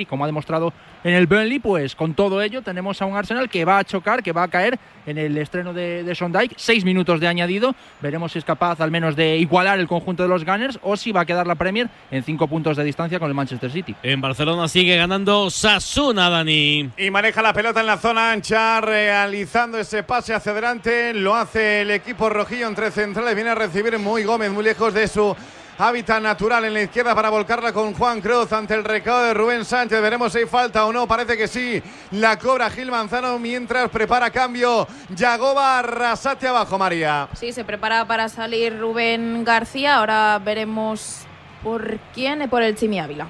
como 0.06 0.24
ha 0.24 0.26
demostrado 0.26 0.72
en 1.04 1.14
el 1.14 1.28
Burnley, 1.28 1.60
pues 1.60 1.94
con 1.94 2.14
todo 2.14 2.42
ello 2.42 2.62
tenemos 2.62 3.00
a 3.00 3.06
un 3.06 3.16
Arsenal 3.16 3.48
que 3.48 3.64
va 3.64 3.78
a 3.78 3.84
chocar, 3.84 4.24
que 4.24 4.32
va 4.32 4.42
a 4.42 4.48
caer 4.48 4.76
en 5.06 5.18
el 5.18 5.38
estreno 5.38 5.72
de, 5.72 6.02
de 6.02 6.16
Sondike, 6.16 6.54
seis 6.56 6.84
minutos 6.84 7.20
de 7.20 7.28
añadido, 7.28 7.76
veremos 8.00 8.32
si 8.32 8.40
es 8.40 8.44
capaz 8.44 8.80
al 8.80 8.90
menos 8.90 9.14
de 9.14 9.36
igualar 9.36 9.78
el 9.78 9.86
conjunto 9.86 10.24
de 10.24 10.28
los 10.28 10.44
Gunners 10.44 10.80
o 10.82 10.96
si 10.96 11.12
va 11.12 11.20
a 11.20 11.24
quedar 11.24 11.46
la 11.46 11.54
Premier 11.54 11.88
en 12.10 12.24
cinco 12.24 12.48
puntos 12.48 12.76
de 12.76 12.82
distancia 12.82 13.20
con 13.20 13.28
el 13.28 13.34
Manchester 13.34 13.70
City. 13.70 13.94
En 14.02 14.20
Barcelona 14.20 14.66
sigue 14.66 14.96
ganando 14.96 15.48
Sasuna, 15.48 16.28
Dani. 16.28 16.90
Y 16.96 17.10
maneja 17.12 17.40
la 17.40 17.52
pelota 17.52 17.82
en 17.82 17.86
la 17.86 17.98
zona 17.98 18.32
ancha, 18.32 18.80
realizando 18.80 19.78
ese 19.78 20.02
pase 20.02 20.34
hacia 20.34 20.50
adelante, 20.50 21.14
lo 21.14 21.36
hace 21.36 21.82
el 21.82 21.92
equipo 21.92 22.28
rojillo 22.28 22.66
entre 22.66 22.90
centrales, 22.90 23.36
viene 23.36 23.50
a 23.50 23.54
recibir 23.54 23.96
muy 24.00 24.24
Gómez, 24.24 24.50
muy 24.50 24.64
lejos 24.64 24.92
de 24.92 25.06
su 25.06 25.36
hábitat 25.78 26.22
natural 26.22 26.64
en 26.64 26.74
la 26.74 26.82
izquierda 26.82 27.14
para 27.14 27.30
volcarla 27.30 27.72
con 27.72 27.94
Juan 27.94 28.20
Cruz 28.20 28.52
ante 28.52 28.74
el 28.74 28.84
recado 28.84 29.24
de 29.24 29.34
Rubén 29.34 29.64
Sánchez. 29.64 30.00
Veremos 30.00 30.32
si 30.32 30.38
hay 30.40 30.46
falta 30.46 30.84
o 30.86 30.92
no. 30.92 31.06
Parece 31.06 31.36
que 31.36 31.48
sí. 31.48 31.82
La 32.12 32.38
cobra 32.38 32.70
Gil 32.70 32.90
Manzano 32.90 33.38
mientras 33.38 33.90
prepara 33.90 34.30
cambio. 34.30 34.86
Yagoba 35.14 35.82
Rasate 35.82 36.46
abajo, 36.48 36.78
María. 36.78 37.28
Sí, 37.34 37.52
se 37.52 37.64
prepara 37.64 38.06
para 38.06 38.28
salir 38.28 38.78
Rubén 38.78 39.44
García. 39.44 39.96
Ahora 39.96 40.40
veremos 40.44 41.26
por 41.62 41.98
quién, 42.14 42.48
por 42.48 42.62
el 42.62 42.76
Chimi 42.76 43.00
Ávila. 43.00 43.26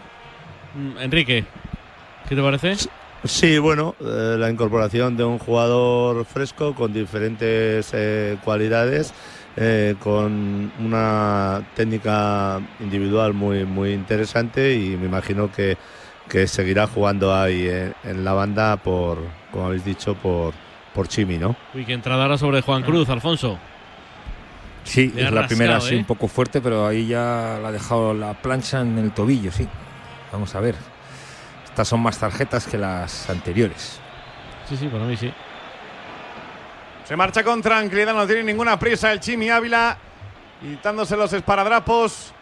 Mm, 0.74 0.98
Enrique, 0.98 1.44
¿qué 2.28 2.34
te 2.34 2.42
parece? 2.42 2.76
Sí, 3.24 3.58
bueno, 3.58 3.94
eh, 4.00 4.36
la 4.36 4.50
incorporación 4.50 5.16
de 5.16 5.22
un 5.22 5.38
jugador 5.38 6.24
fresco 6.24 6.74
con 6.74 6.92
diferentes 6.92 7.90
eh, 7.92 8.36
cualidades 8.42 9.14
eh, 9.56 9.96
con 9.98 10.72
una 10.78 11.62
técnica 11.74 12.60
individual 12.80 13.34
muy, 13.34 13.64
muy 13.64 13.92
interesante 13.92 14.74
y 14.74 14.96
me 14.96 15.06
imagino 15.06 15.52
que, 15.52 15.76
que 16.28 16.46
seguirá 16.46 16.86
jugando 16.86 17.34
ahí 17.34 17.68
en, 18.04 18.24
la 18.24 18.32
banda 18.32 18.76
por, 18.78 19.18
como 19.50 19.66
habéis 19.66 19.84
dicho, 19.84 20.14
por, 20.14 20.54
por 20.94 21.08
Chimi, 21.08 21.38
¿no? 21.38 21.54
Uy, 21.74 21.84
que 21.84 21.92
entrada 21.92 22.22
ahora 22.22 22.38
sobre 22.38 22.62
Juan 22.62 22.82
Cruz, 22.82 23.08
Alfonso. 23.10 23.58
Sí, 24.84 25.12
es 25.16 25.30
la 25.30 25.46
primera 25.46 25.80
sí, 25.80 25.94
¿eh? 25.94 25.98
un 25.98 26.04
poco 26.04 26.28
fuerte, 26.28 26.60
pero 26.60 26.86
ahí 26.86 27.06
ya 27.06 27.58
la 27.62 27.68
ha 27.68 27.72
dejado 27.72 28.14
la 28.14 28.34
plancha 28.34 28.80
en 28.80 28.98
el 28.98 29.12
tobillo, 29.12 29.52
sí. 29.52 29.68
Vamos 30.32 30.54
a 30.54 30.60
ver. 30.60 30.74
Estas 31.64 31.88
son 31.88 32.00
más 32.00 32.18
tarjetas 32.18 32.66
que 32.66 32.78
las 32.78 33.30
anteriores. 33.30 34.00
Sí, 34.68 34.76
sí, 34.76 34.88
para 34.88 35.04
mí 35.04 35.16
sí. 35.16 35.32
Se 37.12 37.16
marcha 37.18 37.44
con 37.44 37.60
tranquilidad, 37.60 38.14
no 38.14 38.26
tiene 38.26 38.42
ninguna 38.42 38.78
prisa 38.78 39.12
el 39.12 39.20
Chimi 39.20 39.50
Ávila, 39.50 39.98
quitándose 40.62 41.14
los 41.14 41.30
esparadrapos 41.34 42.32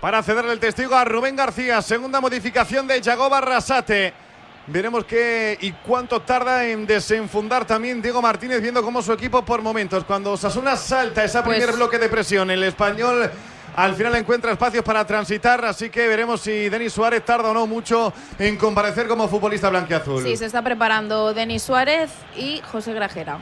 para 0.00 0.22
cederle 0.22 0.52
el 0.52 0.58
testigo 0.58 0.94
a 0.94 1.04
Rubén 1.04 1.36
García. 1.36 1.82
Segunda 1.82 2.18
modificación 2.18 2.86
de 2.86 2.98
Yagoba 2.98 3.42
Rasate. 3.42 4.14
Veremos 4.68 5.04
qué 5.04 5.58
y 5.60 5.72
cuánto 5.72 6.22
tarda 6.22 6.64
en 6.64 6.86
desenfundar 6.86 7.66
también 7.66 8.00
Diego 8.00 8.22
Martínez, 8.22 8.62
viendo 8.62 8.82
cómo 8.82 9.02
su 9.02 9.12
equipo 9.12 9.44
por 9.44 9.60
momentos, 9.60 10.02
cuando 10.04 10.34
Sasuna 10.38 10.74
salta 10.78 11.22
ese 11.22 11.42
primer 11.42 11.66
pues 11.66 11.76
bloque 11.76 11.98
de 11.98 12.08
presión, 12.08 12.50
el 12.50 12.62
español 12.62 13.30
al 13.76 13.94
final 13.94 14.14
encuentra 14.16 14.52
espacios 14.52 14.84
para 14.84 15.04
transitar, 15.06 15.64
así 15.64 15.90
que 15.90 16.08
veremos 16.08 16.40
si 16.40 16.68
Denis 16.68 16.92
Suárez 16.92 17.24
tarda 17.24 17.50
o 17.50 17.54
no 17.54 17.66
mucho 17.66 18.12
en 18.38 18.56
comparecer 18.56 19.06
como 19.06 19.28
futbolista 19.28 19.70
blanqueazul. 19.70 20.22
Sí, 20.22 20.36
se 20.36 20.46
está 20.46 20.62
preparando 20.62 21.32
Denis 21.34 21.62
Suárez 21.62 22.10
y 22.36 22.60
José 22.60 22.92
Grajera. 22.92 23.38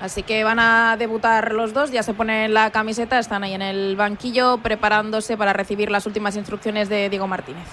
Así 0.00 0.22
que 0.22 0.44
van 0.44 0.58
a 0.58 0.96
debutar 0.98 1.52
los 1.52 1.72
dos, 1.72 1.90
ya 1.90 2.02
se 2.02 2.14
ponen 2.14 2.52
la 2.52 2.70
camiseta, 2.70 3.18
están 3.18 3.42
ahí 3.42 3.54
en 3.54 3.62
el 3.62 3.96
banquillo 3.96 4.58
preparándose 4.58 5.36
para 5.36 5.52
recibir 5.52 5.90
las 5.90 6.06
últimas 6.06 6.36
instrucciones 6.36 6.88
de 6.88 7.08
Diego 7.08 7.26
Martínez 7.26 7.66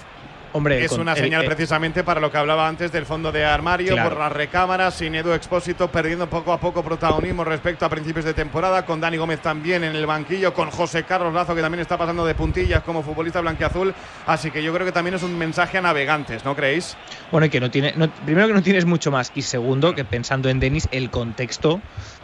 es 0.70 0.92
una 0.92 1.16
señal 1.16 1.44
precisamente 1.44 2.04
para 2.04 2.20
lo 2.20 2.30
que 2.30 2.38
hablaba 2.38 2.68
antes 2.68 2.92
del 2.92 3.06
fondo 3.06 3.32
de 3.32 3.44
armario, 3.44 3.96
por 4.02 4.16
las 4.16 4.32
recámaras, 4.32 4.94
sin 4.94 5.14
Edu 5.14 5.32
Expósito 5.32 5.90
perdiendo 5.90 6.28
poco 6.28 6.52
a 6.52 6.60
poco 6.60 6.82
protagonismo 6.82 7.44
respecto 7.44 7.86
a 7.86 7.88
principios 7.88 8.24
de 8.24 8.34
temporada, 8.34 8.84
con 8.84 9.00
Dani 9.00 9.16
Gómez 9.16 9.40
también 9.40 9.84
en 9.84 9.96
el 9.96 10.06
banquillo, 10.06 10.52
con 10.52 10.70
José 10.70 11.04
Carlos 11.04 11.32
Lazo 11.32 11.54
que 11.54 11.62
también 11.62 11.80
está 11.80 11.96
pasando 11.96 12.24
de 12.26 12.34
puntillas 12.34 12.82
como 12.82 13.02
futbolista 13.02 13.40
blanqueazul, 13.40 13.94
así 14.26 14.50
que 14.50 14.62
yo 14.62 14.72
creo 14.72 14.86
que 14.86 14.92
también 14.92 15.14
es 15.14 15.22
un 15.22 15.36
mensaje 15.36 15.78
a 15.78 15.82
navegantes, 15.82 16.44
¿no 16.44 16.54
creéis? 16.54 16.96
Bueno, 17.30 17.46
y 17.46 17.50
que 17.50 17.60
no 17.60 17.70
tiene, 17.70 17.94
primero 18.24 18.48
que 18.48 18.54
no 18.54 18.62
tienes 18.62 18.84
mucho 18.84 19.10
más, 19.10 19.32
y 19.34 19.42
segundo 19.42 19.94
que 19.94 20.04
pensando 20.04 20.48
en 20.48 20.60
Denis, 20.60 20.88
el 20.92 21.10
contexto 21.10 21.80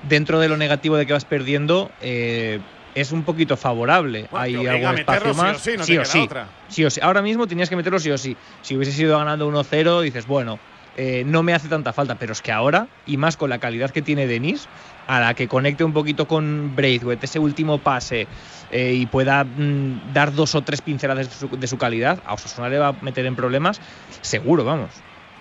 dentro 0.08 0.38
de 0.40 0.48
lo 0.48 0.56
negativo 0.56 0.96
de 0.96 1.06
que 1.06 1.12
vas 1.12 1.24
perdiendo. 1.24 1.90
Eh, 2.00 2.60
es 3.00 3.12
un 3.12 3.22
poquito 3.22 3.56
favorable. 3.56 4.28
Hay 4.32 4.54
algún 4.66 4.98
espacio 4.98 5.34
más. 5.34 5.58
Sí 5.60 5.76
o 5.76 6.04
sí, 6.04 6.28
sí, 6.68 6.84
o 6.84 6.90
sí. 6.90 7.00
Ahora 7.02 7.22
mismo 7.22 7.46
tenías 7.46 7.68
que 7.68 7.76
meterlo 7.76 7.98
sí 7.98 8.10
o 8.10 8.18
sí. 8.18 8.36
Si 8.62 8.76
hubiese 8.76 8.92
sido 8.92 9.18
ganando 9.18 9.50
1-0, 9.50 10.02
dices, 10.02 10.26
bueno, 10.26 10.58
eh, 10.96 11.22
no 11.24 11.42
me 11.42 11.54
hace 11.54 11.68
tanta 11.68 11.92
falta. 11.92 12.16
Pero 12.16 12.32
es 12.32 12.42
que 12.42 12.52
ahora, 12.52 12.88
y 13.06 13.16
más 13.16 13.36
con 13.36 13.50
la 13.50 13.58
calidad 13.58 13.90
que 13.90 14.02
tiene 14.02 14.26
Denis, 14.26 14.68
a 15.06 15.20
la 15.20 15.34
que 15.34 15.48
conecte 15.48 15.84
un 15.84 15.92
poquito 15.92 16.26
con 16.28 16.74
Braithwaite, 16.76 17.26
ese 17.26 17.38
último 17.38 17.78
pase, 17.78 18.26
eh, 18.70 18.92
y 18.94 19.06
pueda 19.06 19.44
mm, 19.44 20.12
dar 20.12 20.34
dos 20.34 20.54
o 20.54 20.62
tres 20.62 20.82
pinceladas 20.82 21.28
de 21.28 21.48
su, 21.48 21.56
de 21.56 21.66
su 21.66 21.78
calidad, 21.78 22.20
a 22.26 22.34
Osasuna 22.34 22.68
le 22.68 22.78
va 22.78 22.88
a 22.88 22.92
meter 22.92 23.24
en 23.24 23.34
problemas, 23.34 23.80
seguro, 24.20 24.64
vamos. 24.64 24.90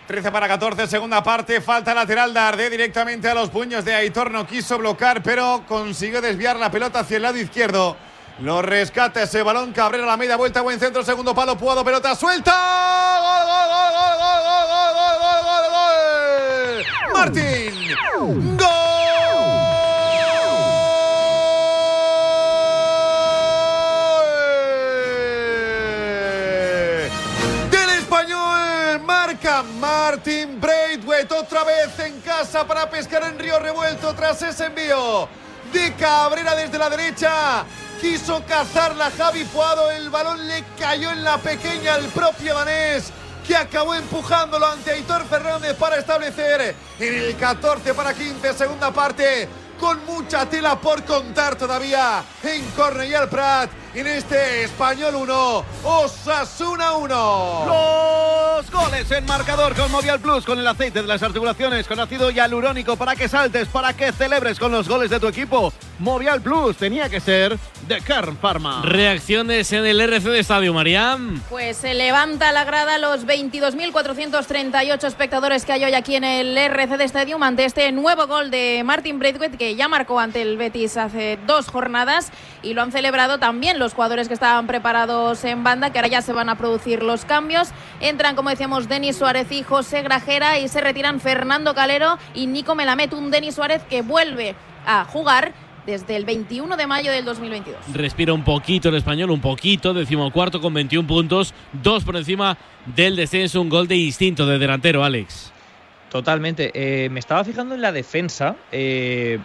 13 0.08 0.32
para 0.32 0.48
14, 0.48 0.88
segunda 0.88 1.22
parte. 1.22 1.60
Falta 1.60 1.94
lateral 1.94 2.34
de 2.34 2.40
Arde 2.40 2.70
directamente 2.70 3.28
a 3.28 3.34
los 3.34 3.50
puños 3.50 3.84
de 3.84 3.94
Aitor. 3.94 4.32
No 4.32 4.48
quiso 4.48 4.78
bloquear, 4.78 5.22
pero 5.22 5.64
consiguió 5.68 6.22
desviar 6.22 6.56
la 6.56 6.72
pelota 6.72 7.00
hacia 7.00 7.18
el 7.18 7.24
lado 7.24 7.38
izquierdo. 7.38 7.98
Lo 8.40 8.62
rescata 8.62 9.24
ese 9.24 9.44
balón. 9.44 9.74
Cabrera 9.74 10.06
la 10.06 10.16
media 10.16 10.38
vuelta. 10.38 10.62
Buen 10.62 10.80
centro. 10.80 11.04
Segundo 11.04 11.36
palo. 11.36 11.58
Puado. 11.58 11.84
Pelota 11.84 12.16
suelta. 12.16 12.54
¡Gol, 13.20 13.48
gol, 13.48 13.68
gol, 13.74 14.14
gol, 14.18 14.46
gol, 14.70 14.94
gol, 14.96 15.16
gol, 15.20 15.42
gol, 15.44 15.66
gol! 16.72 17.14
Martín. 17.14 18.58
¡Gol! 18.58 18.77
Martin 29.48 30.60
Braithwaite 30.60 31.34
otra 31.34 31.64
vez 31.64 31.98
en 32.00 32.20
casa 32.20 32.68
para 32.68 32.90
pescar 32.90 33.24
en 33.24 33.40
Río 33.40 33.58
Revuelto 33.60 34.14
tras 34.14 34.42
ese 34.42 34.66
envío. 34.66 35.30
De 35.72 35.94
Cabrera 35.94 36.54
desde 36.54 36.78
la 36.78 36.90
derecha. 36.90 37.64
Quiso 38.02 38.44
cazarla 38.46 39.10
Javi 39.18 39.46
Puado, 39.46 39.90
el 39.90 40.10
balón 40.10 40.46
le 40.48 40.66
cayó 40.78 41.12
en 41.12 41.24
la 41.24 41.38
pequeña 41.38 41.94
al 41.96 42.06
propio 42.08 42.56
Vanés 42.56 43.12
que 43.48 43.56
acabó 43.56 43.96
empujándolo 43.96 44.66
ante 44.66 44.92
Aitor 44.92 45.26
Fernández 45.26 45.76
para 45.76 45.98
establecer 45.98 46.76
en 47.00 47.16
el 47.16 47.38
14 47.38 47.94
para 47.94 48.14
15, 48.14 48.54
segunda 48.54 48.92
parte, 48.92 49.48
con 49.80 50.06
mucha 50.06 50.46
tela 50.46 50.80
por 50.80 51.06
contar 51.06 51.56
todavía 51.56 52.22
en 52.44 52.66
Cornellal 52.72 53.30
Prat 53.30 53.70
en 53.94 54.08
este 54.08 54.64
Español 54.64 55.16
1, 55.16 55.66
Osasuna 55.84 56.94
1. 56.94 57.66
Los 57.68 58.72
goles 58.72 59.12
en 59.12 59.26
marcador 59.26 59.76
con 59.76 59.92
Movial 59.92 60.20
Plus, 60.20 60.46
con 60.46 60.60
el 60.60 60.68
aceite 60.68 61.02
de 61.02 61.08
las 61.08 61.24
articulaciones, 61.24 61.88
con 61.88 62.00
ácido 62.00 62.30
hialurónico 62.32 62.96
para 62.96 63.16
que 63.16 63.28
saltes, 63.28 63.68
para 63.68 63.94
que 63.94 64.12
celebres 64.12 64.60
con 64.60 64.72
los 64.72 64.88
goles 64.88 65.10
de 65.10 65.20
tu 65.20 65.28
equipo. 65.28 65.74
Movial 66.00 66.42
Plus 66.42 66.78
tenía 66.78 67.10
que 67.10 67.20
ser 67.20 67.58
de 67.88 68.02
Kern 68.02 68.38
Pharma. 68.38 68.82
Reacciones 68.84 69.72
en 69.74 69.86
el 69.86 70.00
RC 70.00 70.30
de 70.30 70.40
Estadio, 70.40 70.74
Mariam. 70.74 71.42
Pues 71.50 71.78
se 71.78 71.94
levanta 71.94 72.52
la 72.52 72.66
grada 72.66 72.98
los 73.00 73.26
22.438 73.26 75.04
espectadores 75.06 75.66
que 75.66 75.74
hay 75.74 75.86
hoy 75.86 75.94
aquí 75.94 76.16
en 76.16 76.24
el 76.24 76.56
RC 76.58 76.98
de 76.98 77.04
Estadio 77.04 77.38
ante 77.42 77.66
este 77.66 77.92
nuevo 77.92 78.28
gol 78.28 78.52
de 78.52 78.82
Martin 78.84 79.20
Braithwaite 79.20 79.58
que 79.58 79.76
ya 79.76 79.88
marcó 79.88 80.20
ante 80.20 80.42
el 80.42 80.58
Betis 80.58 80.98
hace 80.98 81.40
dos 81.48 81.68
jornadas 81.68 82.32
y 82.62 82.74
lo 82.74 82.82
han 82.82 82.92
celebrado 82.92 83.38
también 83.38 83.80
los 83.80 83.87
jugadores 83.94 84.28
que 84.28 84.34
estaban 84.34 84.68
preparados 84.68 85.44
en 85.44 85.64
banda, 85.64 85.92
que 85.92 85.98
ahora 86.00 86.08
ya 86.08 86.22
se 86.22 86.34
van 86.34 86.50
a 86.50 86.58
producir 86.58 87.04
los 87.04 87.26
cambios. 87.26 87.70
Entran, 88.00 88.36
como 88.36 88.50
decíamos, 88.50 88.88
Denis 88.88 89.18
Suárez 89.18 89.52
y 89.52 89.64
José 89.64 90.02
Grajera 90.02 90.60
y 90.60 90.68
se 90.68 90.82
retiran 90.82 91.20
Fernando 91.20 91.74
Calero 91.74 92.18
y 92.34 92.48
Nico 92.48 92.76
Melamed, 92.76 93.14
un 93.14 93.32
Denis 93.32 93.56
Suárez 93.56 93.82
que 93.90 94.02
vuelve 94.02 94.56
a 94.86 95.04
jugar 95.06 95.54
desde 95.86 96.16
el 96.18 96.26
21 96.26 96.76
de 96.76 96.86
mayo 96.88 97.12
del 97.12 97.24
2022. 97.24 97.80
Respira 97.94 98.34
un 98.34 98.44
poquito 98.44 98.90
el 98.90 98.96
español, 98.96 99.32
un 99.32 99.40
poquito, 99.40 99.94
decimocuarto 99.94 100.60
con 100.60 100.74
21 100.74 101.08
puntos, 101.08 101.54
dos 101.72 102.04
por 102.04 102.18
encima 102.18 102.58
del 102.86 103.16
descenso, 103.16 103.62
un 103.62 103.70
gol 103.70 103.88
de 103.88 103.96
instinto 103.96 104.46
de 104.46 104.60
delantero, 104.60 105.04
Alex. 105.04 105.54
Totalmente. 106.10 106.72
Eh, 106.74 107.10
me 107.10 107.20
estaba 107.20 107.44
fijando 107.44 107.76
en 107.76 107.82
la 107.82 107.92
defensa. 107.92 108.56
eh, 108.72 109.40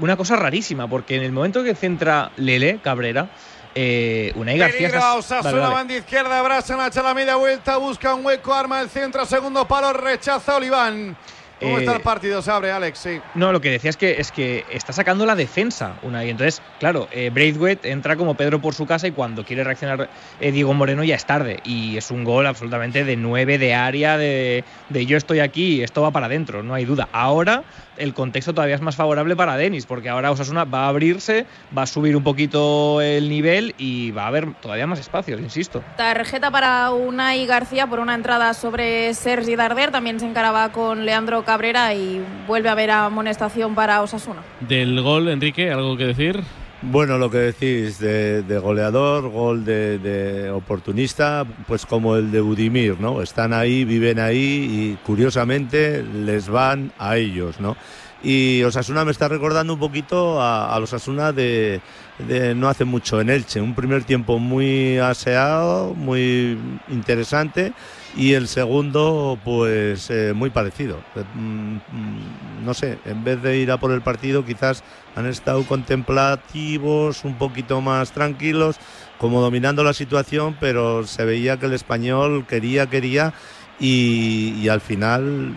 una 0.00 0.16
cosa 0.16 0.36
rarísima, 0.36 0.88
porque 0.88 1.16
en 1.16 1.22
el 1.22 1.32
momento 1.32 1.62
que 1.62 1.74
centra 1.74 2.30
Lele 2.36 2.78
Cabrera, 2.82 3.28
eh, 3.74 4.32
Unai 4.34 4.58
García. 4.58 4.78
Peligro 4.78 4.98
está- 4.98 5.10
a 5.10 5.14
Osasuna, 5.14 5.42
Vale, 5.50 5.60
vale. 5.60 5.74
banda 5.74 5.94
izquierda, 5.94 6.42
Brasa, 6.42 6.86
echa 6.86 7.02
la 7.02 7.14
media 7.14 7.36
vuelta, 7.36 7.76
busca 7.76 8.14
un 8.14 8.24
hueco, 8.26 8.52
arma 8.54 8.80
el 8.80 8.90
centro, 8.90 9.24
segundo 9.26 9.66
palo, 9.66 9.92
rechaza 9.92 10.56
Oliván. 10.56 11.16
¿Cómo 11.60 11.76
Eh, 11.76 11.80
está 11.80 11.94
el 11.96 12.02
partido? 12.02 12.40
Se 12.42 12.50
abre, 12.50 12.72
Alex, 12.72 12.98
sí. 12.98 13.20
No, 13.34 13.52
lo 13.52 13.60
que 13.60 13.70
decía 13.70 13.90
es 13.90 13.96
que, 13.96 14.12
es 14.18 14.32
que 14.32 14.64
está 14.70 14.92
sacando 14.92 15.26
la 15.26 15.34
defensa 15.34 15.94
una 16.02 16.24
y 16.24 16.30
entonces, 16.30 16.62
claro, 16.78 17.08
eh, 17.12 17.30
Braithwaite 17.32 17.90
entra 17.90 18.16
como 18.16 18.34
Pedro 18.34 18.60
por 18.60 18.74
su 18.74 18.86
casa 18.86 19.06
y 19.06 19.12
cuando 19.12 19.44
quiere 19.44 19.62
reaccionar 19.64 20.08
eh, 20.40 20.52
Diego 20.52 20.72
Moreno 20.74 21.04
ya 21.04 21.14
es 21.16 21.24
tarde 21.26 21.60
y 21.64 21.96
es 21.96 22.10
un 22.10 22.24
gol 22.24 22.46
absolutamente 22.46 23.04
de 23.04 23.16
nueve 23.16 23.58
de 23.58 23.74
área, 23.74 24.16
de, 24.16 24.64
de 24.88 25.06
yo 25.06 25.16
estoy 25.16 25.40
aquí 25.40 25.76
y 25.76 25.82
esto 25.82 26.02
va 26.02 26.10
para 26.10 26.26
adentro, 26.26 26.62
no 26.62 26.74
hay 26.74 26.84
duda. 26.84 27.08
Ahora 27.12 27.62
el 27.96 28.14
contexto 28.14 28.54
todavía 28.54 28.76
es 28.76 28.80
más 28.80 28.96
favorable 28.96 29.36
para 29.36 29.56
Denis 29.58 29.84
porque 29.84 30.08
ahora 30.08 30.30
Osasuna 30.30 30.64
va 30.64 30.84
a 30.86 30.88
abrirse, 30.88 31.44
va 31.76 31.82
a 31.82 31.86
subir 31.86 32.16
un 32.16 32.22
poquito 32.24 33.02
el 33.02 33.28
nivel 33.28 33.74
y 33.76 34.10
va 34.12 34.24
a 34.24 34.26
haber 34.28 34.54
todavía 34.54 34.86
más 34.86 34.98
espacios, 34.98 35.38
insisto. 35.40 35.84
Tarjeta 35.98 36.50
para 36.50 36.90
Unai 36.92 37.44
García 37.44 37.86
por 37.86 38.00
una 38.00 38.14
entrada 38.14 38.54
sobre 38.54 39.12
Sergi 39.12 39.54
Darder. 39.56 39.90
También 39.90 40.18
se 40.18 40.26
encaraba 40.26 40.72
con 40.72 41.04
Leandro 41.04 41.44
Cabrera 41.50 41.92
y 41.94 42.24
vuelve 42.46 42.68
a 42.68 42.72
haber 42.72 42.92
amonestación 42.92 43.74
para 43.74 44.02
Osasuna. 44.02 44.40
Del 44.60 45.02
gol, 45.02 45.28
Enrique, 45.28 45.72
¿algo 45.72 45.96
que 45.96 46.04
decir? 46.04 46.40
Bueno, 46.80 47.18
lo 47.18 47.28
que 47.28 47.38
decís 47.38 47.98
de, 47.98 48.42
de 48.42 48.58
goleador, 48.60 49.28
gol 49.30 49.64
de, 49.64 49.98
de 49.98 50.48
oportunista, 50.50 51.44
pues 51.66 51.86
como 51.86 52.14
el 52.14 52.30
de 52.30 52.40
Budimir, 52.40 53.00
¿no? 53.00 53.20
Están 53.20 53.52
ahí, 53.52 53.84
viven 53.84 54.20
ahí 54.20 54.38
y 54.38 54.98
curiosamente 55.04 56.04
les 56.04 56.48
van 56.48 56.92
a 57.00 57.16
ellos, 57.16 57.58
¿no? 57.58 57.76
Y 58.22 58.62
Osasuna 58.62 59.04
me 59.04 59.10
está 59.10 59.26
recordando 59.26 59.74
un 59.74 59.80
poquito 59.80 60.40
a, 60.40 60.72
a 60.72 60.78
los 60.78 60.92
Osasuna 60.92 61.32
de, 61.32 61.80
de 62.28 62.54
no 62.54 62.68
hace 62.68 62.84
mucho 62.84 63.20
en 63.20 63.28
Elche. 63.28 63.60
Un 63.60 63.74
primer 63.74 64.04
tiempo 64.04 64.38
muy 64.38 64.98
aseado, 64.98 65.94
muy 65.94 66.56
interesante 66.90 67.72
y 68.16 68.34
el 68.34 68.48
segundo 68.48 69.38
pues 69.44 70.10
eh, 70.10 70.32
muy 70.34 70.50
parecido. 70.50 70.98
Eh, 71.16 71.24
mm, 71.34 71.74
mm, 71.76 72.64
no 72.64 72.74
sé, 72.74 72.98
en 73.04 73.24
vez 73.24 73.42
de 73.42 73.58
ir 73.58 73.70
a 73.70 73.78
por 73.78 73.92
el 73.92 74.02
partido 74.02 74.44
quizás 74.44 74.82
han 75.16 75.26
estado 75.26 75.64
contemplativos, 75.64 77.24
un 77.24 77.34
poquito 77.36 77.80
más 77.80 78.12
tranquilos, 78.12 78.76
como 79.18 79.40
dominando 79.40 79.84
la 79.84 79.92
situación, 79.92 80.56
pero 80.58 81.06
se 81.06 81.24
veía 81.24 81.58
que 81.58 81.66
el 81.66 81.72
español 81.72 82.46
quería, 82.46 82.86
quería 82.86 83.34
y, 83.78 84.68
al 84.68 84.80
final 84.80 85.54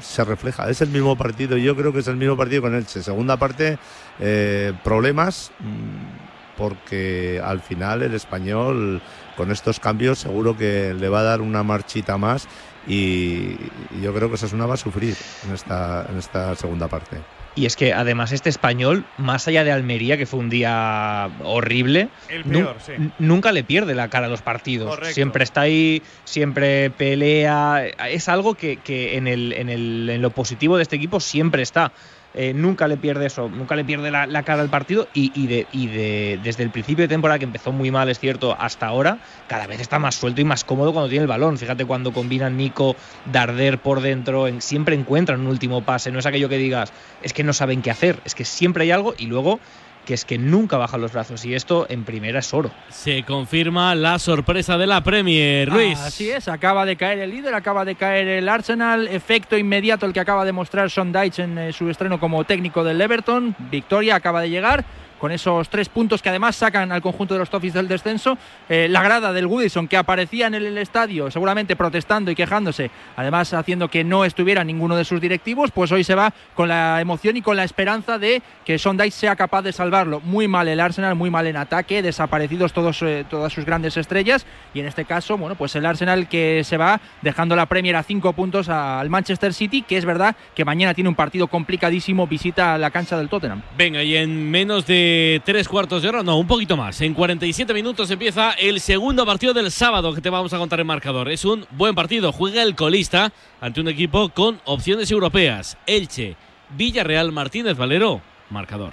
se 0.00 0.24
refleja. 0.24 0.68
Es 0.70 0.80
el 0.80 0.88
mismo 0.88 1.16
partido, 1.16 1.56
yo 1.56 1.74
creo 1.76 1.92
que 1.92 2.00
es 2.00 2.08
el 2.08 2.16
mismo 2.16 2.36
partido 2.36 2.62
con 2.62 2.74
Elche. 2.74 3.02
Segunda 3.02 3.36
parte, 3.36 3.78
eh, 4.20 4.72
problemas, 4.84 5.50
mm, 5.60 6.13
porque 6.56 7.40
al 7.42 7.60
final 7.60 8.02
el 8.02 8.14
español 8.14 9.02
con 9.36 9.50
estos 9.50 9.80
cambios 9.80 10.18
seguro 10.18 10.56
que 10.56 10.94
le 10.94 11.08
va 11.08 11.20
a 11.20 11.24
dar 11.24 11.40
una 11.40 11.62
marchita 11.62 12.16
más 12.18 12.48
y, 12.86 13.56
yo 14.02 14.12
creo 14.14 14.28
que 14.28 14.34
Osasuna 14.34 14.66
va 14.66 14.74
a 14.74 14.78
sufrir 14.78 15.14
en 15.46 15.54
esta, 15.54 16.06
en 16.08 16.18
esta 16.18 16.54
segunda 16.54 16.88
parte. 16.88 17.22
Y 17.56 17.66
es 17.66 17.76
que 17.76 17.92
además 17.92 18.32
este 18.32 18.48
español, 18.50 19.06
más 19.16 19.46
allá 19.46 19.62
de 19.62 19.70
Almería, 19.70 20.16
que 20.16 20.26
fue 20.26 20.40
un 20.40 20.50
día 20.50 21.30
horrible, 21.38 22.08
El 22.28 22.50
nu- 22.50 22.58
peor, 22.58 22.76
sí. 22.80 22.92
nunca 23.18 23.52
le 23.52 23.62
pierde 23.62 23.94
la 23.94 24.08
cara 24.08 24.26
a 24.26 24.28
los 24.28 24.42
partidos. 24.42 24.90
Correcto. 24.90 25.14
Siempre 25.14 25.44
está 25.44 25.60
ahí, 25.62 26.02
siempre 26.24 26.90
pelea. 26.90 27.86
Es 28.10 28.28
algo 28.28 28.54
que, 28.56 28.78
que 28.78 29.16
en, 29.16 29.28
el, 29.28 29.52
en, 29.52 29.68
el- 29.68 30.10
en 30.10 30.20
lo 30.20 30.30
positivo 30.30 30.76
de 30.76 30.82
este 30.82 30.96
equipo 30.96 31.20
siempre 31.20 31.62
está. 31.62 31.92
Eh, 32.36 32.52
nunca 32.52 32.88
le 32.88 32.96
pierde 32.98 33.26
eso, 33.26 33.48
nunca 33.48 33.76
le 33.76 33.84
pierde 33.84 34.10
la, 34.10 34.26
cara 34.42 34.60
al 34.60 34.68
partido 34.68 35.08
y 35.12 35.46
de- 35.46 36.38
desde 36.42 36.62
el 36.64 36.70
principio 36.72 37.04
de 37.04 37.08
temporada, 37.08 37.38
que 37.38 37.44
empezó 37.44 37.72
muy 37.72 37.92
mal, 37.92 38.08
es 38.08 38.18
cierto, 38.18 38.56
hasta 38.60 38.86
ahora, 38.86 39.20
cada 39.46 39.68
vez 39.68 39.80
está 39.80 40.00
más 40.00 40.16
suelto 40.16 40.40
y 40.40 40.44
más 40.44 40.64
cómodo 40.64 40.92
cuando 40.92 41.08
tiene 41.08 41.22
el 41.22 41.28
balón. 41.28 41.58
Fíjate 41.58 41.84
cuando 41.84 42.12
combinan 42.12 42.56
Nico, 42.56 42.96
Darder 43.24 43.80
por 43.80 44.00
dentro, 44.00 44.48
en- 44.48 44.60
siempre 44.60 44.96
encuentran 44.96 45.40
un 45.40 45.46
último 45.46 45.84
pase. 45.84 46.10
No 46.10 46.18
es 46.18 46.26
aquello 46.26 46.48
que 46.48 46.58
digas, 46.58 46.92
es 47.20 47.32
que 47.32 47.44
no 47.44 47.52
saben 47.52 47.82
qué 47.82 47.90
hacer, 47.92 48.20
es 48.24 48.34
que 48.34 48.44
siempre 48.44 48.82
hay 48.84 48.90
algo 48.90 49.14
y 49.16 49.26
luego 49.26 49.60
que 50.04 50.14
es 50.14 50.24
que 50.24 50.38
nunca 50.38 50.76
bajan 50.76 51.00
los 51.00 51.12
brazos 51.12 51.44
y 51.44 51.54
esto 51.54 51.86
en 51.88 52.04
primera 52.04 52.40
es 52.40 52.54
oro. 52.54 52.70
Se 52.88 53.22
confirma 53.22 53.94
la 53.94 54.18
sorpresa 54.18 54.78
de 54.78 54.86
la 54.86 55.02
Premier, 55.02 55.68
Luis. 55.68 55.98
Así 55.98 56.30
es, 56.30 56.48
acaba 56.48 56.84
de 56.84 56.96
caer 56.96 57.18
el 57.20 57.30
líder, 57.30 57.54
acaba 57.54 57.84
de 57.84 57.94
caer 57.94 58.28
el 58.28 58.48
Arsenal, 58.48 59.08
efecto 59.08 59.56
inmediato 59.56 60.06
el 60.06 60.12
que 60.12 60.20
acaba 60.20 60.44
de 60.44 60.52
mostrar 60.52 60.90
Sean 60.90 61.12
Dyche 61.12 61.42
en 61.42 61.58
eh, 61.58 61.72
su 61.72 61.88
estreno 61.88 62.20
como 62.20 62.44
técnico 62.44 62.84
del 62.84 63.00
Everton, 63.00 63.56
victoria 63.70 64.16
acaba 64.16 64.40
de 64.40 64.50
llegar 64.50 64.84
con 65.18 65.32
esos 65.32 65.68
tres 65.68 65.88
puntos 65.88 66.22
que 66.22 66.28
además 66.28 66.56
sacan 66.56 66.92
al 66.92 67.02
conjunto 67.02 67.34
de 67.34 67.40
los 67.40 67.50
Toffees 67.50 67.74
del 67.74 67.88
descenso. 67.88 68.38
Eh, 68.68 68.88
la 68.88 69.02
grada 69.02 69.32
del 69.32 69.46
Goodison 69.46 69.88
que 69.88 69.96
aparecía 69.96 70.46
en 70.46 70.54
el, 70.54 70.66
el 70.66 70.78
estadio, 70.78 71.30
seguramente 71.30 71.76
protestando 71.76 72.30
y 72.30 72.34
quejándose, 72.34 72.90
además 73.16 73.52
haciendo 73.54 73.88
que 73.88 74.04
no 74.04 74.24
estuviera 74.24 74.64
ninguno 74.64 74.96
de 74.96 75.04
sus 75.04 75.20
directivos, 75.20 75.70
pues 75.70 75.92
hoy 75.92 76.04
se 76.04 76.14
va 76.14 76.32
con 76.54 76.68
la 76.68 77.00
emoción 77.00 77.36
y 77.36 77.42
con 77.42 77.56
la 77.56 77.64
esperanza 77.64 78.18
de 78.18 78.42
que 78.64 78.76
Dyche 78.76 79.10
sea 79.10 79.36
capaz 79.36 79.62
de 79.62 79.72
salvarlo. 79.72 80.20
Muy 80.20 80.48
mal 80.48 80.68
el 80.68 80.80
Arsenal, 80.80 81.14
muy 81.14 81.30
mal 81.30 81.46
en 81.46 81.56
ataque, 81.56 82.02
desaparecidos 82.02 82.72
todos, 82.72 83.02
eh, 83.02 83.24
todas 83.28 83.52
sus 83.52 83.64
grandes 83.64 83.96
estrellas 83.96 84.46
y 84.72 84.80
en 84.80 84.86
este 84.86 85.04
caso, 85.04 85.36
bueno, 85.36 85.54
pues 85.54 85.74
el 85.76 85.86
Arsenal 85.86 86.28
que 86.28 86.62
se 86.64 86.76
va 86.76 87.00
dejando 87.22 87.56
la 87.56 87.66
Premier 87.66 87.96
a 87.96 88.02
cinco 88.02 88.32
puntos 88.32 88.68
al 88.68 89.10
Manchester 89.10 89.52
City, 89.54 89.82
que 89.82 89.96
es 89.96 90.04
verdad 90.04 90.36
que 90.54 90.64
mañana 90.64 90.94
tiene 90.94 91.08
un 91.08 91.14
partido 91.14 91.46
complicadísimo, 91.48 92.26
visita 92.26 92.78
la 92.78 92.90
cancha 92.90 93.16
del 93.16 93.28
Tottenham. 93.28 93.62
Venga, 93.76 94.02
y 94.02 94.16
en 94.16 94.50
menos 94.50 94.86
de 94.86 95.03
tres 95.44 95.68
cuartos 95.68 96.02
de 96.02 96.08
hora, 96.08 96.22
no, 96.22 96.38
un 96.38 96.46
poquito 96.46 96.76
más. 96.76 97.00
En 97.00 97.14
47 97.14 97.72
minutos 97.74 98.10
empieza 98.10 98.52
el 98.52 98.80
segundo 98.80 99.24
partido 99.26 99.54
del 99.54 99.70
sábado 99.70 100.14
que 100.14 100.20
te 100.20 100.30
vamos 100.30 100.52
a 100.52 100.58
contar 100.58 100.80
en 100.80 100.86
marcador. 100.86 101.30
Es 101.30 101.44
un 101.44 101.66
buen 101.70 101.94
partido. 101.94 102.32
Juega 102.32 102.62
el 102.62 102.74
colista 102.74 103.32
ante 103.60 103.80
un 103.80 103.88
equipo 103.88 104.28
con 104.28 104.60
opciones 104.64 105.10
europeas. 105.10 105.76
Elche, 105.86 106.36
Villarreal, 106.76 107.32
Martínez 107.32 107.76
Valero, 107.76 108.20
marcador. 108.50 108.92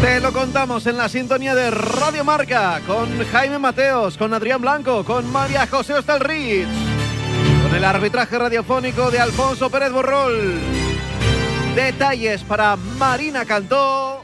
Te 0.00 0.20
lo 0.20 0.32
contamos 0.32 0.86
en 0.86 0.98
la 0.98 1.08
sintonía 1.08 1.54
de 1.54 1.70
Radio 1.70 2.24
Marca 2.24 2.80
con 2.86 3.24
Jaime 3.26 3.58
Mateos, 3.58 4.18
con 4.18 4.34
Adrián 4.34 4.60
Blanco, 4.60 5.02
con 5.04 5.30
María 5.32 5.66
José 5.66 5.94
Ostalrich, 5.94 6.66
con 7.62 7.74
el 7.74 7.84
arbitraje 7.84 8.38
radiofónico 8.38 9.10
de 9.10 9.20
Alfonso 9.20 9.70
Pérez 9.70 9.92
Borrol. 9.92 10.93
Detalles 11.74 12.44
para 12.44 12.76
Marina 12.76 13.44
Cantó. 13.44 14.22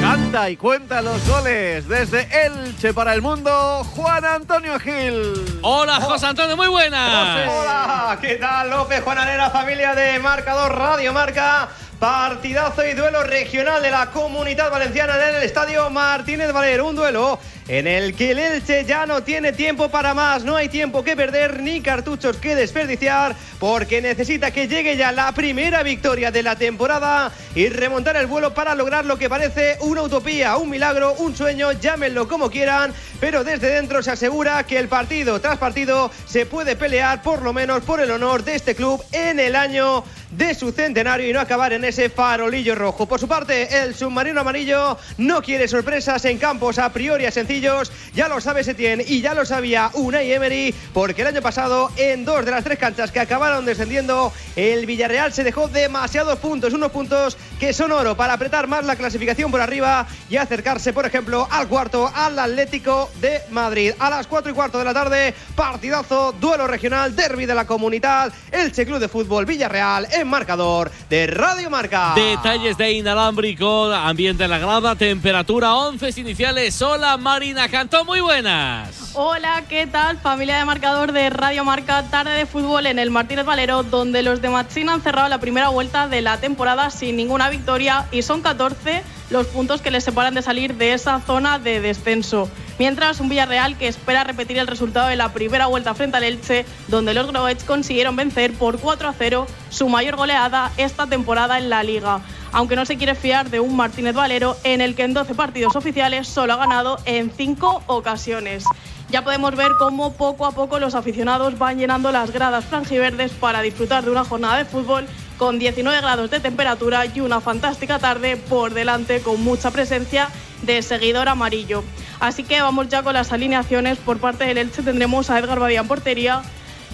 Canta 0.00 0.48
y 0.48 0.56
cuenta 0.56 1.02
los 1.02 1.26
goles 1.28 1.86
desde 1.88 2.26
Elche 2.46 2.94
para 2.94 3.12
el 3.12 3.20
mundo, 3.20 3.84
Juan 3.94 4.24
Antonio 4.24 4.78
Gil. 4.80 5.58
Hola, 5.60 5.96
José 5.96 6.26
Antonio, 6.26 6.56
muy 6.56 6.68
buenas. 6.68 7.46
Hola, 7.46 8.18
¿qué 8.20 8.36
tal 8.36 8.70
López 8.70 9.02
Juananera, 9.02 9.50
familia 9.50 9.94
de 9.94 10.18
Marcador 10.18 10.74
Radio 10.74 11.12
Marca? 11.12 11.68
Partidazo 11.98 12.86
y 12.86 12.92
duelo 12.92 13.22
regional 13.22 13.82
de 13.82 13.90
la 13.90 14.10
Comunidad 14.10 14.70
Valenciana 14.70 15.14
en 15.30 15.36
el 15.36 15.42
Estadio 15.42 15.88
Martínez 15.88 16.52
Valero. 16.52 16.86
Un 16.88 16.96
duelo 16.96 17.38
en 17.68 17.86
el 17.86 18.14
que 18.14 18.32
el 18.32 18.38
Elche 18.38 18.84
ya 18.84 19.06
no 19.06 19.22
tiene 19.22 19.54
tiempo 19.54 19.88
para 19.88 20.12
más. 20.12 20.44
No 20.44 20.56
hay 20.56 20.68
tiempo 20.68 21.02
que 21.02 21.16
perder 21.16 21.62
ni 21.62 21.80
cartuchos 21.80 22.36
que 22.36 22.54
desperdiciar 22.54 23.34
porque 23.58 24.02
necesita 24.02 24.50
que 24.50 24.68
llegue 24.68 24.98
ya 24.98 25.10
la 25.10 25.32
primera 25.32 25.82
victoria 25.82 26.30
de 26.30 26.42
la 26.42 26.56
temporada 26.56 27.32
y 27.54 27.70
remontar 27.70 28.16
el 28.16 28.26
vuelo 28.26 28.52
para 28.52 28.74
lograr 28.74 29.06
lo 29.06 29.16
que 29.16 29.30
parece 29.30 29.78
una 29.80 30.02
utopía, 30.02 30.58
un 30.58 30.68
milagro, 30.68 31.14
un 31.14 31.34
sueño, 31.34 31.72
llámenlo 31.72 32.28
como 32.28 32.50
quieran, 32.50 32.92
pero 33.20 33.42
desde 33.42 33.68
dentro 33.68 34.02
se 34.02 34.10
asegura 34.10 34.64
que 34.64 34.78
el 34.78 34.88
partido 34.88 35.40
tras 35.40 35.56
partido 35.56 36.10
se 36.26 36.44
puede 36.44 36.76
pelear 36.76 37.22
por 37.22 37.40
lo 37.40 37.54
menos 37.54 37.82
por 37.84 38.00
el 38.00 38.10
honor 38.10 38.44
de 38.44 38.54
este 38.54 38.74
club 38.74 39.02
en 39.12 39.40
el 39.40 39.56
año 39.56 40.04
de 40.30 40.54
su 40.54 40.72
centenario 40.72 41.30
y 41.30 41.32
no 41.32 41.40
acabar 41.40 41.72
en 41.72 41.85
ese 41.86 42.10
farolillo 42.10 42.74
rojo. 42.74 43.06
Por 43.06 43.20
su 43.20 43.28
parte, 43.28 43.82
el 43.82 43.94
submarino 43.94 44.40
amarillo 44.40 44.98
no 45.18 45.42
quiere 45.42 45.68
sorpresas 45.68 46.24
en 46.24 46.38
campos 46.38 46.78
a 46.78 46.92
priori 46.92 47.30
sencillos. 47.30 47.92
Ya 48.14 48.28
lo 48.28 48.40
sabe 48.40 48.64
Setién 48.64 49.02
y 49.06 49.20
ya 49.20 49.34
lo 49.34 49.44
sabía 49.44 49.90
Unai 49.94 50.32
Emery, 50.32 50.74
porque 50.92 51.22
el 51.22 51.28
año 51.28 51.42
pasado 51.42 51.90
en 51.96 52.24
dos 52.24 52.44
de 52.44 52.50
las 52.50 52.64
tres 52.64 52.78
canchas 52.78 53.10
que 53.10 53.20
acabaron 53.20 53.64
descendiendo, 53.64 54.32
el 54.56 54.86
Villarreal 54.86 55.32
se 55.32 55.44
dejó 55.44 55.68
demasiados 55.68 56.38
puntos, 56.38 56.72
unos 56.72 56.92
puntos 56.92 57.36
que 57.60 57.72
son 57.72 57.92
oro 57.92 58.16
para 58.16 58.34
apretar 58.34 58.66
más 58.66 58.84
la 58.84 58.96
clasificación 58.96 59.50
por 59.50 59.60
arriba 59.60 60.06
y 60.28 60.36
acercarse, 60.36 60.92
por 60.92 61.06
ejemplo, 61.06 61.46
al 61.50 61.68
cuarto, 61.68 62.10
al 62.14 62.38
Atlético 62.38 63.10
de 63.20 63.40
Madrid. 63.50 63.92
A 63.98 64.10
las 64.10 64.26
cuatro 64.26 64.50
y 64.50 64.54
cuarto 64.54 64.78
de 64.78 64.84
la 64.84 64.94
tarde, 64.94 65.34
partidazo, 65.54 66.32
duelo 66.32 66.66
regional, 66.66 67.14
derby 67.14 67.46
de 67.46 67.54
la 67.54 67.66
comunidad, 67.66 68.32
Elche 68.50 68.86
Club 68.86 68.98
de 68.98 69.08
Fútbol 69.08 69.46
Villarreal, 69.46 70.08
en 70.12 70.28
marcador 70.28 70.90
de 71.08 71.26
Radio 71.26 71.70
Marca. 71.76 72.14
Detalles 72.14 72.78
de 72.78 72.92
inalámbrico, 72.92 73.92
ambiente 73.92 74.44
en 74.44 74.50
la 74.50 74.56
grada, 74.56 74.96
temperatura 74.96 75.74
11 75.74 76.18
iniciales. 76.22 76.80
Hola 76.80 77.18
Marina 77.18 77.68
Cantó, 77.68 78.02
muy 78.02 78.20
buenas. 78.20 79.12
Hola, 79.12 79.62
¿qué 79.68 79.86
tal? 79.86 80.16
Familia 80.16 80.56
de 80.56 80.64
marcador 80.64 81.12
de 81.12 81.28
Radio 81.28 81.66
Marca, 81.66 82.02
tarde 82.04 82.30
de 82.30 82.46
fútbol 82.46 82.86
en 82.86 82.98
el 82.98 83.10
Martínez 83.10 83.44
Valero, 83.44 83.82
donde 83.82 84.22
los 84.22 84.40
de 84.40 84.48
Machín 84.48 84.88
han 84.88 85.02
cerrado 85.02 85.28
la 85.28 85.38
primera 85.38 85.68
vuelta 85.68 86.08
de 86.08 86.22
la 86.22 86.38
temporada 86.38 86.88
sin 86.88 87.14
ninguna 87.14 87.50
victoria 87.50 88.06
y 88.10 88.22
son 88.22 88.40
14 88.40 89.02
los 89.30 89.46
puntos 89.46 89.80
que 89.82 89.90
les 89.90 90.04
separan 90.04 90.34
de 90.34 90.42
salir 90.42 90.74
de 90.74 90.92
esa 90.92 91.20
zona 91.20 91.58
de 91.58 91.80
descenso. 91.80 92.48
Mientras 92.78 93.20
un 93.20 93.28
Villarreal 93.28 93.76
que 93.76 93.88
espera 93.88 94.24
repetir 94.24 94.58
el 94.58 94.66
resultado 94.66 95.08
de 95.08 95.16
la 95.16 95.32
primera 95.32 95.66
vuelta 95.66 95.94
frente 95.94 96.18
al 96.18 96.24
Elche, 96.24 96.66
donde 96.88 97.14
los 97.14 97.26
Groets 97.26 97.64
consiguieron 97.64 98.16
vencer 98.16 98.52
por 98.52 98.78
4 98.78 99.08
a 99.08 99.12
0 99.12 99.46
su 99.70 99.88
mayor 99.88 100.16
goleada 100.16 100.70
esta 100.76 101.06
temporada 101.06 101.58
en 101.58 101.70
la 101.70 101.82
liga. 101.82 102.20
Aunque 102.52 102.76
no 102.76 102.86
se 102.86 102.96
quiere 102.96 103.14
fiar 103.14 103.50
de 103.50 103.60
un 103.60 103.76
Martínez 103.76 104.14
Valero 104.14 104.56
en 104.64 104.80
el 104.80 104.94
que 104.94 105.04
en 105.04 105.14
12 105.14 105.34
partidos 105.34 105.74
oficiales 105.74 106.28
solo 106.28 106.54
ha 106.54 106.56
ganado 106.56 106.98
en 107.04 107.30
5 107.30 107.82
ocasiones. 107.86 108.64
Ya 109.08 109.22
podemos 109.22 109.54
ver 109.54 109.72
cómo 109.78 110.14
poco 110.14 110.46
a 110.46 110.52
poco 110.52 110.80
los 110.80 110.94
aficionados 110.94 111.58
van 111.58 111.78
llenando 111.78 112.10
las 112.10 112.32
gradas 112.32 112.64
franjiverdes 112.64 113.32
para 113.32 113.62
disfrutar 113.62 114.04
de 114.04 114.10
una 114.10 114.24
jornada 114.24 114.58
de 114.58 114.64
fútbol 114.64 115.06
con 115.38 115.58
19 115.58 116.00
grados 116.00 116.30
de 116.30 116.40
temperatura 116.40 117.06
y 117.06 117.20
una 117.20 117.40
fantástica 117.40 117.98
tarde 117.98 118.36
por 118.36 118.74
delante 118.74 119.20
con 119.20 119.42
mucha 119.42 119.70
presencia 119.70 120.28
de 120.62 120.82
seguidor 120.82 121.28
amarillo. 121.28 121.84
Así 122.20 122.44
que 122.44 122.60
vamos 122.60 122.88
ya 122.88 123.02
con 123.02 123.14
las 123.14 123.32
alineaciones. 123.32 123.98
Por 123.98 124.18
parte 124.18 124.44
del 124.44 124.58
Elche 124.58 124.82
tendremos 124.82 125.30
a 125.30 125.38
Edgar 125.38 125.60
Badía 125.60 125.80
en 125.80 125.88
portería. 125.88 126.42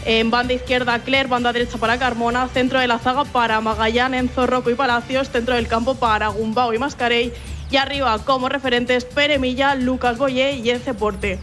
En 0.05 0.31
banda 0.31 0.53
izquierda, 0.53 0.99
Claire, 0.99 1.29
banda 1.29 1.53
derecha 1.53 1.79
para 1.79 1.97
Carmona, 1.97 2.49
centro 2.49 2.81
de 2.81 2.89
la 2.89 2.99
zaga 2.99 3.25
para 3.25 3.61
Magallán, 3.61 4.15
Enzo 4.15 4.49
Rocco 4.49 4.71
y 4.71 4.75
Palacios, 4.75 5.31
centro 5.31 5.55
del 5.55 5.69
campo 5.69 5.95
para 5.95 6.27
Gumbao 6.29 6.75
y 6.75 6.79
Mascarey, 6.79 7.33
y 7.71 7.77
arriba 7.77 8.19
como 8.25 8.49
referentes 8.49 9.05
Peremilla, 9.05 9.77
Lucas 9.77 10.19
Boyé 10.19 10.57
y 10.57 10.71
Ence 10.71 10.93
Porte. 10.93 11.39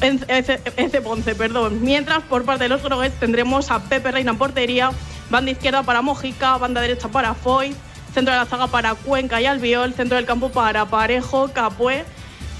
Ence 0.00 1.00
Ponce, 1.02 1.34
perdón. 1.34 1.82
Mientras 1.82 2.22
por 2.22 2.44
parte 2.44 2.64
de 2.64 2.68
los 2.68 2.82
grogues 2.82 3.12
tendremos 3.18 3.70
a 3.70 3.80
Pepe 3.80 4.12
Reina 4.12 4.32
en 4.32 4.38
portería, 4.38 4.90
banda 5.30 5.50
izquierda 5.50 5.82
para 5.82 6.02
Mojica, 6.02 6.56
banda 6.56 6.80
derecha 6.80 7.08
para 7.08 7.34
Foy, 7.34 7.74
centro 8.14 8.32
de 8.32 8.40
la 8.40 8.46
zaga 8.46 8.68
para 8.68 8.94
Cuenca 8.94 9.40
y 9.40 9.46
Albiol, 9.46 9.94
centro 9.94 10.16
del 10.16 10.26
campo 10.26 10.50
para 10.50 10.86
Parejo, 10.86 11.50
Capué, 11.52 12.04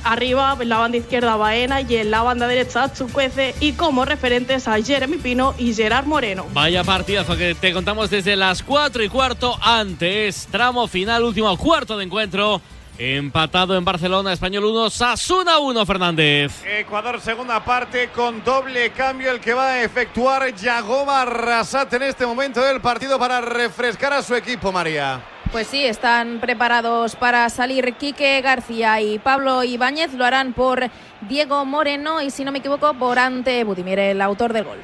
arriba 0.04 0.56
en 0.60 0.68
la 0.68 0.78
banda 0.78 0.96
izquierda 0.96 1.36
Baena 1.36 1.80
y 1.80 1.96
en 1.96 2.10
la 2.10 2.22
banda 2.22 2.46
derecha 2.46 2.92
Chucuece 2.92 3.54
y 3.60 3.72
como 3.72 4.04
referentes 4.04 4.68
a 4.68 4.80
Jeremy 4.80 5.18
Pino 5.18 5.54
y 5.58 5.74
Gerard 5.74 6.06
Moreno. 6.06 6.46
Vaya 6.52 6.84
partidazo 6.84 7.36
que 7.36 7.54
te 7.54 7.72
contamos 7.72 8.08
desde 8.10 8.36
las 8.36 8.62
4 8.62 9.02
y 9.02 9.08
cuarto 9.08 9.58
antes, 9.60 10.48
tramo 10.50 10.86
final, 10.86 11.24
último 11.24 11.56
cuarto 11.56 11.96
de 11.98 12.04
encuentro. 12.04 12.60
Empatado 13.00 13.76
en 13.76 13.84
Barcelona, 13.84 14.32
Español 14.32 14.64
1, 14.64 14.90
Sasuna 14.90 15.60
1, 15.60 15.86
Fernández. 15.86 16.64
Ecuador, 16.66 17.20
segunda 17.20 17.64
parte, 17.64 18.08
con 18.08 18.42
doble 18.42 18.90
cambio 18.90 19.30
el 19.30 19.38
que 19.38 19.54
va 19.54 19.68
a 19.68 19.82
efectuar 19.84 20.52
Yagoba 20.52 21.24
Rasat 21.24 21.92
en 21.94 22.02
este 22.02 22.26
momento 22.26 22.60
del 22.60 22.80
partido 22.80 23.16
para 23.16 23.40
refrescar 23.40 24.12
a 24.12 24.20
su 24.20 24.34
equipo, 24.34 24.72
María. 24.72 25.20
Pues 25.52 25.68
sí, 25.68 25.84
están 25.84 26.40
preparados 26.40 27.14
para 27.14 27.48
salir 27.50 27.94
Quique 27.94 28.40
García 28.40 29.00
y 29.00 29.20
Pablo 29.20 29.62
Ibáñez. 29.62 30.14
Lo 30.14 30.24
harán 30.24 30.52
por 30.52 30.90
Diego 31.20 31.64
Moreno 31.64 32.20
y, 32.20 32.32
si 32.32 32.44
no 32.44 32.50
me 32.50 32.58
equivoco, 32.58 32.94
por 32.94 33.20
Ante 33.20 33.62
Budimir, 33.62 34.00
el 34.00 34.20
autor 34.20 34.52
del 34.52 34.64
gol. 34.64 34.78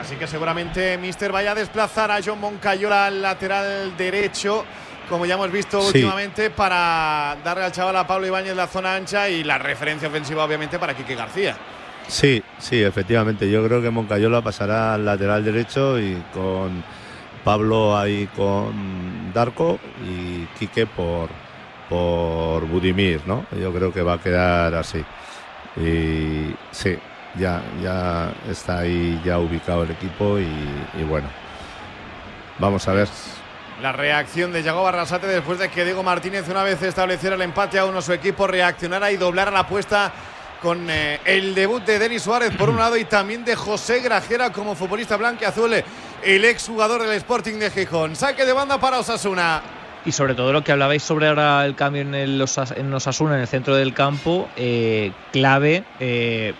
Así 0.00 0.16
que 0.16 0.26
seguramente 0.26 0.98
Mister 0.98 1.30
vaya 1.30 1.52
a 1.52 1.54
desplazar 1.54 2.10
a 2.10 2.20
John 2.24 2.40
Moncayola 2.40 3.06
al 3.06 3.22
lateral 3.22 3.96
derecho, 3.96 4.64
como 5.10 5.26
ya 5.26 5.34
hemos 5.34 5.52
visto 5.52 5.82
Sí. 5.82 5.88
últimamente, 5.98 6.48
para 6.48 7.36
darle 7.44 7.64
al 7.64 7.72
chaval 7.72 7.96
a 7.96 8.06
Pablo 8.06 8.26
Ibáñez 8.26 8.56
la 8.56 8.66
zona 8.66 8.94
ancha 8.94 9.28
y 9.28 9.44
la 9.44 9.58
referencia 9.58 10.08
ofensiva, 10.08 10.42
obviamente, 10.44 10.78
para 10.78 10.94
Quique 10.96 11.14
García. 11.14 11.54
Sí, 12.08 12.42
sí, 12.58 12.82
efectivamente. 12.82 13.50
Yo 13.50 13.62
creo 13.66 13.82
que 13.82 13.90
Moncayola 13.90 14.40
pasará 14.40 14.94
al 14.94 15.04
lateral 15.04 15.44
derecho 15.44 15.98
y 16.00 16.16
con 16.32 16.82
Pablo 17.44 17.96
ahí 17.98 18.26
con 18.34 19.32
Darko 19.34 19.78
y 20.08 20.46
Quique 20.58 20.86
por, 20.86 21.28
por 21.88 22.64
Budimir, 22.66 23.20
¿no? 23.26 23.44
Yo 23.60 23.72
creo 23.72 23.92
que 23.92 24.02
va 24.02 24.14
a 24.14 24.18
quedar 24.18 24.74
así. 24.74 25.04
Y 25.76 26.54
sí, 26.72 26.96
ya, 27.36 27.62
ya 27.82 28.32
está 28.50 28.78
ahí 28.80 29.20
ya 29.24 29.38
ubicado 29.38 29.84
el 29.84 29.90
equipo 29.92 30.38
y, 30.38 30.48
y 30.98 31.04
bueno, 31.04 31.28
vamos 32.58 32.86
a 32.88 32.92
ver. 32.92 33.08
La 33.82 33.92
reacción 33.92 34.52
de 34.52 34.62
Yago 34.62 34.82
Barrasate 34.82 35.26
después 35.26 35.58
de 35.58 35.70
que 35.70 35.84
Diego 35.84 36.02
Martínez, 36.02 36.46
una 36.50 36.62
vez 36.62 36.82
estableciera 36.82 37.34
el 37.34 37.40
empate 37.40 37.78
a 37.78 37.86
uno, 37.86 38.02
su 38.02 38.12
equipo 38.12 38.46
reaccionara 38.46 39.10
y 39.10 39.16
doblara 39.16 39.50
la 39.50 39.60
apuesta 39.60 40.12
con 40.60 40.90
eh, 40.90 41.18
el 41.24 41.54
debut 41.54 41.82
de 41.84 41.98
Denis 41.98 42.22
Suárez 42.22 42.54
por 42.56 42.68
un 42.68 42.76
lado 42.76 42.98
y 42.98 43.06
también 43.06 43.42
de 43.42 43.56
José 43.56 44.00
Grajera 44.00 44.52
como 44.52 44.74
futbolista 44.74 45.16
blanquiazul, 45.16 45.82
el 46.22 46.44
exjugador 46.44 47.00
del 47.00 47.12
Sporting 47.12 47.54
de 47.54 47.70
Gijón. 47.70 48.16
Saque 48.16 48.44
de 48.44 48.52
banda 48.52 48.78
para 48.78 48.98
Osasuna. 48.98 49.62
Y 50.04 50.12
sobre 50.12 50.34
todo 50.34 50.52
lo 50.52 50.62
que 50.62 50.72
hablabais 50.72 51.02
sobre 51.02 51.28
ahora 51.28 51.64
el 51.64 51.74
cambio 51.74 52.02
en, 52.02 52.14
el, 52.14 52.44
en 52.76 52.92
Osasuna, 52.92 53.36
en 53.36 53.40
el 53.40 53.48
centro 53.48 53.74
del 53.76 53.94
campo, 53.94 54.46
eh, 54.56 55.12
clave, 55.32 55.84
eh, 56.00 56.52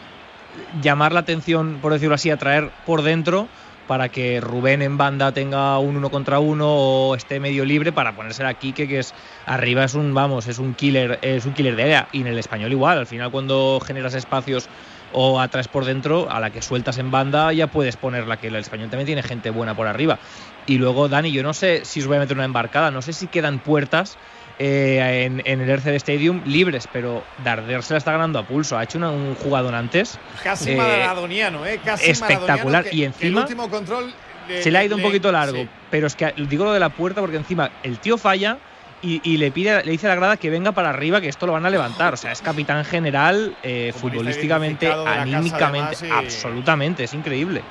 llamar 0.81 1.13
la 1.13 1.21
atención, 1.21 1.81
por 1.83 1.93
decirlo 1.93 2.15
así, 2.15 2.31
atraer 2.31 2.71
por 2.87 3.03
dentro 3.03 3.47
para 3.91 4.09
que 4.09 4.41
Rubén 4.41 4.83
en 4.83 4.97
banda 4.97 5.33
tenga 5.33 5.77
un 5.81 5.97
uno 5.97 6.11
contra 6.11 6.39
uno 6.39 6.69
o 6.69 7.17
esté 7.17 7.41
medio 7.41 7.65
libre 7.65 7.91
para 7.91 8.15
ponerse 8.15 8.45
a 8.45 8.55
Quique, 8.55 8.87
que 8.87 9.01
es 9.01 9.13
arriba 9.47 9.83
es 9.83 9.95
un, 9.95 10.15
vamos, 10.15 10.47
es 10.47 10.61
un 10.61 10.75
killer, 10.75 11.19
es 11.23 11.45
un 11.45 11.55
killer 11.55 11.75
de 11.75 11.83
área. 11.83 12.09
Y 12.13 12.21
en 12.21 12.29
el 12.29 12.39
español 12.39 12.71
igual, 12.71 12.99
al 12.99 13.09
final 13.09 13.33
cuando 13.33 13.81
generas 13.85 14.15
espacios 14.15 14.69
o 15.13 15.41
atraes 15.41 15.67
por 15.67 15.87
dentro, 15.87 16.31
a 16.31 16.39
la 16.39 16.51
que 16.51 16.63
sueltas 16.63 16.99
en 16.99 17.11
banda 17.11 17.53
ya 17.53 17.67
puedes 17.67 17.97
ponerla, 17.97 18.37
que 18.37 18.47
el 18.47 18.55
español 18.55 18.91
también 18.91 19.07
tiene 19.07 19.25
gente 19.25 19.51
buena 19.51 19.75
por 19.75 19.89
arriba. 19.89 20.21
Y 20.69 20.79
luego, 20.79 21.09
Dani, 21.09 21.33
yo 21.33 21.43
no 21.43 21.53
sé 21.53 21.85
si 21.85 21.99
os 21.99 22.07
voy 22.07 22.19
a 22.19 22.21
meter 22.21 22.37
una 22.37 22.45
embarcada, 22.45 22.93
no 22.93 23.03
sé 23.03 23.13
si 23.13 23.27
quedan 23.27 23.59
puertas 23.59 24.17
eh, 24.63 25.25
en, 25.25 25.43
en 25.47 25.61
el 25.63 25.71
RCD 25.71 25.95
Stadium 25.97 26.43
libres, 26.45 26.87
pero 26.93 27.25
Darder 27.43 27.83
se 27.83 27.95
la 27.95 27.99
está 27.99 28.13
ganando 28.13 28.39
a 28.39 28.47
pulso. 28.47 28.77
Ha 28.79 28.85
hecho 28.85 28.99
una- 28.99 29.11
un 29.11 29.35
jugador 29.35 29.75
antes. 29.75 30.19
Casi 30.45 30.73
eh, 30.73 30.77
maradoniano, 30.77 31.65
¿eh? 31.67 31.81
Casi 31.85 32.11
espectacular. 32.11 32.85
que- 32.85 32.95
Y 32.95 33.05
encima 33.05 33.39
el 33.41 33.45
último 33.45 33.69
control 33.71 34.13
se 34.61 34.71
le 34.71 34.79
ha 34.79 34.85
ido 34.85 34.97
un 34.97 35.03
poquito 35.03 35.33
largo, 35.33 35.57
sí. 35.63 35.69
pero 35.91 36.07
es 36.07 36.15
que 36.15 36.33
digo 36.37 36.65
lo 36.65 36.73
de 36.73 36.81
la 36.81 36.91
puerta 36.91 37.21
porque 37.21 37.37
encima 37.37 37.71
el 37.83 37.99
tío 38.01 38.19
falla 38.19 38.59
y, 39.03 39.21
y 39.25 39.39
le 39.39 39.51
pide, 39.51 39.83
le 39.83 39.93
dice 39.93 40.07
a 40.07 40.11
la 40.11 40.17
grada 40.17 40.37
que 40.37 40.51
venga 40.51 40.73
para 40.73 40.91
arriba, 40.91 41.23
que 41.23 41.29
esto 41.29 41.47
lo 41.47 41.53
van 41.55 41.65
a 41.65 41.71
levantar. 41.71 42.13
O 42.13 42.17
sea, 42.19 42.31
es 42.33 42.43
capitán 42.43 42.85
general, 42.85 43.57
eh, 43.63 43.95
futbolísticamente, 43.97 44.93
anímicamente, 44.93 45.97
además, 45.97 46.03
y- 46.03 46.11
absolutamente, 46.27 47.05
es 47.05 47.15
increíble. 47.15 47.63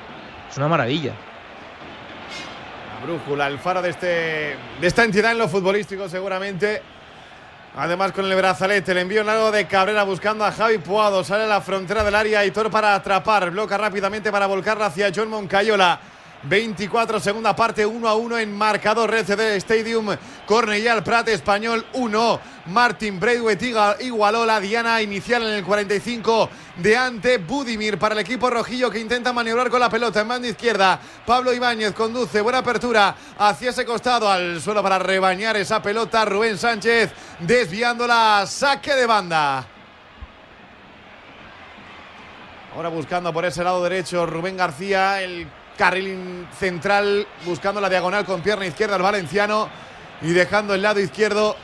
Es 0.50 0.56
una 0.56 0.66
maravilla. 0.66 1.12
La 3.00 3.06
brújula, 3.06 3.46
el 3.46 3.58
faro 3.58 3.80
de, 3.80 3.88
este, 3.88 4.06
de 4.78 4.86
esta 4.86 5.04
entidad 5.04 5.32
en 5.32 5.38
lo 5.38 5.48
futbolístico, 5.48 6.06
seguramente. 6.06 6.82
Además, 7.74 8.12
con 8.12 8.30
el 8.30 8.36
brazalete, 8.36 8.92
el 8.92 8.98
envío 8.98 9.24
largo 9.24 9.50
de 9.50 9.66
Cabrera 9.66 10.02
buscando 10.02 10.44
a 10.44 10.52
Javi 10.52 10.76
Puado. 10.78 11.24
Sale 11.24 11.44
a 11.44 11.46
la 11.46 11.62
frontera 11.62 12.04
del 12.04 12.14
área 12.14 12.40
Aitor 12.40 12.70
para 12.70 12.94
atrapar. 12.94 13.52
Bloca 13.52 13.78
rápidamente 13.78 14.30
para 14.30 14.46
volcarla 14.46 14.86
hacia 14.86 15.10
John 15.14 15.30
Moncayola. 15.30 15.98
24, 16.42 17.20
segunda 17.20 17.54
parte, 17.54 17.84
1 17.84 18.08
a 18.08 18.14
1 18.14 18.38
en 18.38 18.56
marcador 18.56 19.12
RCD 19.12 19.56
Stadium. 19.56 20.16
Cornellal 20.46 21.02
Prat 21.04 21.28
Español 21.28 21.84
1. 21.92 22.40
Martin 22.66 23.20
Braithwaite 23.20 23.74
igualó 24.00 24.46
la 24.46 24.60
diana 24.60 25.02
inicial 25.02 25.42
en 25.42 25.54
el 25.54 25.64
45 25.64 26.48
de 26.76 26.96
ante 26.96 27.38
Budimir 27.38 27.98
para 27.98 28.14
el 28.14 28.20
equipo 28.20 28.48
rojillo 28.48 28.90
que 28.90 29.00
intenta 29.00 29.32
maniobrar 29.32 29.70
con 29.70 29.80
la 29.80 29.90
pelota 29.90 30.20
en 30.20 30.28
banda 30.28 30.48
izquierda. 30.48 30.98
Pablo 31.26 31.52
Ibáñez 31.52 31.92
conduce, 31.92 32.40
buena 32.40 32.58
apertura 32.58 33.14
hacia 33.38 33.70
ese 33.70 33.84
costado 33.84 34.30
al 34.30 34.60
suelo 34.60 34.82
para 34.82 34.98
rebañar 34.98 35.56
esa 35.56 35.82
pelota. 35.82 36.24
Rubén 36.24 36.56
Sánchez 36.56 37.10
desviándola, 37.40 38.44
saque 38.46 38.94
de 38.94 39.06
banda. 39.06 39.66
Ahora 42.74 42.88
buscando 42.88 43.32
por 43.32 43.44
ese 43.44 43.64
lado 43.64 43.82
derecho 43.82 44.26
Rubén 44.26 44.56
García, 44.56 45.20
el 45.22 45.48
carril 45.80 46.46
central 46.58 47.26
buscando 47.46 47.80
la 47.80 47.88
diagonal 47.88 48.26
con 48.26 48.42
pierna 48.42 48.66
izquierda 48.66 48.96
al 48.96 49.02
valenciano 49.02 49.66
y 50.20 50.30
dejando 50.30 50.74
el 50.74 50.82
lado 50.82 51.00
izquierdo 51.00 51.56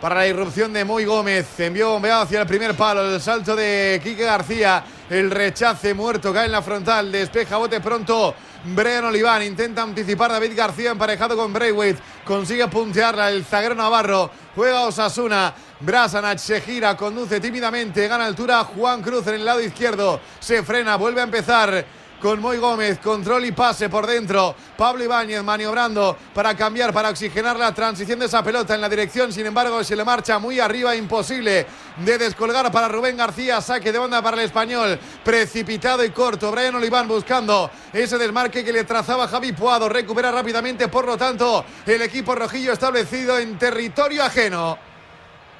para 0.00 0.14
la 0.14 0.26
irrupción 0.26 0.72
de 0.72 0.82
Moy 0.82 1.04
Gómez. 1.04 1.60
Envió 1.60 1.90
bombeado 1.90 2.22
hacia 2.22 2.40
el 2.40 2.46
primer 2.46 2.74
palo, 2.74 3.04
el 3.04 3.20
salto 3.20 3.54
de 3.54 4.00
Quique 4.02 4.24
García, 4.24 4.82
el 5.10 5.30
rechace 5.30 5.92
muerto, 5.92 6.32
cae 6.32 6.46
en 6.46 6.52
la 6.52 6.62
frontal, 6.62 7.12
despeja 7.12 7.58
bote 7.58 7.82
pronto. 7.82 8.34
Brian 8.64 9.04
Oliván 9.04 9.42
intenta 9.42 9.82
anticipar 9.82 10.32
David 10.32 10.56
García 10.56 10.92
emparejado 10.92 11.36
con 11.36 11.52
Braithwaite, 11.52 12.00
consigue 12.24 12.66
puntearla 12.68 13.28
el 13.28 13.44
zaguero 13.44 13.74
Navarro, 13.74 14.30
juega 14.54 14.86
Osasuna, 14.86 15.52
Brasanach 15.80 16.38
se 16.38 16.62
gira, 16.62 16.96
conduce 16.96 17.40
tímidamente, 17.40 18.08
gana 18.08 18.24
altura 18.24 18.64
Juan 18.64 19.02
Cruz 19.02 19.26
en 19.26 19.34
el 19.34 19.44
lado 19.44 19.60
izquierdo, 19.60 20.18
se 20.40 20.62
frena, 20.62 20.96
vuelve 20.96 21.20
a 21.20 21.24
empezar 21.24 22.03
con 22.24 22.40
Moy 22.40 22.56
Gómez, 22.56 23.00
control 23.00 23.44
y 23.44 23.52
pase 23.52 23.90
por 23.90 24.06
dentro. 24.06 24.54
Pablo 24.78 25.04
Ibáñez 25.04 25.44
maniobrando 25.44 26.16
para 26.32 26.56
cambiar, 26.56 26.90
para 26.90 27.10
oxigenar 27.10 27.58
la 27.58 27.74
transición 27.74 28.18
de 28.18 28.24
esa 28.24 28.42
pelota 28.42 28.74
en 28.74 28.80
la 28.80 28.88
dirección. 28.88 29.30
Sin 29.30 29.44
embargo, 29.44 29.84
se 29.84 29.94
le 29.94 30.06
marcha 30.06 30.38
muy 30.38 30.58
arriba, 30.58 30.96
imposible 30.96 31.66
de 31.98 32.16
descolgar 32.16 32.72
para 32.72 32.88
Rubén 32.88 33.18
García. 33.18 33.60
Saque 33.60 33.92
de 33.92 33.98
onda 33.98 34.22
para 34.22 34.38
el 34.38 34.44
español, 34.44 34.98
precipitado 35.22 36.02
y 36.02 36.12
corto. 36.12 36.50
Brian 36.50 36.74
Oliván 36.74 37.06
buscando 37.06 37.70
ese 37.92 38.16
desmarque 38.16 38.64
que 38.64 38.72
le 38.72 38.84
trazaba 38.84 39.28
Javi 39.28 39.52
Puado. 39.52 39.90
Recupera 39.90 40.32
rápidamente, 40.32 40.88
por 40.88 41.04
lo 41.04 41.18
tanto, 41.18 41.62
el 41.84 42.00
equipo 42.00 42.34
rojillo 42.34 42.72
establecido 42.72 43.38
en 43.38 43.58
territorio 43.58 44.24
ajeno. 44.24 44.93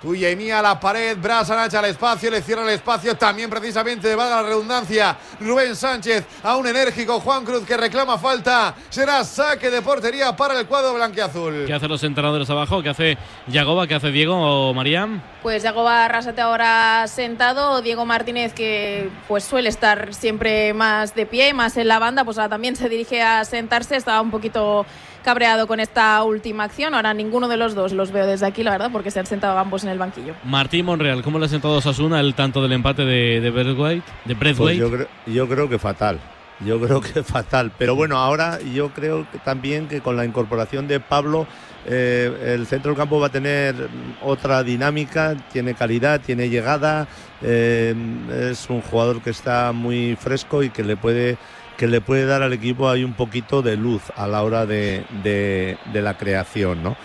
Tuya 0.04 0.30
y 0.30 0.36
mía 0.36 0.60
la 0.60 0.78
pared, 0.78 1.16
Brasa 1.16 1.56
Nacha 1.56 1.78
al 1.78 1.86
espacio, 1.86 2.30
le 2.30 2.42
cierra 2.42 2.62
el 2.62 2.68
espacio 2.68 3.16
también 3.16 3.48
precisamente, 3.48 4.14
valga 4.14 4.42
la 4.42 4.48
redundancia, 4.48 5.16
Rubén 5.40 5.74
Sánchez 5.74 6.26
a 6.42 6.56
un 6.56 6.66
enérgico 6.66 7.20
Juan 7.20 7.42
Cruz 7.42 7.64
que 7.64 7.74
reclama 7.74 8.18
falta, 8.18 8.74
será 8.90 9.24
saque 9.24 9.70
de 9.70 9.80
portería 9.80 10.36
para 10.36 10.60
el 10.60 10.66
cuadro 10.66 10.92
blanqueazul. 10.92 11.64
¿Qué 11.66 11.72
hacen 11.72 11.88
los 11.88 12.04
entrenadores 12.04 12.50
abajo? 12.50 12.82
¿Qué 12.82 12.90
hace 12.90 13.16
Yagoba? 13.46 13.86
¿Qué 13.86 13.94
hace 13.94 14.10
Diego 14.10 14.36
o 14.36 14.74
Marían? 14.74 15.22
Pues 15.42 15.62
Yagoba 15.62 16.04
Arrasate 16.04 16.42
ahora 16.42 17.06
sentado, 17.08 17.80
Diego 17.80 18.04
Martínez 18.04 18.52
que 18.52 19.08
pues 19.26 19.44
suele 19.44 19.70
estar 19.70 20.12
siempre 20.12 20.74
más 20.74 21.14
de 21.14 21.24
pie, 21.24 21.54
más 21.54 21.78
en 21.78 21.88
la 21.88 21.98
banda, 21.98 22.26
pues 22.26 22.36
ahora 22.36 22.50
también 22.50 22.76
se 22.76 22.90
dirige 22.90 23.22
a 23.22 23.42
sentarse, 23.46 23.96
estaba 23.96 24.20
un 24.20 24.30
poquito 24.30 24.84
cabreado 25.24 25.66
con 25.66 25.80
esta 25.80 26.22
última 26.22 26.64
acción. 26.64 26.94
Ahora 26.94 27.14
ninguno 27.14 27.48
de 27.48 27.56
los 27.56 27.74
dos 27.74 27.92
los 27.92 28.12
veo 28.12 28.26
desde 28.26 28.46
aquí, 28.46 28.62
la 28.62 28.70
verdad, 28.70 28.90
porque 28.92 29.10
se 29.10 29.20
han 29.20 29.26
sentado 29.26 29.58
ambos 29.58 29.82
en 29.84 29.90
el 29.90 29.98
banquillo. 29.98 30.34
Martín 30.44 30.86
Monreal, 30.86 31.22
¿cómo 31.22 31.38
le 31.38 31.46
ha 31.46 31.48
sentado 31.48 31.74
a 31.74 31.78
Osasuna 31.78 32.20
el 32.20 32.34
tanto 32.34 32.62
del 32.62 32.72
empate 32.72 33.04
de, 33.04 33.40
de 33.40 33.50
Braithwaite? 33.50 34.06
De 34.26 34.34
Pues 34.36 34.38
Braithwaite? 34.56 34.78
yo, 34.80 34.90
creo, 34.90 35.08
yo 35.26 35.48
creo 35.48 35.68
que 35.68 35.78
fatal. 35.78 36.20
Yo 36.60 36.80
creo 36.80 37.00
que 37.00 37.22
fatal. 37.24 37.72
Pero 37.76 37.96
bueno, 37.96 38.18
ahora 38.18 38.60
yo 38.60 38.90
creo 38.90 39.26
que 39.32 39.38
también 39.38 39.88
que 39.88 40.00
con 40.00 40.16
la 40.16 40.24
incorporación 40.24 40.86
de 40.86 41.00
Pablo, 41.00 41.46
eh, 41.86 42.54
el 42.54 42.66
centro 42.66 42.90
del 42.92 42.96
campo 42.98 43.18
va 43.18 43.26
a 43.26 43.30
tener 43.30 43.74
otra 44.22 44.62
dinámica, 44.62 45.34
tiene 45.52 45.74
calidad, 45.74 46.20
tiene 46.20 46.48
llegada. 46.48 47.08
eh, 47.42 47.94
es 48.52 48.70
un 48.70 48.80
jugador 48.82 49.20
que 49.20 49.30
está 49.30 49.72
muy 49.72 50.16
fresco 50.16 50.62
y 50.62 50.70
que 50.70 50.84
le 50.84 50.96
puede 50.96 51.36
que 51.76 51.86
le 51.86 52.00
puede 52.00 52.26
dar 52.26 52.42
al 52.42 52.52
equipo 52.52 52.88
ahí 52.88 53.04
un 53.04 53.14
poquito 53.14 53.62
de 53.62 53.76
luz 53.76 54.02
a 54.16 54.26
la 54.26 54.42
hora 54.42 54.66
de, 54.66 55.04
de- 55.22 55.76
la 56.02 56.16
creación, 56.16 56.82
¿no? 56.82 56.96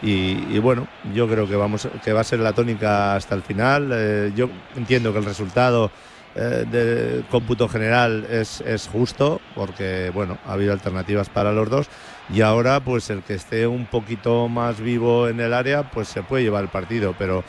Y, 0.00 0.58
bueno, 0.60 0.86
yo 1.12 1.26
creo 1.28 1.48
que 1.48 1.56
vamos 1.56 1.88
que 2.04 2.12
va 2.12 2.20
a 2.20 2.24
ser 2.24 2.38
la 2.38 2.52
tónica 2.52 3.16
hasta 3.16 3.34
el 3.34 3.42
final. 3.42 3.90
Eh, 3.92 4.32
yo 4.36 4.48
entiendo 4.76 5.12
que 5.12 5.18
el 5.18 5.24
resultado 5.24 5.90
eh, 6.36 6.64
de 6.70 7.24
cómputo 7.30 7.68
general 7.68 8.24
es, 8.30 8.60
es 8.60 8.86
justo 8.86 9.40
porque 9.54 10.10
bueno 10.14 10.38
ha 10.46 10.52
habido 10.52 10.72
alternativas 10.72 11.28
para 11.30 11.52
los 11.52 11.68
dos 11.70 11.88
y 12.32 12.42
ahora 12.42 12.80
pues 12.80 13.10
el 13.10 13.22
que 13.22 13.34
esté 13.34 13.66
un 13.66 13.86
poquito 13.86 14.46
más 14.48 14.78
vivo 14.80 15.28
en 15.28 15.40
el 15.40 15.52
área 15.54 15.90
pues 15.90 16.08
se 16.08 16.22
puede 16.22 16.44
llevar 16.44 16.62
el 16.64 16.68
partido 16.70 17.14
pero 17.18 17.44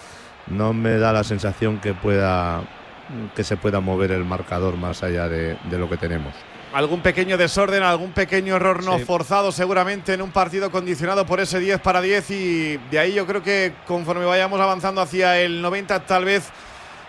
no 0.47 0.73
me 0.73 0.97
da 0.97 1.13
la 1.13 1.23
sensación 1.23 1.79
que 1.79 1.93
pueda 1.93 2.63
que 3.35 3.43
se 3.43 3.57
pueda 3.57 3.79
mover 3.81 4.11
el 4.11 4.25
marcador 4.25 4.77
más 4.77 5.03
allá 5.03 5.27
de 5.29 5.57
lo 5.77 5.89
que 5.89 5.97
tenemos. 5.97 6.48
Algún 6.71 7.01
pequeño 7.01 7.35
desorden, 7.37 7.81
algún 7.81 8.11
pequeño 8.11 8.55
error 8.55 8.83
no 8.83 8.99
Sí. 8.99 9.03
forzado 9.05 9.51
seguramente 9.51 10.13
en 10.13 10.21
un 10.21 10.31
partido 10.31 10.69
condicionado 10.69 11.25
por 11.25 11.39
ese 11.39 11.59
10 11.59 11.79
para 11.79 11.99
10 11.99 12.29
y 12.29 12.77
de 12.91 12.99
ahí 12.99 13.13
yo 13.13 13.25
creo 13.25 13.41
que 13.41 13.73
conforme 13.87 14.25
vayamos 14.25 14.59
avanzando 14.61 15.01
hacia 15.01 15.39
el 15.39 15.63
90 15.63 16.01
tal 16.05 16.25
vez 16.25 16.43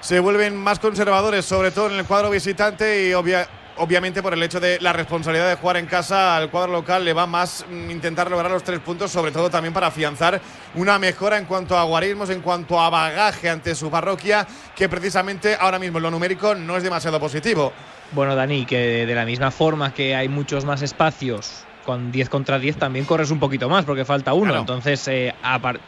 se 0.01 0.19
vuelven 0.19 0.57
más 0.57 0.79
conservadores, 0.79 1.45
sobre 1.45 1.71
todo 1.73 1.91
en 1.91 1.99
el 1.99 2.07
cuadro 2.07 2.31
visitante 2.31 3.07
y 3.09 3.13
obvia- 3.13 3.47
obviamente 3.81 4.23
por 4.23 4.35
el 4.35 4.43
hecho 4.43 4.61
de 4.61 4.79
la 4.81 4.93
responsabilidad 4.93 5.49
de 5.49 5.57
jugar 5.57 5.79
en 5.79 5.87
casa 5.87 6.37
al 6.37 6.51
cuadro 6.51 6.73
local 6.73 7.05
le 7.05 7.13
va 7.13 7.27
más 7.27 7.65
mm, 7.69 7.91
intentar 7.91 8.31
lograr 8.31 8.51
los 8.51 8.63
tres 8.63 8.79
puntos, 8.81 9.11
sobre 9.11 9.33
todo 9.33 9.51
también 9.51 9.73
para 9.73 9.89
afianzar 9.89 10.41
una 10.75 10.99
mejora 10.99 11.39
en 11.39 11.47
cuanto 11.47 11.77
a 11.77 11.85
guarismos, 11.85 12.31
en 12.31 12.43
cuanto 12.43 12.79
a 12.79 12.91
bagaje 12.91 13.49
ante 13.49 13.75
su 13.75 13.91
parroquia, 13.91 14.47
que 14.77 14.89
precisamente 14.89 15.57
ahora 15.59 15.79
mismo 15.79 15.99
en 15.99 16.05
lo 16.05 16.11
numérico 16.11 16.55
no 16.55 16.77
es 16.77 16.83
demasiado 16.83 17.19
positivo. 17.19 17.73
Bueno, 18.13 18.35
Dani, 18.35 18.67
que 18.67 19.07
de 19.07 19.15
la 19.15 19.25
misma 19.25 19.51
forma 19.51 19.95
que 19.95 20.15
hay 20.15 20.29
muchos 20.29 20.65
más 20.65 20.83
espacios 20.83 21.65
con 21.91 22.13
10 22.13 22.29
contra 22.29 22.61
10 22.61 22.77
también 22.77 23.05
corres 23.05 23.33
un 23.33 23.41
poquito 23.41 23.69
más 23.69 23.85
porque 23.85 24.05
falta 24.05 24.33
uno. 24.33 24.45
Claro. 24.45 24.61
Entonces, 24.61 25.09
eh, 25.09 25.35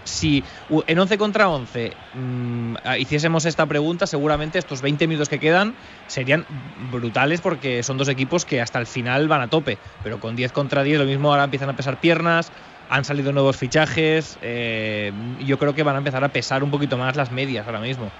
si 0.03 0.43
en 0.89 0.99
11 0.99 1.17
contra 1.17 1.49
11 1.49 1.93
mm, 2.15 2.75
hiciésemos 2.99 3.45
esta 3.45 3.67
pregunta, 3.67 4.09
seguramente 4.09 4.59
estos 4.59 4.83
20 4.83 5.07
minutos 5.07 5.29
que 5.29 5.39
quedan 5.39 5.75
serían 6.09 6.45
brutales 6.91 7.41
porque 7.41 7.85
son 7.85 7.99
dos 7.99 8.09
equipos 8.09 8.45
que 8.45 8.61
hasta 8.61 8.81
el 8.81 8.87
final 8.87 9.29
van 9.29 9.43
a 9.43 9.49
tope. 9.49 9.79
Pero 10.03 10.19
con 10.19 10.35
10 10.35 10.51
contra 10.51 10.83
10 10.83 10.99
lo 10.99 11.05
mismo 11.05 11.31
ahora 11.31 11.45
empiezan 11.45 11.71
a 11.71 11.77
pesar 11.77 12.01
piernas. 12.01 12.51
Han 12.91 13.05
salido 13.05 13.33
nuevos 13.33 13.57
fichajes. 13.57 14.39
eh, 14.43 15.13
yo 15.39 15.57
creo 15.57 15.73
que 15.73 15.85
van 15.85 15.95
a 15.95 15.99
empezar 15.99 16.25
a 16.25 16.31
pesar 16.31 16.65
un 16.65 16.73
poquito 16.73 16.99
más 16.99 17.15
las 17.15 17.31
medias 17.31 17.65
ahora 17.65 17.79
mismo. 17.79 18.11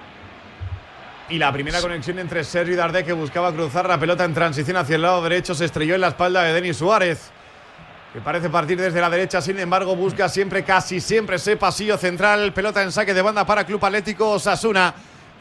Y 1.29 1.37
la 1.37 1.51
primera 1.51 1.81
conexión 1.81 2.17
entre 2.19 2.45
Sergio 2.45 2.75
y 2.75 2.77
Dardé 2.77 3.03
que 3.03 3.11
buscaba 3.11 3.51
cruzar 3.51 3.89
la 3.89 3.99
pelota 3.99 4.23
en 4.23 4.33
transición 4.33 4.77
hacia 4.77 4.95
el 4.95 5.01
lado 5.01 5.21
derecho 5.21 5.53
se 5.53 5.65
estrelló 5.65 5.95
en 5.95 6.01
la 6.01 6.09
espalda 6.09 6.43
de 6.43 6.53
Denis 6.53 6.77
Suárez. 6.77 7.31
Que 8.13 8.21
parece 8.21 8.47
partir 8.47 8.79
desde 8.79 9.01
la 9.01 9.09
derecha, 9.09 9.41
sin 9.41 9.57
embargo, 9.57 9.95
busca 9.95 10.29
siempre, 10.29 10.63
casi 10.63 11.01
siempre, 11.01 11.37
ese 11.37 11.57
pasillo 11.57 11.97
central. 11.97 12.53
Pelota 12.53 12.83
en 12.83 12.91
saque 12.91 13.11
de 13.11 13.23
banda 13.23 13.43
para 13.43 13.65
Club 13.65 13.83
Atlético 13.83 14.29
Osasuna. 14.29 14.93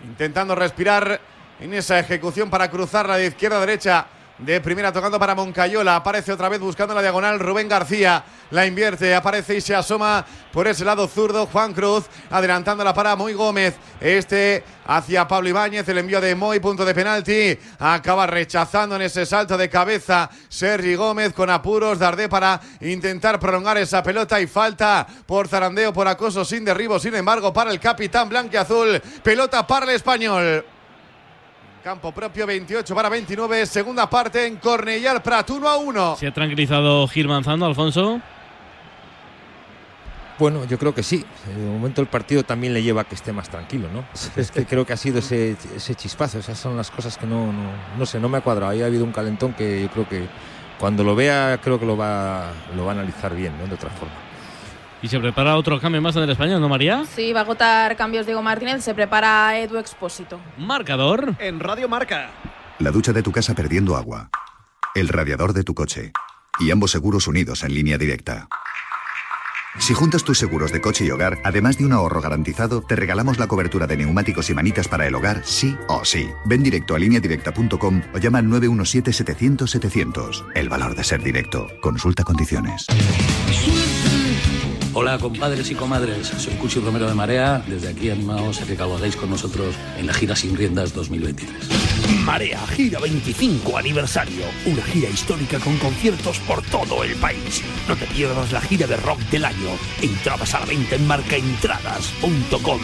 Intentando 0.02 0.54
respirar 0.54 1.20
en 1.60 1.74
esa 1.74 1.98
ejecución 1.98 2.48
para 2.48 2.70
cruzarla 2.70 3.18
de 3.18 3.26
izquierda 3.26 3.58
a 3.58 3.60
derecha. 3.60 4.06
De 4.44 4.60
primera 4.60 4.92
tocando 4.92 5.20
para 5.20 5.36
Moncayola. 5.36 5.94
Aparece 5.94 6.32
otra 6.32 6.48
vez 6.48 6.58
buscando 6.58 6.92
la 6.94 7.00
diagonal 7.00 7.38
Rubén 7.38 7.68
García. 7.68 8.24
La 8.50 8.66
invierte, 8.66 9.14
aparece 9.14 9.56
y 9.56 9.60
se 9.60 9.72
asoma 9.72 10.26
por 10.52 10.66
ese 10.66 10.84
lado 10.84 11.06
zurdo 11.06 11.46
Juan 11.46 11.72
Cruz. 11.72 12.06
Adelantándola 12.28 12.92
para 12.92 13.14
Moy 13.14 13.34
Gómez. 13.34 13.76
Este 14.00 14.64
hacia 14.84 15.28
Pablo 15.28 15.48
Ibáñez. 15.48 15.88
El 15.88 15.98
envío 15.98 16.20
de 16.20 16.34
Moy, 16.34 16.58
punto 16.58 16.84
de 16.84 16.92
penalti. 16.92 17.56
Acaba 17.78 18.26
rechazando 18.26 18.96
en 18.96 19.02
ese 19.02 19.26
salto 19.26 19.56
de 19.56 19.70
cabeza 19.70 20.28
Sergi 20.48 20.96
Gómez 20.96 21.32
con 21.34 21.48
apuros. 21.48 22.00
Dardé 22.00 22.28
para 22.28 22.60
intentar 22.80 23.38
prolongar 23.38 23.78
esa 23.78 24.02
pelota 24.02 24.40
y 24.40 24.48
falta 24.48 25.06
por 25.24 25.46
zarandeo, 25.46 25.92
por 25.92 26.08
acoso 26.08 26.44
sin 26.44 26.64
derribo. 26.64 26.98
Sin 26.98 27.14
embargo, 27.14 27.52
para 27.52 27.70
el 27.70 27.78
capitán 27.78 28.28
blanquiazul. 28.28 29.00
Pelota 29.22 29.64
para 29.64 29.86
el 29.86 29.92
español. 29.92 30.64
Campo 31.82 32.12
propio 32.12 32.46
28 32.46 32.94
para 32.94 33.08
29, 33.08 33.66
segunda 33.66 34.08
parte 34.08 34.46
en 34.46 34.56
Cornellal 34.58 35.20
Prat 35.20 35.50
1 35.50 35.68
a 35.68 35.76
1. 35.78 36.16
¿Se 36.16 36.28
ha 36.28 36.32
tranquilizado 36.32 37.08
Gil 37.08 37.26
Manzano, 37.26 37.66
Alfonso? 37.66 38.20
Bueno, 40.38 40.64
yo 40.64 40.78
creo 40.78 40.94
que 40.94 41.02
sí. 41.02 41.24
De 41.44 41.66
momento 41.66 42.00
el 42.00 42.06
partido 42.06 42.44
también 42.44 42.72
le 42.72 42.84
lleva 42.84 43.00
a 43.00 43.04
que 43.04 43.16
esté 43.16 43.32
más 43.32 43.48
tranquilo, 43.48 43.88
¿no? 43.92 44.04
Es 44.40 44.52
que 44.52 44.64
creo 44.64 44.86
que 44.86 44.92
ha 44.92 44.96
sido 44.96 45.18
ese, 45.18 45.56
ese 45.74 45.96
chispazo. 45.96 46.38
Esas 46.38 46.56
son 46.56 46.76
las 46.76 46.88
cosas 46.88 47.18
que 47.18 47.26
no, 47.26 47.52
no, 47.52 47.72
no 47.98 48.06
sé, 48.06 48.20
no 48.20 48.28
me 48.28 48.38
ha 48.38 48.42
cuadrado. 48.42 48.70
Ahí 48.70 48.82
ha 48.82 48.86
habido 48.86 49.02
un 49.02 49.12
calentón 49.12 49.52
que 49.52 49.82
yo 49.82 49.88
creo 49.90 50.08
que 50.08 50.28
cuando 50.78 51.02
lo 51.02 51.16
vea, 51.16 51.58
creo 51.60 51.80
que 51.80 51.86
lo 51.86 51.96
va, 51.96 52.52
lo 52.76 52.84
va 52.84 52.92
a 52.92 52.94
analizar 52.94 53.34
bien, 53.34 53.58
¿no? 53.58 53.66
De 53.66 53.74
otra 53.74 53.90
forma. 53.90 54.14
Y 55.02 55.08
se 55.08 55.18
prepara 55.18 55.56
otro 55.56 55.80
cambio 55.80 56.00
más 56.00 56.14
en 56.14 56.22
el 56.22 56.30
español, 56.30 56.60
¿no, 56.60 56.68
María? 56.68 57.04
Sí, 57.04 57.32
va 57.32 57.40
a 57.40 57.42
agotar 57.42 57.96
cambios 57.96 58.24
Diego 58.24 58.40
Martínez, 58.40 58.84
se 58.84 58.94
prepara 58.94 59.58
Edu 59.58 59.78
Expósito. 59.78 60.40
Marcador. 60.56 61.34
En 61.40 61.58
Radio 61.58 61.88
Marca. 61.88 62.30
La 62.78 62.92
ducha 62.92 63.12
de 63.12 63.22
tu 63.22 63.32
casa 63.32 63.54
perdiendo 63.54 63.96
agua. 63.96 64.30
El 64.94 65.08
radiador 65.08 65.54
de 65.54 65.64
tu 65.64 65.74
coche. 65.74 66.12
Y 66.60 66.70
ambos 66.70 66.92
seguros 66.92 67.26
unidos 67.26 67.64
en 67.64 67.74
línea 67.74 67.98
directa. 67.98 68.46
Si 69.78 69.94
juntas 69.94 70.22
tus 70.22 70.38
seguros 70.38 70.70
de 70.70 70.82
coche 70.82 71.04
y 71.04 71.10
hogar, 71.10 71.38
además 71.44 71.78
de 71.78 71.86
un 71.86 71.92
ahorro 71.92 72.20
garantizado, 72.20 72.82
te 72.82 72.94
regalamos 72.94 73.38
la 73.38 73.46
cobertura 73.48 73.86
de 73.86 73.96
neumáticos 73.96 74.50
y 74.50 74.54
manitas 74.54 74.86
para 74.86 75.06
el 75.06 75.14
hogar, 75.14 75.40
sí 75.44 75.76
o 75.88 76.04
sí. 76.04 76.28
Ven 76.44 76.62
directo 76.62 76.94
a 76.94 76.98
lineadirecta.com 76.98 78.02
o 78.14 78.18
llama 78.18 78.38
al 78.38 78.46
917-700-700. 78.48 80.44
El 80.54 80.68
valor 80.68 80.94
de 80.94 81.04
ser 81.04 81.22
directo. 81.22 81.68
Consulta 81.80 82.22
condiciones. 82.22 82.86
Hola 84.94 85.16
compadres 85.18 85.70
y 85.70 85.74
comadres, 85.74 86.26
soy 86.26 86.52
Cuchi 86.54 86.78
Romero 86.78 87.08
de 87.08 87.14
Marea. 87.14 87.64
Desde 87.66 87.88
aquí 87.88 88.10
animaos 88.10 88.60
a 88.60 88.66
que 88.66 88.76
cabalguéis 88.76 89.16
con 89.16 89.30
nosotros 89.30 89.74
en 89.96 90.06
la 90.06 90.12
gira 90.12 90.36
Sin 90.36 90.54
Riendas 90.54 90.92
2023. 90.92 91.50
Marea 92.26 92.60
Gira 92.66 93.00
25 93.00 93.78
aniversario. 93.78 94.44
Una 94.66 94.82
gira 94.82 95.08
histórica 95.08 95.58
con 95.60 95.78
conciertos 95.78 96.38
por 96.40 96.60
todo 96.64 97.04
el 97.04 97.14
país. 97.16 97.62
No 97.88 97.96
te 97.96 98.04
pierdas 98.06 98.52
la 98.52 98.60
gira 98.60 98.86
de 98.86 98.98
rock 98.98 99.18
del 99.30 99.46
año. 99.46 99.70
Entradas 100.02 100.54
a 100.54 100.60
la 100.60 100.66
venta 100.66 100.94
en 100.96 101.06
marcaentradas.com. 101.06 102.80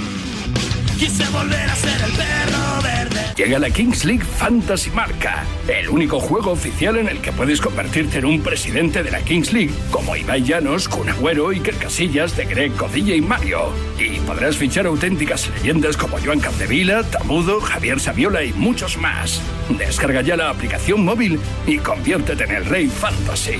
Quise 0.98 1.28
volver 1.30 1.70
a 1.70 1.76
ser 1.76 2.02
el 2.02 2.12
perro 2.12 2.82
verde. 2.82 3.28
Llega 3.38 3.60
la 3.60 3.70
Kings 3.70 4.04
League 4.04 4.24
Fantasy 4.24 4.90
Marca, 4.90 5.44
el 5.68 5.88
único 5.88 6.18
juego 6.18 6.50
oficial 6.50 6.96
en 6.96 7.06
el 7.06 7.20
que 7.20 7.30
puedes 7.30 7.60
convertirte 7.60 8.18
en 8.18 8.24
un 8.24 8.40
presidente 8.40 9.04
de 9.04 9.12
la 9.12 9.20
Kings 9.20 9.52
League, 9.52 9.70
como 9.92 10.16
Ibai 10.16 10.42
Llanos, 10.42 10.88
Kun 10.88 11.08
Agüero, 11.08 11.50
Iker 11.50 11.76
Casillas, 11.76 11.97
De 11.98 12.44
Greg, 12.44 12.76
Codilla 12.76 13.12
y 13.12 13.20
Mario. 13.20 13.72
Y 13.98 14.20
podrás 14.20 14.56
fichar 14.56 14.86
auténticas 14.86 15.50
leyendas 15.50 15.96
como 15.96 16.16
Joan 16.24 16.38
Capdevila, 16.38 17.02
Tamudo, 17.02 17.60
Javier 17.60 17.98
Saviola 17.98 18.44
y 18.44 18.52
muchos 18.52 18.96
más. 18.96 19.42
Descarga 19.68 20.20
ya 20.20 20.36
la 20.36 20.48
aplicación 20.48 21.04
móvil 21.04 21.40
y 21.66 21.78
conviértete 21.78 22.44
en 22.44 22.52
el 22.52 22.66
rey 22.66 22.86
fantasy. 22.86 23.58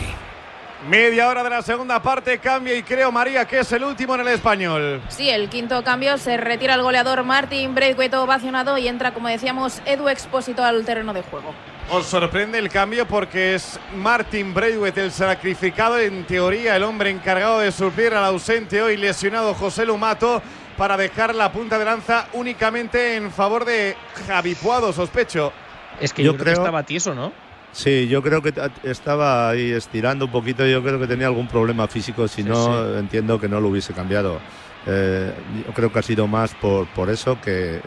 Media 0.89 1.29
hora 1.29 1.43
de 1.43 1.51
la 1.51 1.63
segunda 1.63 2.01
parte, 2.01 2.39
cambio 2.39 2.77
y 2.77 2.85
creo, 2.85 3.11
María, 3.11 3.45
que 3.45 3.59
es 3.59 3.73
el 3.73 3.83
último 3.83 4.15
en 4.15 4.21
el 4.21 4.29
español. 4.29 5.03
Sí, 5.09 5.29
el 5.29 5.49
quinto 5.49 5.83
cambio 5.83 6.17
se 6.17 6.37
retira 6.37 6.75
el 6.75 6.83
goleador 6.83 7.25
Martín 7.25 7.75
Braithwaite 7.75 8.19
ovacionado 8.19 8.79
y 8.79 8.87
entra, 8.87 9.13
como 9.13 9.27
decíamos, 9.27 9.83
Edu 9.85 10.09
Expósito 10.09 10.63
al 10.63 10.85
terreno 10.85 11.13
de 11.13 11.23
juego. 11.23 11.53
Os 11.91 12.05
sorprende 12.05 12.59
el 12.59 12.69
cambio 12.69 13.09
porque 13.09 13.55
es 13.55 13.81
Martin 13.97 14.53
Braithwaite 14.53 15.03
el 15.05 15.11
sacrificado, 15.11 15.99
en 15.99 16.25
teoría 16.25 16.77
el 16.77 16.83
hombre 16.83 17.09
encargado 17.09 17.61
de 17.61 17.73
suplir 17.73 18.13
al 18.13 18.25
ausente 18.25 18.83
hoy 18.83 18.99
lesionado 18.99 19.55
José 19.55 19.87
Lumato 19.87 20.43
para 20.77 20.99
dejar 20.99 21.35
la 21.35 21.51
punta 21.51 21.79
de 21.79 21.87
lanza 21.87 22.29
únicamente 22.35 23.17
en 23.17 23.31
favor 23.31 23.65
de 23.65 23.97
Javi 24.27 24.55
Puado, 24.55 24.93
sospecho. 24.93 25.51
Es 25.99 26.13
que 26.13 26.23
yo, 26.23 26.37
creo, 26.37 26.45
que 26.45 26.61
estaba 26.61 26.83
tieso, 26.83 27.15
¿no? 27.15 27.33
Sí, 27.73 28.07
yo 28.07 28.23
creo 28.23 28.43
que 28.43 28.53
estaba 28.83 29.49
ahí 29.49 29.73
estirando 29.73 30.27
un 30.27 30.31
poquito. 30.31 30.67
Yo 30.67 30.83
creo 30.83 31.01
que 31.01 31.07
tenía 31.07 31.27
algún 31.27 31.49
problema 31.49 31.89
físico. 31.89 32.29
Si 32.29 32.43
no, 32.43 32.99
entiendo 32.99 33.41
que 33.41 33.49
no 33.49 33.61
lo 33.61 33.69
hubiese 33.69 33.95
cambiado. 33.95 34.41
Eh, 34.87 35.33
yo 35.67 35.73
creo 35.73 35.91
que 35.91 35.99
ha 35.99 36.03
sido 36.03 36.27
más 36.27 36.55
por, 36.55 36.87
por 36.89 37.09
eso 37.09 37.41
que 37.41 37.81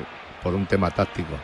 por 0.44 0.56
un 0.56 0.66
tema 0.66 0.90
táctico. 0.92 1.38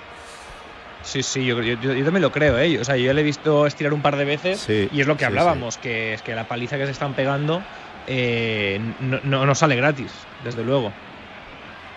Sí, 1.07 1.23
sí, 1.23 1.45
yo, 1.45 1.61
yo, 1.61 1.77
también 1.79 2.21
lo 2.21 2.33
creo, 2.33 2.59
¿eh? 2.59 2.77
O 2.81 2.83
sea, 2.83 2.97
yo 2.97 3.13
le 3.13 3.21
he 3.21 3.23
visto 3.23 3.65
estirar 3.65 3.93
un 3.93 4.01
par 4.01 4.17
de 4.17 4.25
veces 4.25 4.67
y 4.69 4.99
es 4.99 5.07
lo 5.07 5.15
que 5.15 5.23
hablábamos, 5.23 5.77
que 5.77 6.13
es 6.13 6.21
que 6.21 6.35
la 6.35 6.47
paliza 6.47 6.77
que 6.77 6.85
se 6.85 6.91
están 6.91 7.13
pegando 7.13 7.63
eh, 8.07 8.79
no, 8.99 9.45
no, 9.45 9.55
sale 9.55 9.75
gratis, 9.75 10.11
desde 10.43 10.63
luego. 10.63 10.91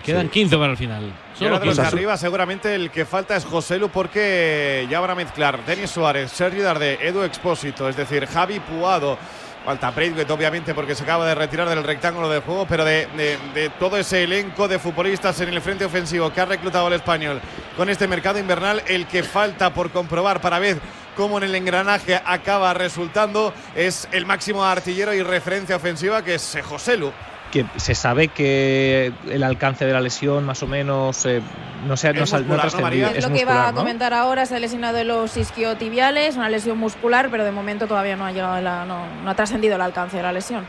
Quedan 0.05 0.29
15 0.29 0.57
para 0.57 0.73
el 0.73 0.77
final. 0.77 1.13
Solo 1.39 1.59
de 1.59 1.67
los 1.67 1.77
de 1.77 1.83
arriba, 1.83 2.17
seguramente 2.17 2.75
el 2.75 2.91
que 2.91 3.05
falta 3.05 3.37
es 3.37 3.45
José 3.45 3.79
Lu, 3.79 3.89
porque 3.91 4.87
ya 4.89 4.99
van 5.01 5.11
a 5.11 5.15
mezclar 5.15 5.65
Denis 5.65 5.91
Suárez, 5.91 6.31
Sergio 6.33 6.63
Darde, 6.63 6.99
Edu 7.07 7.23
Expósito, 7.23 7.89
es 7.89 7.97
decir, 7.97 8.27
Javi 8.27 8.61
Puado. 8.61 9.19
Falta 9.65 9.91
Braithwaite, 9.91 10.33
obviamente, 10.33 10.75
porque 10.75 10.95
se 10.95 11.03
acaba 11.03 11.27
de 11.27 11.35
retirar 11.35 11.69
del 11.69 11.85
rectángulo 11.85 12.31
de 12.31 12.41
juego, 12.41 12.67
pero 12.67 12.85
de, 12.85 13.07
de, 13.55 13.71
todo 13.79 13.99
ese 13.99 14.25
elenco 14.25 14.69
de 14.69 14.79
futbolistas 14.79 15.39
en 15.41 15.51
el 15.51 15.61
frente 15.61 15.85
ofensivo 15.85 16.33
que 16.33 16.41
ha 16.41 16.47
reclutado 16.47 16.89
el 16.89 16.95
español 16.95 17.41
con 17.77 17.91
este 17.91 18.09
mercado 18.09 18.39
invernal, 18.39 18.83
el 18.87 19.07
que 19.07 19.23
falta 19.23 19.73
por 19.73 19.91
comprobar 19.91 20.41
para 20.41 20.59
ver 20.59 20.81
cómo 21.15 21.39
en 21.39 21.45
el 21.45 21.55
engranaje 21.55 22.21
acaba 22.25 22.73
resultando 22.73 23.53
es 23.75 24.09
el 24.13 24.25
máximo 24.25 24.65
artillero 24.65 25.13
y 25.13 25.23
referencia 25.23 25.77
ofensiva 25.77 26.25
que 26.25 26.35
es 26.37 26.59
José 26.67 26.97
Lu 26.97 27.13
que 27.51 27.67
se 27.77 27.95
sabe 27.95 28.29
que 28.29 29.13
el 29.29 29.43
alcance 29.43 29.85
de 29.85 29.93
la 29.93 30.01
lesión 30.01 30.45
más 30.45 30.63
o 30.63 30.67
menos 30.67 31.27
eh, 31.27 31.43
no 31.87 31.97
se 31.97 32.13
no, 32.13 32.25
es, 32.25 32.33
lo 32.33 33.33
que 33.33 33.45
va 33.45 33.69
a 33.69 33.73
comentar 33.73 34.15
ahora 34.15 34.47
se 34.47 34.57
ha 34.57 34.59
lesionado 34.59 34.97
de 34.97 35.05
los 35.05 35.37
isquiotibiales 35.37 36.37
una 36.37 36.49
lesión 36.49 36.79
muscular 36.79 37.29
pero 37.31 37.45
de 37.45 37.53
momento 37.53 37.87
todavía 37.87 38.17
no 38.17 38.27
ha 38.27 38.33
llegado 38.33 38.61
no, 38.87 39.31
ha 39.31 39.35
trascendido 39.35 39.77
el 39.77 39.83
alcance 39.83 40.17
de 40.17 40.23
la 40.23 40.33
lesión. 40.33 40.67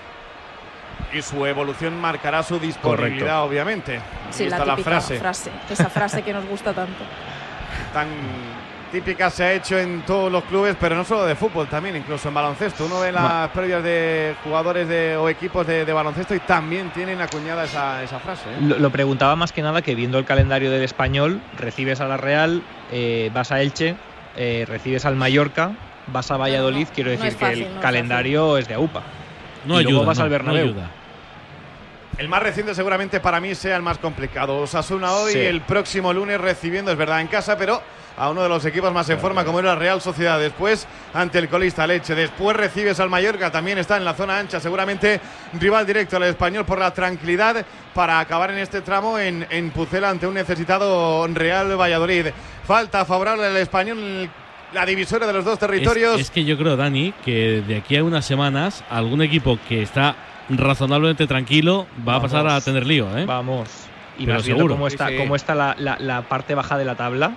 Y 1.14 1.22
su 1.22 1.46
evolución 1.46 2.00
marcará 2.00 2.42
su 2.42 2.58
disponibilidad 2.58 3.44
obviamente. 3.44 4.00
Sí 4.30 4.48
la, 4.48 4.64
típica 4.64 4.84
frase. 4.84 5.20
frase 5.20 5.52
esa 5.70 5.90
frase 5.90 6.22
que 6.22 6.32
nos 6.32 6.46
gusta 6.46 6.74
tanto. 6.74 7.04
Tan 7.94 8.08
típica 8.92 9.30
se 9.30 9.44
ha 9.44 9.54
hecho 9.54 9.80
en 9.80 10.02
todos 10.02 10.32
los 10.32 10.44
clubes, 10.44 10.76
pero 10.80 10.96
no 10.96 11.04
solo 11.04 11.26
de 11.26 11.36
fútbol, 11.36 11.68
también 11.68 11.96
incluso 11.96 12.28
en 12.28 12.34
baloncesto. 12.34 12.86
Uno 12.86 13.00
ve 13.00 13.12
las 13.12 13.50
previas 13.50 13.84
de 13.84 14.36
jugadores 14.44 14.88
de, 14.88 15.16
o 15.16 15.30
equipos 15.30 15.66
de, 15.66 15.92
baloncesto 15.92 16.36
y 16.36 16.40
también 16.40 16.92
tienen 16.92 17.22
acuñada 17.22 17.64
esa, 17.64 18.04
esa 18.04 18.20
frase. 18.20 18.50
¿eh? 18.50 18.76
Lo, 18.78 18.90
preguntaba 18.92 19.36
más 19.36 19.52
que 19.52 19.62
nada 19.62 19.82
que 19.82 19.96
viendo 19.96 20.20
el 20.20 20.26
calendario 20.26 20.70
del 20.70 20.84
español, 20.84 21.42
recibes 21.58 22.02
a 22.02 22.08
la 22.08 22.18
Real, 22.18 22.62
eh, 22.92 23.32
vas 23.34 23.52
a 23.52 23.62
Elche, 23.62 23.96
eh, 24.36 24.66
recibes 24.68 25.06
al 25.06 25.16
Mallorca, 25.16 25.72
vas 26.08 26.30
a 26.32 26.38
Valladolid, 26.38 26.88
quiero 26.94 27.12
decir 27.12 27.36
que 27.36 27.52
el 27.52 27.68
calendario 27.82 28.58
es, 28.58 28.68
de 28.68 28.76
AUPA. 28.76 29.04
No 29.66 29.80
y 29.80 29.84
luego 29.84 30.06
vas 30.06 30.20
al 30.20 30.30
Bernabéu. 30.30 30.76
El 32.18 32.28
más 32.28 32.44
reciente 32.44 32.76
seguramente 32.76 33.20
para 33.20 33.40
mí 33.40 33.56
sea 33.56 33.76
el 33.76 33.82
más 33.82 33.98
complicado. 33.98 34.58
Osasuna 34.58 35.14
hoy, 35.14 35.34
el 35.34 35.62
próximo 35.62 36.14
lunes 36.14 36.40
recibiendo, 36.40 36.92
es 36.92 36.98
verdad, 36.98 37.22
en 37.22 37.28
casa, 37.28 37.58
pero 37.58 37.82
a 38.18 38.30
uno 38.30 38.44
de 38.44 38.50
los 38.50 38.64
equipos 38.66 38.94
más 38.94 39.10
en 39.10 39.20
forma 39.20 39.44
como 39.44 39.60
era 39.60 39.76
Real 39.76 40.02
Sociedad. 40.02 40.40
Después 40.40 40.88
ante 41.14 41.40
el 41.40 41.50
colista 41.50 41.88
Leche. 41.88 42.14
Después 42.14 42.56
recibes 42.56 43.00
al 43.00 43.10
Mallorca, 43.10 43.52
también 43.52 43.78
está 43.78 43.98
en 43.98 44.06
la 44.06 44.14
zona 44.14 44.38
ancha. 44.38 44.60
Seguramente 44.60 45.20
rival 45.60 45.86
directo 45.88 46.18
al 46.18 46.24
español 46.24 46.66
por 46.66 46.80
la 46.80 46.94
tranquilidad 46.94 47.66
para 47.94 48.20
acabar 48.20 48.52
en 48.52 48.60
este 48.60 48.82
tramo 48.82 49.18
en, 49.18 49.48
en 49.50 49.72
Pucela 49.72 50.10
ante 50.10 50.28
un 50.28 50.34
necesitado 50.34 51.26
Real 51.28 51.80
Valladolid. 51.80 52.28
Falta 52.66 53.06
favorable 53.06 53.46
al 53.46 53.58
español 53.58 54.30
la 54.74 54.86
divisora 54.86 55.28
de 55.28 55.34
los 55.34 55.46
dos 55.46 55.60
territorios. 55.60 56.20
Es, 56.20 56.32
que 56.32 56.46
yo 56.46 56.58
creo, 56.58 56.78
Dani, 56.78 57.14
que 57.26 57.64
de 57.68 57.78
aquí 57.78 57.98
a 57.98 58.04
unas 58.04 58.26
semanas 58.26 58.84
algún 58.90 59.22
equipo 59.22 59.60
que 59.68 59.82
está 59.82 60.16
razonablemente 60.58 61.28
tranquilo 61.28 61.88
va 62.08 62.16
a 62.16 62.22
pasar 62.22 62.48
a 62.48 62.60
tener 62.62 62.86
lío. 62.86 63.18
¿eh? 63.18 63.26
Vamos. 63.26 63.70
Y 64.18 64.26
Pero 64.26 64.38
más 64.38 64.46
seguro. 64.46 64.76
cómo 64.76 64.88
está, 64.88 65.16
cómo 65.16 65.36
está 65.36 65.56
la, 65.56 65.76
la, 65.78 66.22
parte 66.24 66.56
baja 66.56 66.78
de 66.78 66.86
la 66.86 66.96
tabla. 66.96 67.34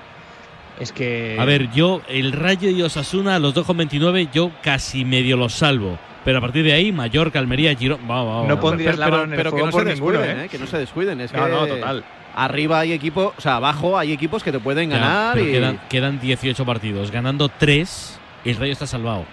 Es 0.78 0.92
que. 0.92 1.36
A 1.38 1.44
ver, 1.44 1.70
yo, 1.72 2.02
el 2.08 2.32
Rayo 2.32 2.68
y 2.68 2.82
Osasuna, 2.82 3.38
los 3.38 3.54
dos 3.54 3.66
con 3.66 3.76
29, 3.76 4.28
yo 4.32 4.50
casi 4.62 5.04
medio 5.04 5.36
los 5.36 5.54
salvo. 5.54 5.98
Pero 6.24 6.38
a 6.38 6.40
partir 6.40 6.64
de 6.64 6.72
ahí, 6.72 6.90
Mallorca, 6.90 7.38
Almería, 7.38 7.74
Girón. 7.74 8.00
no 8.06 8.60
pondrías 8.60 8.98
la 8.98 9.08
mano 9.08 9.24
en 9.24 9.32
el 9.34 9.40
fuego 9.40 9.56
que 9.56 9.62
no 9.64 9.72
se 9.72 9.84
descuiden, 9.84 10.40
¿eh? 10.40 10.48
Que 10.48 10.58
no 10.58 10.66
se 10.66 10.78
descuiden. 10.78 11.20
Es 11.20 11.32
no, 11.32 11.48
no, 11.48 11.66
total. 11.66 12.04
Arriba 12.34 12.80
hay 12.80 12.92
equipos, 12.92 13.32
o 13.36 13.40
sea, 13.40 13.56
abajo 13.56 13.96
hay 13.96 14.12
equipos 14.12 14.42
que 14.42 14.50
te 14.50 14.58
pueden 14.58 14.90
ganar. 14.90 15.38
y... 15.38 15.52
quedan, 15.52 15.80
quedan 15.88 16.18
18 16.18 16.64
partidos. 16.64 17.10
Ganando 17.10 17.48
3, 17.48 18.18
el 18.46 18.56
Rayo 18.56 18.72
está 18.72 18.86
salvado. 18.86 19.24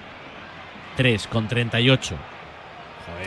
3 0.98 1.28
con 1.28 1.48
38. 1.48 2.16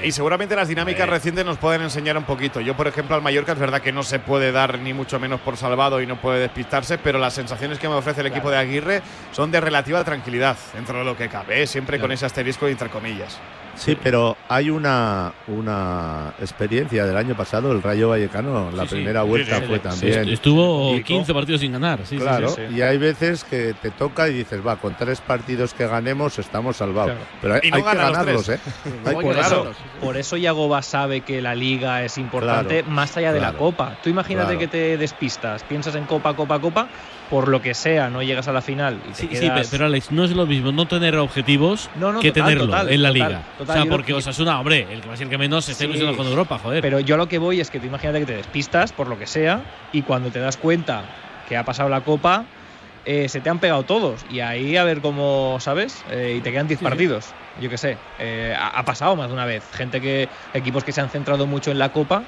Y 0.04 0.12
seguramente 0.12 0.54
las 0.54 0.68
dinámicas 0.68 1.08
recientes 1.08 1.46
nos 1.46 1.56
pueden 1.56 1.80
enseñar 1.80 2.18
un 2.18 2.24
poquito. 2.24 2.60
Yo, 2.60 2.76
por 2.76 2.86
ejemplo, 2.86 3.16
al 3.16 3.22
Mallorca 3.22 3.52
es 3.52 3.58
verdad 3.58 3.80
que 3.80 3.90
no 3.90 4.02
se 4.02 4.18
puede 4.18 4.52
dar 4.52 4.78
ni 4.78 4.92
mucho 4.92 5.18
menos 5.18 5.40
por 5.40 5.56
salvado 5.56 6.02
y 6.02 6.06
no 6.06 6.20
puede 6.20 6.40
despistarse, 6.40 6.98
pero 6.98 7.18
las 7.18 7.32
sensaciones 7.32 7.78
que 7.78 7.88
me 7.88 7.94
ofrece 7.94 8.20
el 8.20 8.26
equipo 8.26 8.50
de 8.50 8.58
Aguirre 8.58 9.02
son 9.32 9.50
de 9.50 9.62
relativa 9.62 10.04
tranquilidad 10.04 10.58
dentro 10.74 10.98
de 10.98 11.04
lo 11.04 11.16
que 11.16 11.30
cabe, 11.30 11.62
¿eh? 11.62 11.66
siempre 11.66 11.98
con 11.98 12.12
ese 12.12 12.26
asterisco 12.26 12.68
entre 12.68 12.90
comillas. 12.90 13.40
Sí, 13.76 13.96
pero 14.02 14.36
hay 14.48 14.70
una, 14.70 15.32
una 15.48 16.34
experiencia 16.40 17.06
del 17.06 17.16
año 17.16 17.36
pasado, 17.36 17.72
el 17.72 17.82
Rayo 17.82 18.10
Vallecano, 18.10 18.70
la 18.70 18.84
primera 18.86 19.22
vuelta 19.22 19.60
fue 19.62 19.78
también. 19.78 20.28
estuvo 20.28 21.00
15 21.02 21.34
partidos 21.34 21.60
sin 21.60 21.72
ganar, 21.72 22.00
sí, 22.04 22.16
claro. 22.16 22.54
Y 22.74 22.80
hay 22.80 22.98
veces 22.98 23.44
que 23.44 23.74
te 23.74 23.90
toca 23.90 24.28
y 24.28 24.34
dices, 24.34 24.64
va, 24.66 24.76
con 24.76 24.94
tres 24.96 25.20
partidos 25.20 25.74
que 25.74 25.86
ganemos 25.86 26.38
estamos 26.38 26.76
salvados. 26.76 27.16
Pero 27.40 27.54
hay, 27.54 27.60
que 27.60 27.82
ganarlos, 27.82 28.48
¿eh? 28.48 28.58
por, 29.04 29.36
eso, 29.36 29.72
por 30.00 30.16
eso 30.16 30.36
Yagoba 30.36 30.82
sabe 30.82 31.22
que 31.22 31.40
la 31.40 31.54
liga 31.54 32.04
es 32.04 32.18
importante 32.18 32.82
más 32.84 33.16
allá 33.16 33.32
de 33.32 33.40
la 33.40 33.52
Copa. 33.52 33.98
Tú 34.02 34.10
imagínate 34.10 34.58
que 34.58 34.68
te 34.68 34.96
despistas, 34.96 35.62
piensas 35.64 35.94
en 35.94 36.04
Copa, 36.04 36.34
Copa, 36.34 36.60
Copa 36.60 36.88
por 37.34 37.48
lo 37.48 37.60
que 37.60 37.74
sea 37.74 38.10
no 38.10 38.22
llegas 38.22 38.46
a 38.46 38.52
la 38.52 38.62
final. 38.62 39.00
sí, 39.12 39.28
sí, 39.32 39.50
pero 39.68 39.86
Alex, 39.86 40.12
no 40.12 40.22
es 40.22 40.30
lo 40.30 40.46
mismo 40.46 40.70
no 40.70 40.86
tener 40.86 41.16
objetivos 41.16 41.90
que 42.20 42.30
tenerlo 42.30 42.88
en 42.88 43.02
la 43.02 43.10
liga. 43.10 43.42
o 43.58 43.66
sea, 43.66 43.86
porque 43.86 44.14
Osasuna, 44.14 44.60
hombre, 44.60 44.86
el 44.88 45.00
que 45.00 45.08
más 45.08 45.18
y 45.18 45.24
el 45.24 45.30
que 45.30 45.36
menos 45.36 45.64
se 45.64 45.72
está 45.72 45.82
ilusionando 45.82 46.16
con 46.16 46.28
Europa, 46.28 46.60
joder. 46.62 46.80
Pero 46.80 47.00
yo 47.00 47.16
lo 47.16 47.26
que 47.26 47.38
voy 47.38 47.58
es 47.58 47.70
que 47.70 47.80
tú 47.80 47.86
imagínate 47.86 48.20
que 48.20 48.26
te 48.26 48.36
despistas 48.36 48.92
por 48.92 49.08
lo 49.08 49.18
que 49.18 49.26
sea 49.26 49.64
y 49.92 50.02
cuando 50.02 50.30
te 50.30 50.38
das 50.38 50.56
cuenta 50.56 51.02
que 51.48 51.56
ha 51.56 51.64
pasado 51.64 51.88
la 51.88 52.02
Copa, 52.02 52.44
eh, 53.04 53.28
se 53.28 53.40
te 53.40 53.50
han 53.50 53.58
pegado 53.58 53.82
todos. 53.82 54.24
Y 54.30 54.38
ahí 54.38 54.76
a 54.76 54.84
ver 54.84 55.00
cómo, 55.00 55.56
¿sabes? 55.58 56.04
Eh, 56.12 56.36
y 56.38 56.40
te 56.40 56.52
quedan 56.52 56.68
10 56.68 56.82
partidos. 56.82 57.34
Yo 57.60 57.68
qué 57.68 57.78
sé. 57.78 57.98
Eh, 58.20 58.54
ha, 58.56 58.68
ha, 58.78 58.84
pasado 58.84 59.16
más 59.16 59.26
de 59.26 59.34
una 59.34 59.44
vez. 59.44 59.64
Gente 59.72 60.00
que. 60.00 60.28
Equipos 60.52 60.84
que 60.84 60.92
se 60.92 61.00
han 61.00 61.10
centrado 61.10 61.48
mucho 61.48 61.72
en 61.72 61.80
la 61.80 61.90
Copa 61.90 62.22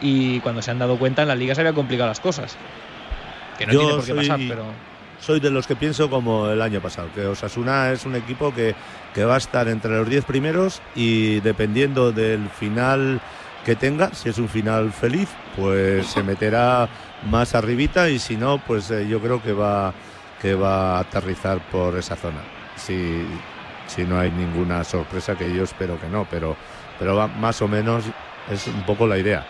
y 0.00 0.38
cuando 0.38 0.62
se 0.62 0.70
han 0.70 0.78
dado 0.78 0.98
cuenta 0.98 1.22
en 1.22 1.28
la 1.28 1.34
liga 1.34 1.56
se 1.56 1.62
habían 1.62 1.74
complicado 1.74 2.08
las 2.08 2.20
cosas. 2.20 2.56
Yo 3.70 4.00
soy, 5.20 5.38
de 5.38 5.50
los 5.50 5.68
que 5.68 5.76
pienso 5.76 6.10
como 6.10 6.48
el 6.48 6.60
año 6.60 6.80
pasado, 6.80 7.08
que 7.14 7.24
Osasuna 7.26 7.92
es 7.92 8.04
un 8.04 8.16
equipo 8.16 8.52
que, 8.52 8.74
que 9.14 9.24
va 9.24 9.36
a 9.36 9.38
estar 9.38 9.68
entre 9.68 9.92
los 9.92 10.08
10 10.08 10.24
primeros 10.24 10.82
y 10.96 11.38
dependiendo 11.40 12.10
del 12.10 12.48
final 12.48 13.20
que 13.64 13.76
tenga, 13.76 14.12
si 14.12 14.28
es 14.28 14.38
un 14.38 14.48
final 14.48 14.92
feliz, 14.92 15.28
pues 15.56 16.08
se 16.08 16.22
meterá 16.22 16.88
más 17.30 17.54
arribita 17.54 18.10
y 18.10 18.18
si 18.18 18.36
no, 18.36 18.58
pues 18.58 18.90
eh, 18.90 19.06
yo 19.08 19.20
creo 19.20 19.40
que 19.40 19.52
va, 19.52 19.94
que 20.40 20.54
va 20.54 20.96
a 20.96 21.00
aterrizar 21.00 21.60
por 21.70 21.96
esa 21.96 22.16
zona. 22.16 22.40
Si, 22.76 23.24
si 23.86 24.02
no 24.02 24.18
hay 24.18 24.30
ninguna 24.30 24.82
sorpresa, 24.82 25.36
que 25.36 25.54
yo 25.54 25.62
espero 25.62 26.00
que 26.00 26.08
no, 26.08 26.26
pero, 26.30 26.56
pero 26.98 27.14
va, 27.14 27.28
más 27.28 27.62
o 27.62 27.68
menos 27.68 28.04
es 28.50 28.66
un 28.66 28.82
poco 28.82 29.06
la 29.06 29.18
idea. 29.18 29.46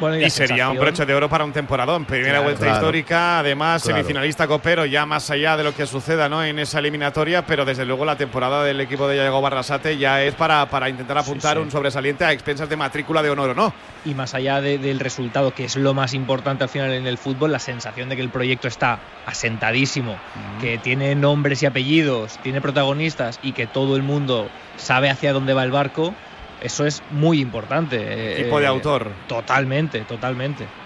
Bueno, 0.00 0.16
y, 0.16 0.30
sería 0.30 0.70
un 0.70 0.78
broche 0.78 1.04
de 1.04 1.14
oro 1.14 1.28
para 1.28 1.44
un 1.44 1.52
temporadón. 1.52 2.06
Primera 2.06 2.30
Claro. 2.30 2.44
vuelta 2.44 2.60
Claro. 2.64 2.76
histórica, 2.78 3.38
además 3.40 3.82
Claro. 3.82 3.98
semifinalista 3.98 4.46
copero, 4.46 4.86
ya 4.86 5.04
más 5.06 5.28
allá 5.30 5.56
de 5.58 5.64
lo 5.64 5.74
que 5.74 5.86
suceda 5.86 6.28
¿no? 6.28 6.42
en 6.42 6.58
esa 6.58 6.78
eliminatoria, 6.78 7.44
pero 7.44 7.64
desde 7.64 7.84
luego 7.84 8.04
la 8.04 8.16
temporada 8.16 8.64
del 8.64 8.80
equipo 8.80 9.06
de 9.06 9.16
Yago 9.18 9.40
Barrasate 9.42 9.98
ya 9.98 10.22
es 10.22 10.34
para, 10.34 10.66
para 10.70 10.88
intentar 10.88 11.18
apuntar 11.18 11.56
sí. 11.58 11.62
un 11.62 11.70
sobresaliente 11.70 12.24
a 12.24 12.32
expensas 12.32 12.68
de 12.68 12.76
matrícula 12.76 13.22
de 13.22 13.30
honor 13.30 13.50
o 13.50 13.54
no. 13.54 13.74
y 14.02 14.14
más 14.14 14.32
allá 14.34 14.62
de- 14.62 14.78
del 14.78 14.98
resultado, 14.98 15.52
que 15.52 15.64
es 15.64 15.76
lo 15.76 15.92
más 15.92 16.14
importante 16.14 16.64
al 16.64 16.70
final 16.70 16.90
en 16.94 17.06
el 17.06 17.18
fútbol, 17.18 17.52
la 17.52 17.58
sensación 17.58 18.08
de 18.08 18.16
que 18.16 18.22
el 18.22 18.30
proyecto 18.30 18.66
está 18.66 18.98
asentadísimo, 19.26 20.16
que 20.60 20.78
tiene 20.78 21.14
nombres 21.14 21.62
y 21.62 21.66
apellidos, 21.66 22.38
tiene 22.42 22.60
protagonistas 22.62 23.38
y 23.42 23.52
que 23.52 23.66
todo 23.66 23.96
el 23.96 24.02
mundo 24.02 24.48
sabe 24.78 25.10
hacia 25.10 25.32
dónde 25.34 25.52
va 25.52 25.64
el 25.64 25.70
barco, 25.70 26.14
eso 26.60 26.86
es 26.86 27.02
muy 27.08 27.40
importante. 27.40 27.96
Eh, 27.96 28.40
Equipo 28.40 28.60
de 28.60 28.66
autor. 28.66 29.18
Totalmente, 29.26 30.04
totalmente. 30.04 30.79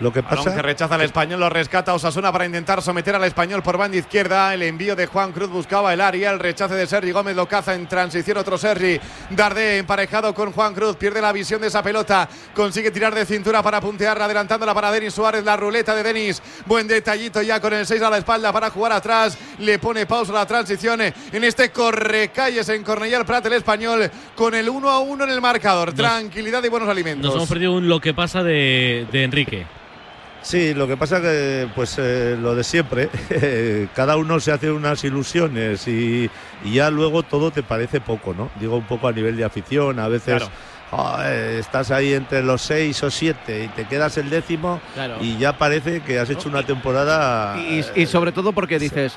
Lo 0.00 0.12
que 0.12 0.20
Balón 0.20 0.44
pasa 0.44 0.56
que 0.56 0.62
rechaza 0.62 0.94
al 0.94 1.02
español, 1.02 1.40
lo 1.40 1.48
rescata 1.48 1.94
Osasuna 1.94 2.32
para 2.32 2.46
intentar 2.46 2.82
someter 2.82 3.14
al 3.14 3.24
español 3.24 3.62
por 3.62 3.76
banda 3.76 3.96
izquierda. 3.96 4.52
El 4.54 4.62
envío 4.62 4.96
de 4.96 5.06
Juan 5.06 5.32
Cruz 5.32 5.50
buscaba 5.50 5.92
el 5.92 6.00
área, 6.00 6.30
el 6.30 6.38
rechace 6.38 6.74
de 6.74 6.86
Sergi 6.86 7.12
Gómez 7.12 7.36
lo 7.36 7.46
caza 7.46 7.74
en 7.74 7.86
transición 7.86 8.38
otro 8.38 8.58
Sergi. 8.58 8.98
Dardé 9.30 9.78
emparejado 9.78 10.34
con 10.34 10.52
Juan 10.52 10.74
Cruz, 10.74 10.96
pierde 10.96 11.20
la 11.20 11.32
visión 11.32 11.60
de 11.60 11.68
esa 11.68 11.82
pelota, 11.82 12.28
consigue 12.54 12.90
tirar 12.90 13.14
de 13.14 13.24
cintura 13.26 13.62
para 13.62 13.80
puntearla, 13.80 14.24
adelantándola 14.24 14.74
para 14.74 14.90
Denis 14.90 15.14
Suárez, 15.14 15.44
la 15.44 15.56
ruleta 15.56 15.94
de 15.94 16.02
Denis. 16.02 16.42
Buen 16.66 16.88
detallito 16.88 17.42
ya 17.42 17.60
con 17.60 17.72
el 17.72 17.86
6 17.86 18.02
a 18.02 18.10
la 18.10 18.18
espalda 18.18 18.52
para 18.52 18.70
jugar 18.70 18.92
atrás, 18.92 19.38
le 19.58 19.78
pone 19.78 20.06
pausa 20.06 20.32
a 20.32 20.36
la 20.36 20.46
transición 20.46 21.00
en 21.00 21.44
este 21.44 21.70
correcalles 21.70 22.68
en 22.68 22.84
Cornellà 22.84 23.24
Prat 23.24 23.46
el 23.46 23.54
español 23.54 24.10
con 24.34 24.54
el 24.54 24.68
1 24.68 24.88
a 24.88 25.00
1 25.00 25.24
en 25.24 25.30
el 25.30 25.40
marcador. 25.40 25.92
Tranquilidad 25.92 26.62
y 26.64 26.68
buenos 26.68 26.88
alimentos. 26.88 27.26
Nos 27.26 27.36
hemos 27.36 27.48
perdido 27.48 27.72
un 27.72 27.88
lo 27.88 28.00
que 28.00 28.14
pasa 28.14 28.42
de, 28.42 29.06
de 29.10 29.24
Enrique. 29.24 29.66
Sí, 30.42 30.74
lo 30.74 30.88
que 30.88 30.96
pasa 30.96 31.20
que, 31.20 31.68
pues 31.74 31.96
eh, 31.98 32.36
lo 32.40 32.54
de 32.54 32.64
siempre, 32.64 33.08
cada 33.94 34.16
uno 34.16 34.40
se 34.40 34.50
hace 34.52 34.70
unas 34.72 35.02
ilusiones 35.04 35.86
y, 35.86 36.28
y 36.64 36.72
ya 36.74 36.90
luego 36.90 37.22
todo 37.22 37.50
te 37.50 37.62
parece 37.62 38.00
poco, 38.00 38.34
¿no? 38.34 38.50
Digo 38.58 38.76
un 38.76 38.84
poco 38.84 39.06
a 39.08 39.12
nivel 39.12 39.36
de 39.36 39.44
afición, 39.44 39.98
a 40.00 40.08
veces 40.08 40.42
Claro. 40.90 41.22
eh, 41.24 41.58
estás 41.60 41.90
ahí 41.92 42.12
entre 42.12 42.42
los 42.42 42.60
seis 42.60 43.02
o 43.04 43.10
siete 43.10 43.64
y 43.64 43.68
te 43.68 43.84
quedas 43.86 44.18
el 44.18 44.30
décimo 44.30 44.80
Claro. 44.94 45.16
y 45.20 45.38
ya 45.38 45.56
parece 45.56 46.00
que 46.00 46.18
has 46.18 46.28
hecho 46.28 46.48
una 46.48 46.64
temporada... 46.64 47.56
Y, 47.58 47.84
y 47.94 48.06
sobre 48.06 48.32
todo 48.32 48.52
porque 48.52 48.78
dices, 48.80 49.14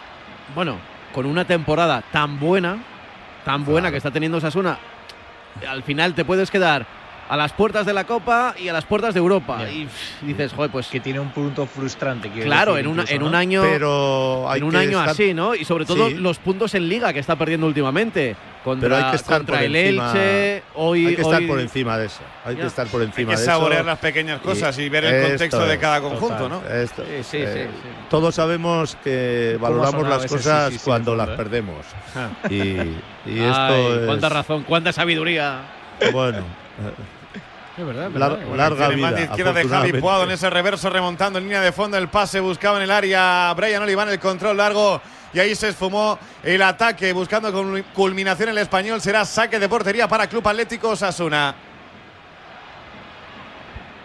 bueno, 0.53 0.77
con 1.13 1.25
una 1.25 1.45
temporada 1.45 2.03
tan 2.11 2.39
buena, 2.39 2.77
tan 3.43 3.65
buena 3.65 3.89
que 3.89 3.97
está 3.97 4.11
teniendo 4.11 4.39
Sasuna, 4.39 4.77
al 5.67 5.81
final 5.83 6.13
te 6.13 6.23
puedes 6.23 6.51
quedar 6.51 6.85
a 7.27 7.35
las 7.37 7.53
puertas 7.53 7.85
de 7.85 7.93
la 7.93 8.03
Copa 8.03 8.53
y 8.57 8.67
a 8.67 8.73
las 8.73 8.85
puertas 8.85 9.13
de 9.13 9.19
Europa. 9.19 9.59
Y 9.69 9.85
pff, 9.85 10.21
dices, 10.21 10.53
joder, 10.53 10.69
pues. 10.71 10.87
Que 10.87 10.99
tiene 10.99 11.19
un 11.19 11.29
punto 11.31 11.65
frustrante. 11.65 12.29
quiero 12.29 12.45
Claro, 12.45 12.73
decir, 12.75 12.85
en, 12.85 12.91
una- 12.91 13.01
incluso, 13.03 13.15
en 13.15 13.21
¿no? 13.21 13.27
un 13.27 13.35
año. 13.35 13.61
Pero 13.63 14.49
hay 14.49 14.59
en 14.59 14.63
un 14.65 14.71
que 14.71 14.77
año 14.77 14.99
estar- 14.99 15.09
así, 15.09 15.33
¿no? 15.33 15.55
Y 15.55 15.65
sobre 15.65 15.85
todo 15.85 16.07
Sí. 16.09 16.15
los 16.15 16.37
puntos 16.37 16.75
en 16.75 16.87
Liga 16.87 17.11
que 17.13 17.19
está 17.19 17.35
perdiendo 17.35 17.65
últimamente. 17.67 18.35
Contra, 18.63 18.89
Pero 18.89 18.95
hay 19.05 19.11
que 19.11 19.15
estar 19.17 19.37
contra 19.37 19.57
por 19.57 19.63
el 19.65 19.75
encima, 19.75 20.11
Elche. 20.11 20.63
Hoy, 20.73 21.05
hay 21.05 21.15
que 21.15 21.21
estar 21.21 21.39
hoy- 21.39 21.47
por 21.47 21.59
encima 21.59 21.97
de 21.99 22.05
eso. 22.07 22.21
Hay 22.43 22.55
Ya. 22.55 22.61
que 22.61 22.67
estar 22.67 22.87
por 22.87 23.01
encima 23.03 23.31
Hay 23.31 23.35
que 23.35 23.41
de 23.41 23.47
eso. 23.47 23.51
saborear 23.59 23.85
las 23.85 23.99
pequeñas 23.99 24.41
cosas 24.41 24.77
y 24.79 24.89
ver 24.89 25.05
el 25.05 25.13
esto 25.13 25.27
contexto 25.29 25.65
de 25.67 25.77
cada 25.77 26.01
conjunto, 26.01 26.35
total, 26.47 26.49
¿no? 26.63 26.75
esto, 26.75 27.03
Sí, 27.03 27.23
sí, 27.23 27.37
eh, 27.37 27.69
sí, 27.71 27.77
sí. 27.83 27.89
Todos 28.09 28.33
sabemos 28.33 28.97
que 29.03 29.57
¿Cómo 29.59 29.67
ha 29.67 29.69
valoramos 29.69 30.07
las 30.09 30.25
cosas 30.25 30.69
sí, 30.69 30.73
sí, 30.73 30.79
sí, 30.79 30.85
cuando 30.85 31.15
las 31.15 31.29
eh? 31.29 31.33
perdemos. 31.37 31.85
Ah. 32.15 32.29
Y, 32.49 32.55
y 32.55 32.69
Ay, 33.27 33.39
esto 33.39 33.99
es. 33.99 34.05
cuánta 34.07 34.29
razón, 34.29 34.63
cuánta 34.63 34.91
sabiduría. 34.93 35.59
Bueno. 36.11 36.39
Es 37.77 37.85
verdad, 37.85 38.09
Lar- 38.11 38.37
verdad. 38.39 38.55
Larga 38.55 38.87
vida. 38.89 39.11
mano 39.11 39.19
izquierda 39.23 39.53
de 39.53 39.67
Javi. 39.67 39.93
Puado 39.99 40.23
en 40.23 40.31
ese 40.31 40.49
reverso 40.49 40.89
remontando 40.89 41.39
en 41.39 41.45
línea 41.45 41.61
de 41.61 41.71
fondo 41.73 41.97
el 41.97 42.07
pase 42.07 42.39
buscaba 42.39 42.77
en 42.77 42.83
el 42.83 42.91
área 42.91 43.53
Brian 43.55 43.83
Oliván 43.83 44.07
el 44.09 44.19
control 44.19 44.55
largo 44.57 45.01
y 45.33 45.39
ahí 45.39 45.53
se 45.55 45.69
esfumó 45.69 46.17
el 46.41 46.61
ataque 46.61 47.11
buscando 47.11 47.51
con 47.51 47.81
culminación 47.93 48.47
el 48.49 48.57
español 48.59 49.01
será 49.01 49.25
saque 49.25 49.59
de 49.59 49.67
portería 49.67 50.07
para 50.07 50.27
Club 50.27 50.47
Atlético 50.47 50.89
Osasuna. 50.89 51.53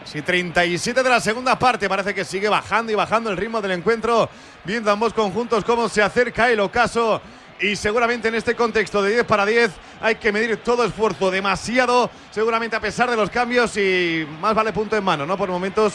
Sí, 0.04 0.22
37 0.22 1.04
de 1.04 1.08
la 1.08 1.20
segunda 1.20 1.56
parte. 1.56 1.88
Parece 1.88 2.12
que 2.12 2.24
sigue 2.24 2.48
bajando 2.48 2.90
y 2.90 2.96
bajando 2.96 3.30
el 3.30 3.36
ritmo 3.36 3.60
del 3.60 3.70
encuentro. 3.72 4.28
Viendo 4.64 4.90
ambos 4.90 5.12
conjuntos 5.14 5.64
cómo 5.64 5.88
se 5.88 6.02
acerca 6.02 6.50
el 6.50 6.58
ocaso. 6.58 7.22
Y 7.60 7.76
seguramente 7.76 8.28
en 8.28 8.34
este 8.34 8.54
contexto 8.54 9.02
de 9.02 9.10
10 9.10 9.24
para 9.24 9.44
10 9.44 9.70
hay 10.00 10.14
que 10.14 10.32
medir 10.32 10.56
todo 10.58 10.84
esfuerzo 10.84 11.30
demasiado. 11.30 12.10
Seguramente 12.30 12.74
a 12.74 12.80
pesar 12.80 13.10
de 13.10 13.16
los 13.16 13.28
cambios 13.28 13.76
y 13.76 14.26
más 14.40 14.54
vale 14.54 14.72
punto 14.72 14.96
en 14.96 15.04
mano, 15.04 15.26
¿no? 15.26 15.36
Por 15.36 15.50
momentos 15.50 15.94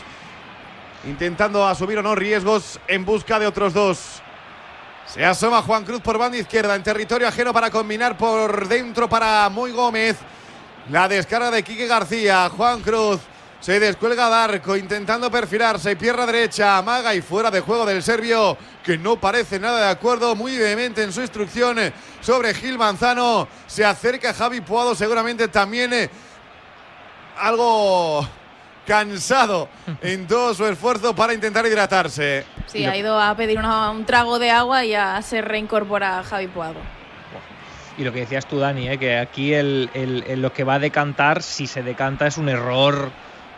intentando 1.06 1.66
asumir 1.66 1.98
o 1.98 2.04
no 2.04 2.14
riesgos 2.14 2.80
en 2.88 3.04
busca 3.04 3.40
de 3.40 3.48
otros 3.48 3.74
dos. 3.74 4.22
Se 5.08 5.26
asoma 5.26 5.62
Juan 5.62 5.86
Cruz 5.86 6.02
por 6.02 6.18
banda 6.18 6.38
izquierda 6.38 6.76
en 6.76 6.84
territorio 6.84 7.28
ajeno 7.28 7.54
para 7.54 7.72
combinar 7.72 8.18
por 8.18 8.68
dentro 8.68 9.10
para 9.10 9.50
Muy 9.50 9.72
Gómez. 9.72 10.18
La 10.90 11.08
descarga 11.08 11.50
de 11.50 11.64
Quique 11.64 11.88
García. 11.88 12.50
Juan 12.50 12.82
Cruz 12.82 13.20
se 13.60 13.80
descuelga 13.80 14.30
Darco 14.30 14.76
intentando 14.76 15.32
perfilarse. 15.32 15.96
Pierna 15.96 16.26
derecha, 16.28 16.78
amaga 16.78 17.16
y 17.16 17.22
fuera 17.22 17.50
de 17.50 17.62
juego 17.62 17.86
del 17.86 18.04
serbio 18.04 18.58
que 18.84 18.98
no 18.98 19.16
parece 19.16 19.60
nada 19.60 19.80
de 19.86 19.90
acuerdo. 19.92 20.36
Muy 20.36 20.56
vehemente 20.58 21.02
en 21.04 21.12
su 21.12 21.22
instrucción 21.22 21.78
sobre 22.22 22.54
Gil 22.54 22.78
Manzano. 22.78 23.48
Se 23.66 23.84
acerca 23.84 24.34
Javi 24.34 24.62
Puado 24.62 24.94
seguramente 24.94 25.48
también 25.48 25.94
eh, 25.94 26.10
algo 27.38 28.28
cansado 28.86 29.68
en 30.02 30.28
todo 30.28 30.54
su 30.54 30.66
esfuerzo 30.68 31.16
para 31.16 31.34
intentar 31.34 31.66
hidratarse. 31.66 32.46
Sí, 32.68 32.86
ha 32.86 32.96
ido 32.96 33.20
a 33.20 33.36
pedir 33.36 33.58
una- 33.58 33.90
un 33.92 34.06
trago 34.06 34.38
de 34.38 34.52
agua 34.52 34.86
y 34.86 34.90
ya 34.90 35.22
se 35.22 35.42
reincorpora 35.42 36.24
Javi 36.24 36.48
Puado. 36.48 36.76
Y 37.98 38.04
lo 38.04 38.12
que 38.12 38.20
decías 38.20 38.46
tú, 38.46 38.60
Dani, 38.60 38.90
¿eh? 38.90 38.98
que 39.00 39.18
aquí 39.18 39.54
el, 39.54 39.90
el- 39.94 40.24
el 40.28 40.42
lo 40.42 40.52
que 40.54 40.64
va 40.66 40.76
a 40.76 40.80
decantar, 40.80 41.42
si 41.42 41.66
se 41.66 41.82
decanta, 41.82 42.28
es 42.28 42.38
un 42.38 42.50
error 42.50 43.10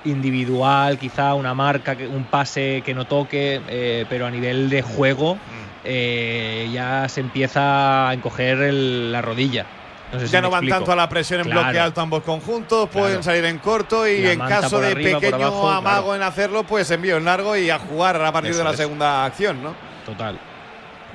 individual, 0.09 0.97
quizá 0.97 1.33
una 1.33 1.53
marca, 1.53 1.95
que- 1.95 2.07
un 2.07 2.23
pase 2.25 2.81
que 2.85 2.93
no 2.93 3.05
toque, 3.05 3.61
eh, 3.67 4.05
pero 4.09 4.25
a 4.25 4.31
nivel 4.31 4.69
de 4.69 4.81
juego 4.81 5.35
Mm. 5.35 5.39
eh, 5.85 6.69
ya 6.73 7.07
se 7.09 7.21
empieza 7.21 8.09
a 8.09 8.13
encoger 8.13 8.59
el- 8.61 9.11
la 9.11 9.21
rodilla. 9.21 9.65
No 10.11 10.19
sé 10.19 10.27
si 10.27 10.33
ya 10.33 10.41
no 10.41 10.49
van 10.49 10.59
explico. 10.59 10.77
tanto 10.77 10.91
a 10.93 10.95
la 10.95 11.09
presión 11.09 11.41
en 11.41 11.47
Claro. 11.47 11.63
bloque 11.63 11.79
alto 11.79 11.99
ambos 12.01 12.23
conjuntos, 12.23 12.87
pueden 12.89 13.09
Claro. 13.21 13.23
salir 13.23 13.45
en 13.45 13.57
corto 13.59 14.07
y 14.07 14.25
en 14.25 14.39
caso 14.39 14.79
de 14.79 14.91
arriba, 14.93 15.19
pequeño 15.19 15.45
abajo, 15.47 15.69
amago 15.69 16.03
claro. 16.07 16.15
en 16.15 16.21
hacerlo, 16.23 16.63
pues 16.63 16.89
envío 16.91 17.17
en 17.17 17.25
largo 17.25 17.57
y 17.57 17.69
a 17.69 17.77
jugar 17.79 18.21
a 18.21 18.31
partir 18.31 18.51
Eso 18.51 18.59
de 18.59 18.63
la 18.65 18.71
es. 18.71 18.77
segunda 18.77 19.25
acción, 19.25 19.61
¿no? 19.61 19.73
Total. 20.05 20.39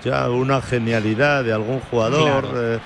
Ya 0.04 0.28
una 0.28 0.60
genialidad 0.60 1.42
de 1.44 1.52
algún 1.54 1.80
jugador, 1.80 2.42
Claro. 2.50 2.74
eh, 2.74 2.78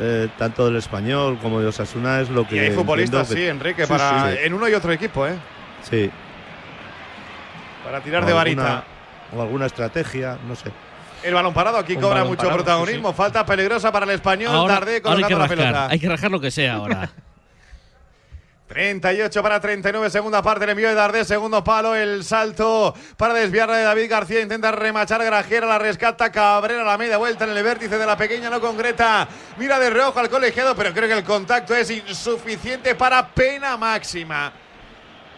eh, 0.00 0.28
tanto 0.38 0.64
del 0.66 0.76
español 0.76 1.38
como 1.40 1.60
de 1.60 1.66
Osasuna, 1.68 2.20
es 2.20 2.30
lo 2.30 2.48
que. 2.48 2.56
Y 2.56 2.58
hay 2.58 2.70
futbolistas, 2.70 3.28
sí, 3.28 3.34
que- 3.34 3.48
Enrique, 3.48 3.82
Sí, 3.84 3.88
para 3.92 4.32
sí. 4.32 4.38
en 4.42 4.54
uno 4.54 4.68
y 4.68 4.74
otro 4.74 4.90
equipo, 4.90 5.26
¿eh? 5.26 5.34
Sí. 5.88 6.10
Para 7.84 8.00
tirar 8.00 8.22
O 8.22 8.26
de 8.26 8.32
alguna- 8.32 8.62
varita. 8.64 8.84
O 9.36 9.40
alguna 9.42 9.66
estrategia, 9.66 10.38
no 10.46 10.54
sé. 10.54 10.70
El 11.22 11.34
balón 11.34 11.54
parado 11.54 11.78
aquí 11.78 11.94
Un 11.94 12.02
cobra 12.02 12.24
mucho 12.24 12.42
parado, 12.42 12.56
protagonismo. 12.56 13.12
Falta 13.12 13.46
peligrosa 13.46 13.90
para 13.92 14.04
el 14.04 14.10
español. 14.12 14.54
Ahora, 14.54 14.74
Tardé 14.74 15.00
ahora 15.04 15.16
hay 15.18 15.22
que 15.24 15.34
colocando 15.34 15.38
la 15.38 15.48
pelota. 15.48 15.88
hay 15.90 15.98
que 16.00 16.08
rajar 16.08 16.30
lo 16.30 16.40
que 16.40 16.50
sea 16.50 16.74
ahora. 16.74 17.10
38 18.68 19.42
para 19.42 19.60
39, 19.60 20.08
segunda 20.08 20.40
parte, 20.40 20.64
el 20.64 20.70
envío 20.70 20.88
de 20.88 20.94
Dardé, 20.94 21.26
segundo 21.26 21.62
palo, 21.62 21.94
el 21.94 22.24
salto 22.24 22.94
para 23.18 23.34
desviarla 23.34 23.76
de 23.76 23.84
David 23.84 24.08
García, 24.10 24.40
intenta 24.40 24.70
remachar 24.72 25.22
Grajera, 25.22 25.66
la 25.66 25.78
rescata 25.78 26.32
Cabrera, 26.32 26.82
la 26.82 26.96
media 26.96 27.18
vuelta 27.18 27.44
en 27.44 27.50
el 27.54 27.62
vértice 27.62 27.98
de 27.98 28.06
la 28.06 28.16
pequeña, 28.16 28.48
no 28.48 28.62
concreta, 28.62 29.28
mira 29.58 29.78
de 29.78 29.90
reojo 29.90 30.18
al 30.18 30.30
colegiado, 30.30 30.74
pero 30.74 30.94
creo 30.94 31.06
que 31.06 31.18
el 31.18 31.24
contacto 31.24 31.74
es 31.74 31.90
insuficiente 31.90 32.94
para 32.94 33.28
pena 33.28 33.76
máxima. 33.76 34.50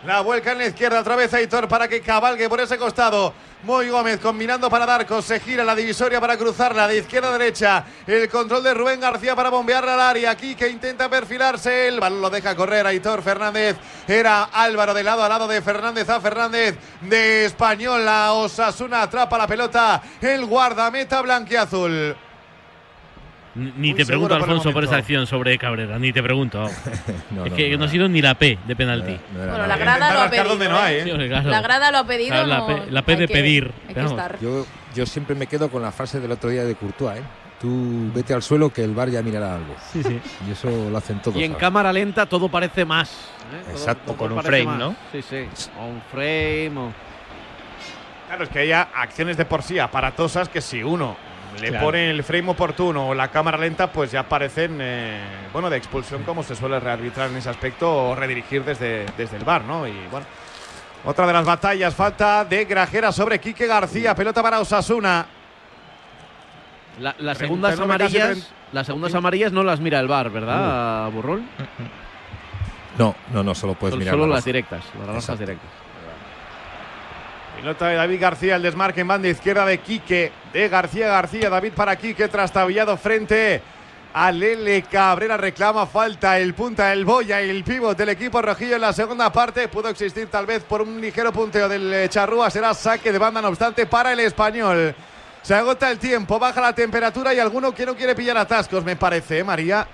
La 0.07 0.21
vuelca 0.21 0.53
en 0.53 0.59
la 0.59 0.67
izquierda, 0.67 1.01
otra 1.01 1.17
vez 1.17 1.33
Aitor 1.33 1.67
para 1.67 1.89
que 1.89 2.03
cabalgue 2.03 2.47
por 2.47 2.61
ese 2.61 2.77
costado. 2.77 3.33
Moy 3.63 3.89
Gómez 3.89 4.21
combinando 4.21 4.69
para 4.69 4.85
Darcos, 4.85 5.25
se 5.25 5.41
gira 5.41 5.65
la 5.65 5.75
divisoria 5.75 6.21
para 6.21 6.37
cruzarla 6.37 6.87
de 6.87 6.99
izquierda 6.99 7.31
a 7.31 7.39
derecha. 7.39 7.85
El 8.07 8.29
control 8.29 8.63
de 8.63 8.75
Rubén 8.75 9.01
García 9.01 9.35
para 9.35 9.49
bombearla 9.49 9.95
al 9.95 10.01
área. 10.01 10.33
Aquí 10.33 10.55
que 10.55 10.69
intenta 10.69 11.09
perfilarse. 11.09 11.89
El 11.89 12.01
balón 12.01 12.21
lo 12.21 12.29
deja 12.29 12.55
correr 12.55 12.87
Aitor 12.87 13.23
Fernández. 13.23 13.79
Era 14.07 14.45
Álvaro 14.53 14.93
de 14.93 15.03
lado 15.03 15.25
a 15.25 15.29
lado 15.31 15.49
de 15.49 15.63
Fernández 15.63 16.11
a 16.11 16.21
Fernández. 16.21 16.77
De 17.01 17.47
Español 17.47 18.07
a 18.07 18.35
Osasuna 18.35 19.01
atrapa 19.01 19.39
la 19.39 19.47
pelota. 19.47 20.03
El 20.21 20.45
guardameta 20.45 21.23
blanquiazul. 21.23 22.15
Ni, 23.55 23.71
Muy 23.91 23.95
te 23.95 24.05
pregunto, 24.05 24.35
por 24.35 24.43
Alfonso, 24.43 24.73
por 24.73 24.83
esa 24.85 24.97
acción 24.97 25.27
sobre 25.29 25.57
Cabrera, 25.59 25.97
ni 25.99 26.13
te 26.13 26.23
pregunto. 26.23 26.65
No, 27.31 27.45
es 27.45 27.51
no, 27.53 27.57
que 27.57 27.71
no 27.73 27.79
no, 27.79 27.85
ha 27.85 27.89
sido 27.89 28.09
ni 28.09 28.21
la 28.21 28.35
P 28.35 28.59
de 28.67 28.75
penalti. 28.77 29.17
no 29.33 29.43
era 29.43 29.53
Bueno, 29.53 29.67
la 29.69 29.77
grada 29.77 30.13
lo 30.15 30.21
ha 30.23 30.31
pedido. 30.31 30.79
La 31.51 31.61
grada 31.61 31.91
lo 31.93 31.99
ha 31.99 32.07
pedido. 32.07 32.29
Claro, 32.31 32.47
la 32.47 32.67
P- 32.67 32.91
la 32.91 33.03
P 33.03 33.13
hay 33.13 33.19
de 33.19 33.27
que- 33.29 33.33
pedir. 33.33 33.71
Yo, 34.41 34.67
yo 34.95 35.07
siempre 35.07 35.35
me 35.37 35.47
quedo 35.47 35.69
con 35.71 35.83
la 35.83 35.93
frase 35.93 36.19
del 36.21 36.33
otro 36.33 36.51
día 36.51 36.65
de 36.65 36.75
Courtois, 36.75 37.19
¿eh? 37.21 37.23
Tú 37.61 38.11
vete 38.15 38.35
al 38.35 38.43
suelo 38.43 38.71
que 38.71 38.83
el 38.85 38.93
bar 38.95 39.09
ya 39.09 39.23
mirará 39.23 39.55
algo. 39.55 39.75
Sí, 39.93 40.03
sí. 40.03 40.21
Y 40.49 40.53
eso 40.53 40.69
lo 40.91 40.99
hacen 40.99 41.21
todos. 41.21 41.37
Y 41.39 41.45
en 41.45 41.55
cámara 41.55 41.93
lenta 41.93 42.27
todo 42.27 42.49
parece 42.49 42.85
más. 42.85 43.11
¿eh? 43.11 43.71
Exacto. 43.71 44.13
todo 44.13 44.15
O 44.15 44.17
con 44.19 44.33
un 44.33 44.43
frame, 44.43 44.65
más. 44.65 44.79
¿no? 44.79 44.97
Sí, 45.13 45.23
sí. 45.23 45.47
O 45.81 45.87
un 45.87 46.03
frame. 46.11 46.73
o- 46.77 46.93
Claro, 48.27 48.45
es 48.45 48.51
que 48.51 48.59
haya 48.59 48.89
acciones 48.95 49.37
de 49.37 49.45
por 49.45 49.63
sí 49.63 49.79
aparatosas 49.79 50.49
que 50.49 50.61
si 50.61 50.83
uno 50.83 51.17
le 51.61 51.69
Claro. 51.69 51.85
pone 51.87 52.11
el 52.11 52.23
frame 52.25 52.51
oportuno 52.51 53.09
o 53.09 53.15
la 53.15 53.29
cámara 53.29 53.57
lenta, 53.59 53.91
pues 53.93 54.11
ya 54.11 54.23
parecen, 54.29 54.79
eh, 54.81 55.21
bueno, 55.53 55.71
de 55.71 55.77
expulsión 55.77 56.23
como 56.25 56.43
se 56.43 56.55
suele 56.57 56.81
rearbitrar 56.81 57.31
en 57.31 57.37
ese 57.37 57.51
aspecto 57.51 58.11
o 58.11 58.15
redirigir 58.15 58.65
desde, 58.65 59.07
desde 59.17 59.37
el 59.37 59.45
bar, 59.45 59.63
¿no? 59.65 59.87
Y 59.87 59.93
bueno, 60.11 60.27
otra 61.05 61.27
de 61.27 61.33
las 61.33 61.45
batallas, 61.45 61.95
falta 61.95 62.45
de 62.45 62.65
Grajera 62.65 63.13
sobre 63.13 63.39
Quique 63.39 63.67
García, 63.67 64.15
pelota 64.15 64.43
para 64.43 64.61
Osasuna. 64.61 65.27
La- 67.01 67.15
las 67.19 67.39
segundas 67.39 67.79
amarillas, 67.81 68.53
las 68.73 68.87
segundas 68.87 69.15
amarillas 69.15 69.53
no 69.53 69.63
las 69.65 69.81
mira 69.81 69.99
el 70.01 70.09
bar, 70.09 70.31
¿verdad, 70.31 71.11
Burrol? 71.11 71.43
No, 72.99 73.15
no, 73.33 73.43
no, 73.43 73.55
solo 73.55 73.75
puedes 73.75 73.93
Solo- 73.95 73.99
mirar. 74.01 74.15
solo 74.15 74.27
la 74.29 74.35
las 74.37 74.45
directas, 74.45 74.85
las 74.99 75.09
rojas 75.09 75.39
directas. 75.39 75.69
Pelota 77.65 77.89
de 77.89 77.95
David 77.95 78.21
García, 78.21 78.57
el 78.57 78.63
desmarque 78.63 79.01
en 79.01 79.09
banda 79.09 79.27
izquierda 79.27 79.65
de 79.65 79.79
Quique, 79.79 80.31
de 80.53 80.69
García 80.69 81.09
García, 81.09 81.49
David 81.49 81.73
para 81.73 81.97
Quique, 81.97 82.29
trastabillado 82.29 82.95
frente 82.99 83.63
a 84.13 84.31
Lele 84.31 84.83
Cabrera, 84.83 85.39
reclama 85.39 85.87
falta 85.87 86.39
el 86.39 86.53
punta, 86.53 86.93
el 86.93 87.07
boya 87.07 87.41
y 87.41 87.49
el 87.49 87.65
pívot 87.65 87.97
del 87.97 88.11
equipo 88.11 88.43
rojillo 88.43 88.75
en 88.75 88.83
la 88.83 88.93
segunda 88.93 89.33
parte, 89.33 89.67
pudo 89.69 89.89
existir 89.89 90.27
tal 90.27 90.45
vez 90.45 90.63
por 90.63 90.83
un 90.83 91.01
ligero 91.01 91.33
punteo 91.33 91.67
del 91.67 91.91
eh, 91.91 92.09
Charrúa, 92.11 92.51
será 92.51 92.75
saque 92.75 93.11
de 93.11 93.19
banda 93.19 93.41
no 93.41 93.49
obstante 93.49 93.87
para 93.87 94.13
el 94.13 94.21
español. 94.21 94.95
Se 95.41 95.55
agota 95.55 95.91
el 95.91 95.99
tiempo, 95.99 96.39
baja 96.39 96.61
la 96.61 96.75
temperatura 96.75 97.33
y 97.33 97.39
alguno 97.39 97.75
que 97.75 97.87
no 97.87 97.97
quiere 97.97 98.15
pillar 98.15 98.37
atascos, 98.37 98.85
me 98.85 98.97
parece, 98.97 99.39
¿eh, 99.39 99.45
María. 99.45 99.87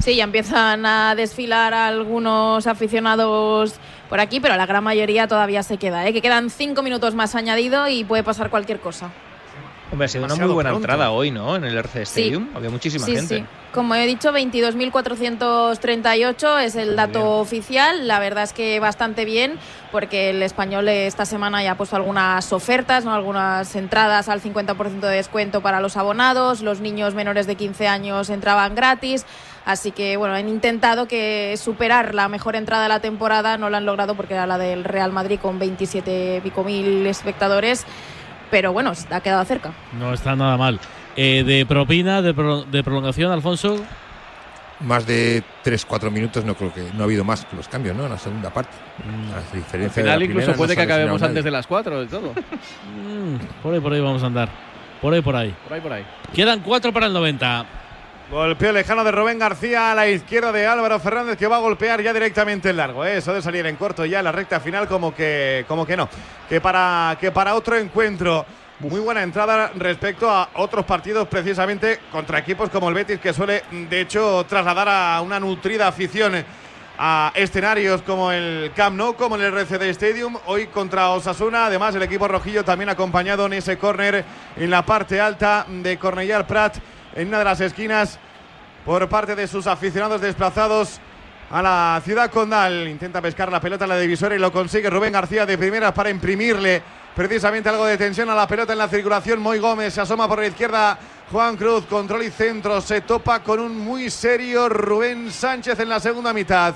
Sí, 0.00 0.16
ya 0.16 0.24
empiezan 0.24 0.86
a 0.86 1.14
desfilar 1.14 1.74
algunos 1.74 2.66
aficionados 2.66 3.74
por 4.08 4.18
aquí, 4.18 4.40
pero 4.40 4.56
la 4.56 4.66
gran 4.66 4.82
mayoría 4.82 5.28
todavía 5.28 5.62
se 5.62 5.76
queda. 5.76 6.06
¿eh? 6.08 6.12
Que 6.12 6.22
quedan 6.22 6.48
cinco 6.50 6.82
minutos 6.82 7.14
más 7.14 7.34
añadido 7.34 7.86
y 7.86 8.04
puede 8.04 8.22
pasar 8.22 8.48
cualquier 8.50 8.80
cosa. 8.80 9.10
Hombre, 9.92 10.04
ha 10.04 10.08
sido 10.08 10.24
una 10.24 10.36
muy 10.36 10.46
buena 10.46 10.70
pronto. 10.70 10.84
entrada 10.84 11.10
hoy, 11.10 11.32
¿no? 11.32 11.56
En 11.56 11.64
el 11.64 11.76
RC 11.76 12.06
Sí. 12.06 12.20
Stadium. 12.22 12.48
Había 12.54 12.70
muchísima 12.70 13.04
sí, 13.04 13.16
gente. 13.16 13.38
sí. 13.38 13.44
Como 13.74 13.94
he 13.96 14.06
dicho, 14.06 14.32
22.438 14.32 16.60
es 16.62 16.76
el 16.76 16.94
dato 16.96 17.38
oficial. 17.40 18.06
La 18.08 18.18
verdad 18.20 18.44
es 18.44 18.52
que 18.52 18.78
bastante 18.80 19.24
bien, 19.24 19.58
porque 19.92 20.30
el 20.30 20.42
español 20.42 20.88
esta 20.88 21.24
semana 21.24 21.62
ya 21.62 21.72
ha 21.72 21.76
puesto 21.76 21.94
algunas 21.96 22.52
ofertas, 22.52 23.04
¿no? 23.04 23.12
algunas 23.12 23.74
entradas 23.76 24.28
al 24.28 24.40
50% 24.40 25.00
de 25.00 25.08
descuento 25.16 25.60
para 25.60 25.80
los 25.80 25.96
abonados. 25.96 26.62
Los 26.62 26.80
niños 26.80 27.14
menores 27.14 27.46
de 27.48 27.56
15 27.56 27.86
años 27.88 28.30
entraban 28.30 28.74
gratis. 28.76 29.26
Así 29.70 29.92
que, 29.92 30.16
bueno, 30.16 30.34
han 30.34 30.48
intentado 30.48 31.06
que 31.06 31.54
superar 31.56 32.14
la 32.14 32.28
mejor 32.28 32.56
entrada 32.56 32.82
de 32.84 32.88
la 32.88 33.00
temporada. 33.00 33.56
No 33.58 33.70
lo 33.70 33.76
han 33.76 33.86
logrado 33.86 34.14
porque 34.14 34.34
era 34.34 34.46
la 34.46 34.58
del 34.58 34.84
Real 34.84 35.12
Madrid 35.12 35.38
con 35.40 35.58
27 35.58 36.36
y 36.38 36.40
pico 36.40 36.64
mil 36.64 37.06
espectadores. 37.06 37.84
Pero 38.50 38.72
bueno, 38.72 38.92
ha 39.10 39.20
quedado 39.20 39.44
cerca. 39.44 39.72
No 39.98 40.12
está 40.12 40.34
nada 40.34 40.56
mal. 40.56 40.80
Eh, 41.16 41.44
de 41.44 41.64
propina, 41.66 42.20
de, 42.22 42.34
pro- 42.34 42.64
de 42.64 42.82
prolongación, 42.82 43.30
Alfonso. 43.30 43.80
Más 44.80 45.06
de 45.06 45.42
3-4 45.64 46.10
minutos 46.10 46.42
no 46.44 46.54
creo 46.54 46.72
que 46.72 46.88
no 46.94 47.02
ha 47.02 47.04
habido 47.04 47.22
más 47.22 47.44
que 47.44 47.54
los 47.54 47.68
cambios, 47.68 47.94
¿no? 47.94 48.04
En 48.04 48.10
la 48.10 48.18
segunda 48.18 48.48
parte. 48.50 48.72
A 49.34 49.36
Al 49.38 49.44
diferencia 49.52 50.02
de 50.02 50.08
la 50.08 50.14
final 50.14 50.22
incluso 50.22 50.28
primera, 50.46 50.52
no 50.52 50.56
puede 50.56 50.70
se 50.70 50.76
que 50.76 50.82
acabemos 50.82 51.22
antes 51.22 51.44
de 51.44 51.50
las 51.50 51.66
4 51.66 52.02
y 52.02 52.06
todo. 52.06 52.32
Mm, 52.96 53.36
por 53.62 53.74
ahí, 53.74 53.80
por 53.80 53.92
ahí 53.92 54.00
vamos 54.00 54.22
a 54.22 54.26
andar. 54.26 54.48
Por 55.02 55.12
ahí, 55.14 55.20
por 55.20 55.36
ahí. 55.36 55.54
Por 55.64 55.72
ahí, 55.74 55.80
por 55.80 55.92
ahí. 55.92 56.04
Quedan 56.34 56.60
4 56.60 56.92
para 56.92 57.06
el 57.06 57.12
90. 57.12 57.66
Golpeo 58.30 58.70
lejano 58.70 59.02
de 59.02 59.10
Rubén 59.10 59.40
García 59.40 59.90
a 59.90 59.94
la 59.96 60.06
izquierda 60.06 60.52
de 60.52 60.64
Álvaro 60.64 61.00
Fernández 61.00 61.36
que 61.36 61.48
va 61.48 61.56
a 61.56 61.60
golpear 61.60 62.00
ya 62.00 62.12
directamente 62.12 62.70
el 62.70 62.76
largo. 62.76 63.04
¿eh? 63.04 63.16
Eso 63.16 63.34
de 63.34 63.42
salir 63.42 63.66
en 63.66 63.74
corto 63.74 64.04
ya 64.04 64.20
en 64.20 64.24
la 64.24 64.30
recta 64.30 64.60
final 64.60 64.86
como 64.86 65.12
que, 65.12 65.64
como 65.66 65.84
que 65.84 65.96
no. 65.96 66.08
Que 66.48 66.60
para, 66.60 67.16
que 67.20 67.32
para 67.32 67.56
otro 67.56 67.76
encuentro. 67.76 68.46
Muy 68.78 69.00
buena 69.00 69.24
entrada 69.24 69.72
respecto 69.74 70.30
a 70.30 70.48
otros 70.54 70.86
partidos 70.86 71.26
precisamente 71.28 71.98
contra 72.12 72.38
equipos 72.38 72.70
como 72.70 72.88
el 72.88 72.94
Betis 72.94 73.18
que 73.18 73.34
suele 73.34 73.64
de 73.70 74.00
hecho 74.00 74.46
trasladar 74.48 74.88
a 74.88 75.20
una 75.20 75.38
nutrida 75.38 75.88
afición 75.88 76.42
a 76.98 77.32
escenarios 77.34 78.00
como 78.02 78.32
el 78.32 78.72
Camp 78.74 78.96
Nou, 78.96 79.16
como 79.16 79.36
el 79.36 79.42
RCD 79.42 79.82
Stadium, 79.90 80.36
hoy 80.46 80.68
contra 80.68 81.10
Osasuna, 81.10 81.66
además 81.66 81.94
el 81.94 82.02
equipo 82.02 82.28
rojillo 82.28 82.64
también 82.64 82.88
acompañado 82.88 83.44
en 83.46 83.54
ese 83.54 83.76
córner 83.76 84.24
en 84.56 84.70
la 84.70 84.82
parte 84.82 85.20
alta 85.20 85.66
de 85.68 85.98
Cornellà 85.98 86.46
Prat, 86.46 86.76
en 87.14 87.28
una 87.28 87.38
de 87.38 87.44
las 87.44 87.60
esquinas 87.60 88.18
por 88.84 89.08
parte 89.08 89.34
de 89.34 89.46
sus 89.46 89.66
aficionados 89.66 90.20
desplazados 90.20 91.00
a 91.50 91.62
la 91.62 92.00
ciudad 92.04 92.30
condal. 92.30 92.88
Intenta 92.88 93.20
pescar 93.20 93.50
la 93.50 93.60
pelota 93.60 93.84
en 93.84 93.90
la 93.90 93.98
divisora 93.98 94.34
y 94.34 94.38
lo 94.38 94.52
consigue 94.52 94.90
Rubén 94.90 95.12
García 95.12 95.44
de 95.46 95.58
primeras 95.58 95.92
para 95.92 96.10
imprimirle 96.10 96.82
precisamente 97.14 97.68
algo 97.68 97.86
de 97.86 97.98
tensión 97.98 98.30
a 98.30 98.34
la 98.34 98.46
pelota 98.46 98.72
en 98.72 98.78
la 98.78 98.88
circulación. 98.88 99.40
Moy 99.40 99.58
Gómez 99.58 99.94
se 99.94 100.00
asoma 100.00 100.28
por 100.28 100.38
la 100.38 100.46
izquierda. 100.46 100.98
Juan 101.30 101.56
Cruz, 101.56 101.84
control 101.86 102.24
y 102.24 102.30
centro. 102.30 102.80
Se 102.80 103.02
topa 103.02 103.42
con 103.42 103.60
un 103.60 103.78
muy 103.78 104.10
serio 104.10 104.68
Rubén 104.68 105.30
Sánchez 105.30 105.78
en 105.80 105.88
la 105.88 106.00
segunda 106.00 106.32
mitad. 106.32 106.74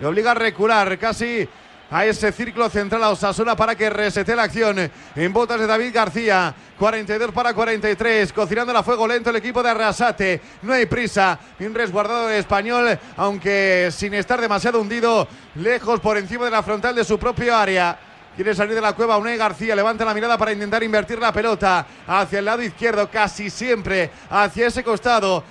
Le 0.00 0.06
obliga 0.06 0.32
a 0.32 0.34
recular 0.34 0.98
casi 0.98 1.48
a 1.94 2.04
ese 2.04 2.32
círculo 2.32 2.68
central 2.68 3.04
a 3.04 3.10
Osasuna 3.10 3.54
para 3.54 3.76
que 3.76 3.88
resete 3.88 4.34
la 4.34 4.42
acción. 4.42 4.90
En 5.14 5.32
botas 5.32 5.60
de 5.60 5.66
David 5.68 5.94
García. 5.94 6.52
42 6.76 7.30
para 7.30 7.54
43. 7.54 8.32
Cocinando 8.32 8.76
a 8.76 8.82
fuego 8.82 9.06
lento 9.06 9.30
el 9.30 9.36
equipo 9.36 9.62
de 9.62 9.70
Arrasate. 9.70 10.40
No 10.62 10.72
hay 10.72 10.86
prisa. 10.86 11.38
Bien 11.56 11.72
resguardado 11.72 12.28
el 12.28 12.38
español, 12.40 12.98
aunque 13.16 13.90
sin 13.92 14.12
estar 14.14 14.40
demasiado 14.40 14.80
hundido. 14.80 15.28
Lejos 15.54 16.00
por 16.00 16.18
encima 16.18 16.46
de 16.46 16.50
la 16.50 16.64
frontal 16.64 16.96
de 16.96 17.04
su 17.04 17.16
propio 17.16 17.56
área. 17.56 17.96
Quiere 18.34 18.56
salir 18.56 18.74
de 18.74 18.80
la 18.80 18.94
cueva 18.94 19.16
Unai 19.16 19.36
García, 19.36 19.76
levanta 19.76 20.04
la 20.04 20.12
mirada 20.12 20.36
para 20.36 20.50
intentar 20.50 20.82
invertir 20.82 21.20
la 21.20 21.32
pelota 21.32 21.86
hacia 22.08 22.40
el 22.40 22.44
lado 22.44 22.62
izquierdo, 22.62 23.08
casi 23.08 23.48
siempre 23.48 24.10
hacia 24.28 24.66
ese 24.66 24.82
costado. 24.82 25.44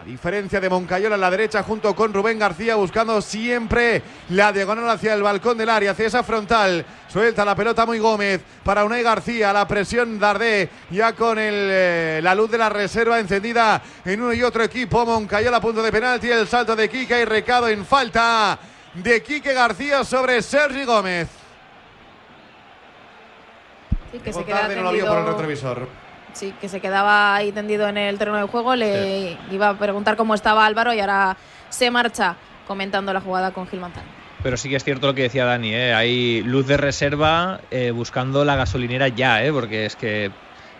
A 0.00 0.04
diferencia 0.04 0.58
de 0.62 0.70
Moncayola 0.70 1.16
en 1.16 1.20
la 1.20 1.30
derecha 1.30 1.62
junto 1.62 1.94
con 1.94 2.14
Rubén 2.14 2.38
García 2.38 2.74
buscando 2.74 3.20
siempre 3.20 4.00
la 4.30 4.50
diagonal 4.50 4.88
hacia 4.88 5.12
el 5.12 5.22
balcón 5.22 5.58
del 5.58 5.68
área, 5.68 5.90
hacia 5.90 6.06
esa 6.06 6.22
frontal. 6.22 6.86
Suelta 7.06 7.44
la 7.44 7.54
pelota 7.54 7.84
muy 7.84 7.98
Gómez 7.98 8.40
para 8.64 8.86
Unai 8.86 9.02
García, 9.02 9.52
la 9.52 9.68
presión 9.68 10.18
Dardé 10.18 10.70
ya 10.90 11.12
con 11.12 11.38
el, 11.38 11.54
eh, 11.54 12.20
la 12.22 12.34
luz 12.34 12.50
de 12.50 12.56
la 12.56 12.70
reserva 12.70 13.20
encendida 13.20 13.82
en 14.02 14.22
uno 14.22 14.32
y 14.32 14.42
otro 14.42 14.64
equipo. 14.64 15.04
Moncayola 15.04 15.58
a 15.58 15.60
punto 15.60 15.82
de 15.82 15.92
penalti, 15.92 16.30
el 16.30 16.48
salto 16.48 16.74
de 16.74 16.88
Kika 16.88 17.20
y 17.20 17.26
recado 17.26 17.68
en 17.68 17.84
falta 17.84 18.58
de 18.94 19.22
Quique 19.22 19.52
García 19.52 20.02
sobre 20.02 20.40
Sergi 20.40 20.84
Gómez. 20.84 21.28
Sí, 24.12 24.18
que 24.18 24.32
se 24.32 24.44
queda 24.46 24.60
tarde, 24.60 24.76
no 24.76 24.82
lo 24.84 24.92
vio 24.92 25.06
por 25.06 25.18
el 25.18 25.26
retrovisor. 25.26 26.09
Sí, 26.32 26.54
que 26.60 26.68
se 26.68 26.80
quedaba 26.80 27.34
ahí 27.34 27.52
tendido 27.52 27.88
en 27.88 27.96
el 27.96 28.18
terreno 28.18 28.38
de 28.38 28.44
juego. 28.44 28.76
Le 28.76 29.36
iba 29.50 29.68
a 29.70 29.78
preguntar 29.78 30.16
cómo 30.16 30.34
estaba 30.34 30.66
Álvaro 30.66 30.92
y 30.94 31.00
ahora 31.00 31.36
se 31.68 31.90
marcha 31.90 32.36
comentando 32.66 33.12
la 33.12 33.20
jugada 33.20 33.52
con 33.52 33.66
Gil 33.66 33.80
Manzano. 33.80 34.06
Pero 34.42 34.56
sí 34.56 34.70
que 34.70 34.76
es 34.76 34.84
cierto 34.84 35.06
lo 35.06 35.14
que 35.14 35.22
decía 35.22 35.44
Dani, 35.44 35.74
¿eh? 35.74 35.92
hay 35.92 36.42
luz 36.42 36.66
de 36.66 36.76
reserva 36.78 37.60
eh, 37.70 37.90
buscando 37.90 38.44
la 38.44 38.56
gasolinera 38.56 39.08
ya, 39.08 39.44
¿eh? 39.44 39.52
porque 39.52 39.84
es 39.84 39.96
que 39.96 40.30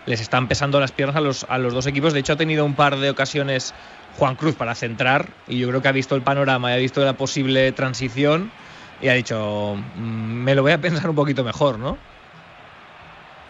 les 0.07 0.19
están 0.19 0.47
pesando 0.47 0.79
las 0.79 0.91
piernas 0.91 1.15
a 1.15 1.21
los, 1.21 1.45
a 1.47 1.59
los 1.59 1.73
dos 1.73 1.85
equipos. 1.85 2.13
De 2.13 2.21
hecho, 2.21 2.33
ha 2.33 2.37
tenido 2.37 2.65
un 2.65 2.73
par 2.73 2.97
de 2.97 3.11
ocasiones 3.11 3.75
Juan 4.17 4.35
Cruz 4.35 4.55
para 4.55 4.73
centrar 4.73 5.27
y 5.47 5.59
yo 5.59 5.67
creo 5.69 5.81
que 5.81 5.87
ha 5.89 5.91
visto 5.91 6.15
el 6.15 6.23
panorama 6.23 6.71
y 6.71 6.73
ha 6.73 6.77
visto 6.77 7.05
la 7.05 7.13
posible 7.13 7.71
transición 7.71 8.51
y 8.99 9.09
ha 9.09 9.13
dicho, 9.13 9.75
"Mm, 9.95 10.43
me 10.43 10.55
lo 10.55 10.63
voy 10.63 10.71
a 10.71 10.77
pensar 10.81 11.07
un 11.09 11.15
poquito 11.15 11.43
mejor, 11.43 11.77
¿no? 11.77 11.97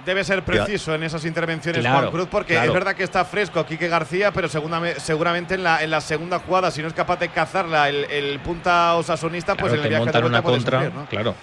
Debe 0.06 0.24
ser 0.24 0.44
preciso 0.44 0.96
en 0.96 1.04
esas 1.04 1.26
intervenciones 1.26 1.82
Claro, 1.82 2.00
Juan 2.00 2.12
Cruz, 2.12 2.28
porque 2.30 2.54
claro. 2.54 2.70
es 2.70 2.74
verdad 2.74 2.96
que 2.96 3.04
está 3.04 3.24
fresco 3.24 3.66
Quique 3.66 3.88
García, 3.88 4.32
pero 4.32 4.48
seguramente, 4.50 5.56
en 5.56 5.64
la, 5.64 5.84
en 5.84 5.92
la 5.92 6.02
segunda 6.02 6.40
jugada, 6.40 6.72
si 6.72 6.82
no 6.82 6.88
es 6.88 6.94
capaz 6.94 7.20
de 7.20 7.30
cazarla 7.30 7.88
el, 7.90 8.06
el 8.06 8.40
punta 8.40 8.96
osasunista, 8.96 9.56
pues 9.56 9.74
Claro, 9.74 9.76
en 9.76 9.84
el 9.84 9.90
viaje 9.90 10.04
vuelta 10.04 10.26
una 10.26 10.42
contra, 10.42 10.80
sufrir, 10.80 10.96
¿no? 10.96 11.06
claro. 11.06 11.36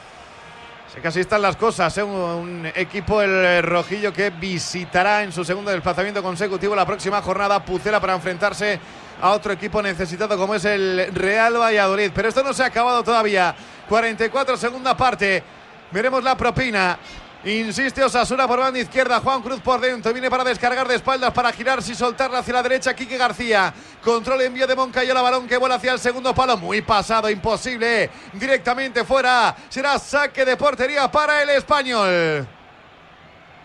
Sé 0.93 1.01
que 1.01 1.09
así 1.09 1.21
están 1.21 1.43
las 1.43 1.55
cosas, 1.57 1.97
¿eh? 1.99 2.03
un, 2.03 2.15
un 2.15 2.73
equipo 2.75 3.21
el 3.23 3.63
rojillo 3.63 4.13
que 4.13 4.31
visitará 4.31 5.23
en 5.23 5.33
su 5.33 5.45
segundo 5.45 5.71
desplazamiento 5.71 6.23
consecutivo 6.23 6.75
la 6.75 6.87
próxima 6.87 7.21
jornada 7.21 7.63
Pucela 7.65 8.01
para 8.01 8.15
enfrentarse 8.15 8.81
a 9.21 9.31
otro 9.33 9.53
equipo 9.53 9.83
necesitado 9.83 10.37
como 10.37 10.55
es 10.55 10.65
el 10.65 11.11
Real 11.15 11.61
Valladolid. 11.61 12.11
Pero 12.15 12.29
esto 12.29 12.43
no 12.43 12.53
se 12.53 12.63
ha 12.63 12.67
acabado 12.67 13.03
todavía. 13.03 13.55
44 13.89 14.57
segunda 14.57 14.97
parte. 14.97 15.43
Veremos 15.91 16.23
la 16.23 16.37
propina. 16.37 16.99
Insiste 17.45 18.03
Osasuna 18.03 18.49
por 18.49 18.59
banda 18.59 18.81
izquierda, 18.81 19.21
Juan 19.21 19.43
Cruz 19.43 19.61
por 19.61 19.81
dentro, 19.81 20.13
viene 20.13 20.29
para 20.29 20.43
descargar 20.43 20.89
de 20.89 20.97
espaldas, 20.97 21.33
para 21.33 21.53
girarse 21.53 21.93
y 21.93 21.95
soltarla 21.95 22.41
hacia 22.41 22.55
la 22.55 22.63
derecha, 22.65 22.95
Quique 22.95 23.17
García, 23.17 23.73
control 24.03 24.41
envío 24.43 24.67
de 24.67 24.75
Moncayola, 24.75 25.23
balón 25.23 25.47
que 25.47 25.57
vuela 25.57 25.77
hacia 25.77 25.93
el 25.93 26.01
segundo 26.01 26.35
palo, 26.35 26.57
muy 26.57 26.83
pasado, 26.83 27.31
imposible, 27.31 28.11
directamente 28.33 29.05
fuera, 29.05 29.55
será 29.69 30.01
saque 30.01 30.45
de 30.45 30.57
portería 30.57 31.09
para 31.09 31.41
el 31.41 31.51
español. 31.51 32.47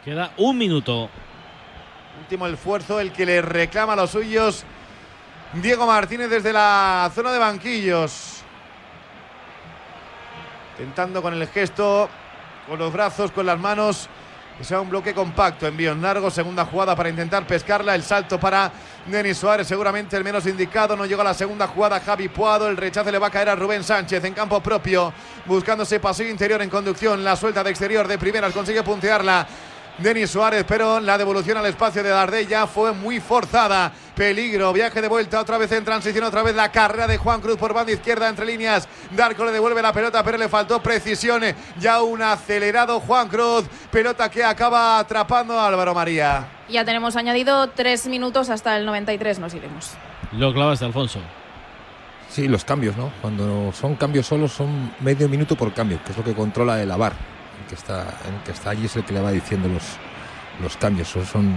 Queda 0.06 0.32
un 0.38 0.56
minuto. 0.56 1.10
Último 2.20 2.46
esfuerzo, 2.46 3.00
el 3.00 3.12
que 3.12 3.26
le 3.26 3.42
reclama 3.42 3.94
a 3.94 3.96
los 3.96 4.12
suyos. 4.12 4.64
Diego 5.54 5.88
Martínez 5.88 6.30
desde 6.30 6.54
la 6.54 7.12
zona 7.14 7.32
de 7.32 7.40
banquillos. 7.40 8.44
Tentando 10.78 11.22
con 11.22 11.34
el 11.34 11.48
gesto, 11.48 12.10
con 12.68 12.80
los 12.80 12.92
brazos, 12.92 13.32
con 13.32 13.46
las 13.46 13.60
manos. 13.60 14.10
Que 14.58 14.64
sea 14.64 14.80
un 14.80 14.90
bloque 14.90 15.16
compacto. 15.16 15.66
Envío 15.66 15.94
en 15.94 16.02
largo. 16.02 16.30
Segunda 16.30 16.66
jugada 16.66 16.96
para 16.96 17.10
intentar 17.10 17.46
pescarla. 17.48 17.96
El 17.96 18.04
salto 18.04 18.40
para 18.40 18.72
Denis 19.08 19.38
Suárez, 19.38 19.68
seguramente 19.68 20.16
el 20.16 20.24
menos 20.24 20.46
indicado. 20.46 20.96
No 20.96 21.06
llegó 21.06 21.22
a 21.22 21.26
la 21.26 21.34
segunda 21.34 21.66
jugada. 21.66 22.00
Javi 22.00 22.30
Puado. 22.30 22.70
El 22.70 22.78
rechace 22.78 23.12
le 23.12 23.18
va 23.18 23.28
a 23.28 23.32
caer 23.32 23.50
a 23.50 23.56
Rubén 23.56 23.84
Sánchez 23.84 24.24
en 24.24 24.34
campo 24.34 24.62
propio. 24.62 25.12
Buscándose 25.46 26.00
pasillo 26.00 26.30
interior 26.30 26.62
en 26.62 26.70
conducción. 26.70 27.24
La 27.24 27.36
suelta 27.36 27.64
de 27.64 27.72
exterior 27.72 28.08
de 28.08 28.20
primeras. 28.20 28.54
Consigue 28.54 28.84
puntearla. 28.84 29.48
Denis 29.98 30.32
Suárez, 30.32 30.66
pero 30.68 31.00
la 31.00 31.18
devolución 31.18 31.58
al 31.58 31.68
espacio 31.68 32.02
de 32.02 32.10
Dardella 32.10 32.66
fue 32.66 32.94
muy 32.94 33.20
forzada. 33.20 33.92
Peligro, 34.16 34.74
viaje 34.74 35.02
de 35.02 35.08
vuelta, 35.08 35.40
otra 35.40 35.58
vez 35.58 35.72
en 35.72 35.86
transición, 35.86 36.24
otra 36.24 36.42
vez 36.42 36.56
la 36.56 36.72
carrera 36.72 37.08
de 37.08 37.18
Juan 37.18 37.42
Cruz 37.42 37.58
por 37.58 37.74
banda 37.74 37.92
izquierda 37.92 38.28
entre 38.28 38.46
líneas. 38.46 38.88
Darko 39.12 39.46
le 39.46 39.52
devuelve 39.52 39.82
la 39.82 39.94
pelota, 39.94 40.24
pero 40.24 40.38
le 40.38 40.50
faltó 40.50 40.82
precisión. 40.82 41.44
Ya 41.80 42.02
un 42.02 42.22
acelerado 42.22 43.00
Juan 43.02 43.28
Cruz, 43.28 43.66
pelota 43.92 44.30
que 44.30 44.44
acaba 44.44 44.98
atrapando 44.98 45.60
a 45.60 45.68
Álvaro 45.68 45.94
María. 45.94 46.48
Ya 46.70 46.84
tenemos 46.84 47.16
añadido 47.16 47.70
tres 47.70 48.08
minutos 48.08 48.50
hasta 48.50 48.76
el 48.78 48.86
93, 48.86 49.40
nos 49.40 49.54
iremos. 49.54 49.92
Lo 50.32 50.54
clavaste, 50.54 50.86
Alfonso. 50.86 51.20
Sí, 52.30 52.48
los 52.48 52.66
cambios, 52.66 52.98
¿no? 52.98 53.12
Cuando 53.22 53.72
son 53.74 53.96
cambios 53.96 54.26
solos 54.26 54.54
son 54.54 54.92
medio 55.02 55.30
minuto 55.30 55.56
por 55.56 55.72
cambio, 55.72 56.00
que 56.04 56.14
es 56.14 56.18
lo 56.18 56.24
que 56.24 56.34
controla 56.34 56.82
el 56.82 56.90
AVAR. 56.90 57.33
El 57.64 57.70
que 57.70 57.76
está, 57.76 58.02
el 58.02 58.44
que 58.44 58.52
está 58.52 58.70
allí 58.72 58.86
es 58.86 58.96
el 58.96 59.04
que 59.06 59.14
le 59.14 59.22
va 59.22 59.32
diciendo 59.32 59.68
los, 59.70 59.84
los 60.62 60.78
cambios. 60.78 61.08
Son- 61.08 61.26
Son 61.26 61.54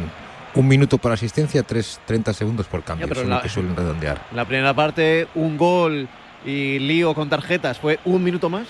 un 0.55 0.69
minuto 0.69 0.97
por 0.99 1.13
asistencia, 1.13 1.63
tres, 1.63 2.01
30 2.07 2.33
segundos 2.33 2.67
por 2.67 2.83
cambio. 2.83 3.07
Es 3.11 3.17
la- 3.27 3.37
lo 3.37 3.43
que 3.43 3.49
suelen 3.49 3.77
redondear. 3.77 4.23
La 4.33 4.45
primera 4.45 4.73
parte, 4.73 5.29
un 5.35 5.57
gol 5.59 6.09
y 6.45 6.79
lío 6.79 7.13
con 7.15 7.29
tarjetas. 7.29 7.79
¿Fue 7.79 7.99
un 8.05 8.23
minuto 8.23 8.49
más? 8.49 8.67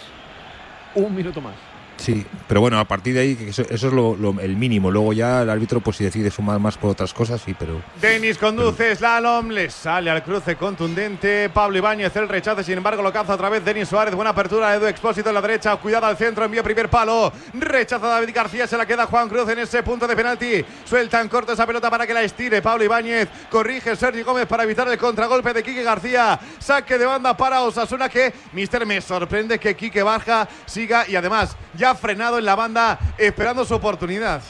Un 0.95 1.14
minuto 1.14 1.41
más. 1.41 1.55
Sí, 1.97 2.26
pero 2.47 2.61
bueno, 2.61 2.78
a 2.78 2.84
partir 2.84 3.14
de 3.14 3.20
ahí, 3.20 3.47
eso, 3.49 3.62
es 3.62 3.82
lo, 3.82 4.16
el 4.40 4.57
mínimo. 4.57 4.90
Luego 4.90 5.12
ya 5.12 5.42
el 5.42 5.51
árbitro, 5.51 5.80
pues 5.80 5.97
si 5.97 6.05
decide 6.05 6.30
sumar 6.30 6.59
más 6.59 6.76
por 6.76 6.90
otras 6.90 7.12
cosas, 7.12 7.40
sí, 7.44 7.55
pero 7.59 7.80
Denis 8.01 8.38
conduce, 8.38 8.94
slalom, 8.94 9.49
le 9.49 9.70
sale 9.70 10.11
al 10.11 10.22
cruce 10.22 10.57
contundente. 10.57 11.49
Pablo 11.51 11.78
Ibáñez, 11.78 12.14
el 12.16 12.28
rechace, 12.28 12.62
sin 12.62 12.78
embargo, 12.78 13.03
lo 13.03 13.12
caza 13.12 13.34
otra 13.34 13.49
vez 13.49 13.64
Denis 13.64 13.88
Suárez. 13.88 14.14
Buena 14.14 14.30
apertura, 14.30 14.74
Edu 14.74 14.86
Expósito 14.86 15.30
en 15.30 15.34
la 15.34 15.40
derecha. 15.40 15.74
Cuidado 15.76 16.07
al 16.07 16.16
centro, 16.16 16.44
envía 16.44 16.62
primer 16.62 16.88
palo. 16.88 17.32
Rechaza 17.55 18.07
David 18.07 18.30
García, 18.34 18.66
se 18.66 18.76
la 18.76 18.86
queda 18.86 19.07
Juan 19.07 19.28
Cruz 19.28 19.49
en 19.49 19.61
ese 19.61 19.82
punto 19.82 20.07
de 20.07 20.14
penalti. 20.14 20.64
Sueltan 20.84 21.28
corto 21.28 21.53
esa 21.53 21.66
pelota 21.66 21.90
para 21.90 22.07
que 22.07 22.14
la 22.14 22.22
estire. 22.22 22.62
Pablo 22.62 22.84
Ibáñez 22.84 23.28
corrige 23.51 23.97
Sergio 23.97 24.24
Gómez 24.24 24.47
para 24.47 24.64
evitar 24.64 24.86
el 24.88 24.99
contragolpe 24.99 25.53
de 25.53 25.62
Quique 25.62 25.82
García. 25.82 26.38
Saque 26.59 26.99
de 26.99 27.07
banda 27.07 27.36
para 27.36 27.62
Osasuna 27.62 28.09
que, 28.09 28.32
Mister, 28.53 28.84
me 28.86 29.01
sorprende 29.01 29.59
que 29.59 29.74
Quique 29.74 30.03
Baja 30.03 30.49
siga 30.66 31.09
y 31.09 31.16
además 31.16 31.57
ya 31.74 31.86
frenado 31.95 32.39
en 32.39 32.45
la 32.45 32.55
banda 32.55 32.99
esperando 33.18 33.64
su 33.64 33.74
oportunidad. 33.74 34.41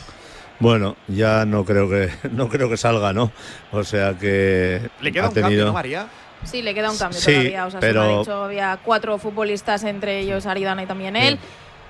Bueno, 0.59 0.97
ya 1.07 1.45
no 1.45 1.65
creo 1.65 1.89
que 1.89 2.11
no 2.33 2.49
creo 2.49 2.69
que 2.71 2.77
salga, 2.77 3.13
¿no? 3.13 3.31
O 3.73 3.85
sea 3.85 4.15
que 4.15 4.89
Le 5.01 5.13
queda 5.13 5.27
ha 5.27 5.29
un 5.29 5.35
cambio, 5.35 5.67
¿no, 5.67 5.73
María? 5.73 6.07
Sí, 6.45 6.63
le 6.63 6.75
queda 6.75 6.91
un 6.91 6.97
cambio 6.99 7.19
Sí, 7.21 7.33
todavía. 7.33 7.67
O 7.67 7.71
sea, 7.71 7.81
pero- 7.81 8.03
de 8.17 8.21
hecho, 8.23 8.45
había 8.45 8.79
cuatro 8.85 9.19
futbolistas, 9.19 9.85
entre 9.85 10.21
ellos 10.21 10.47
Aridana 10.47 10.83
y 10.83 10.87
también 10.87 11.17
él. 11.17 11.39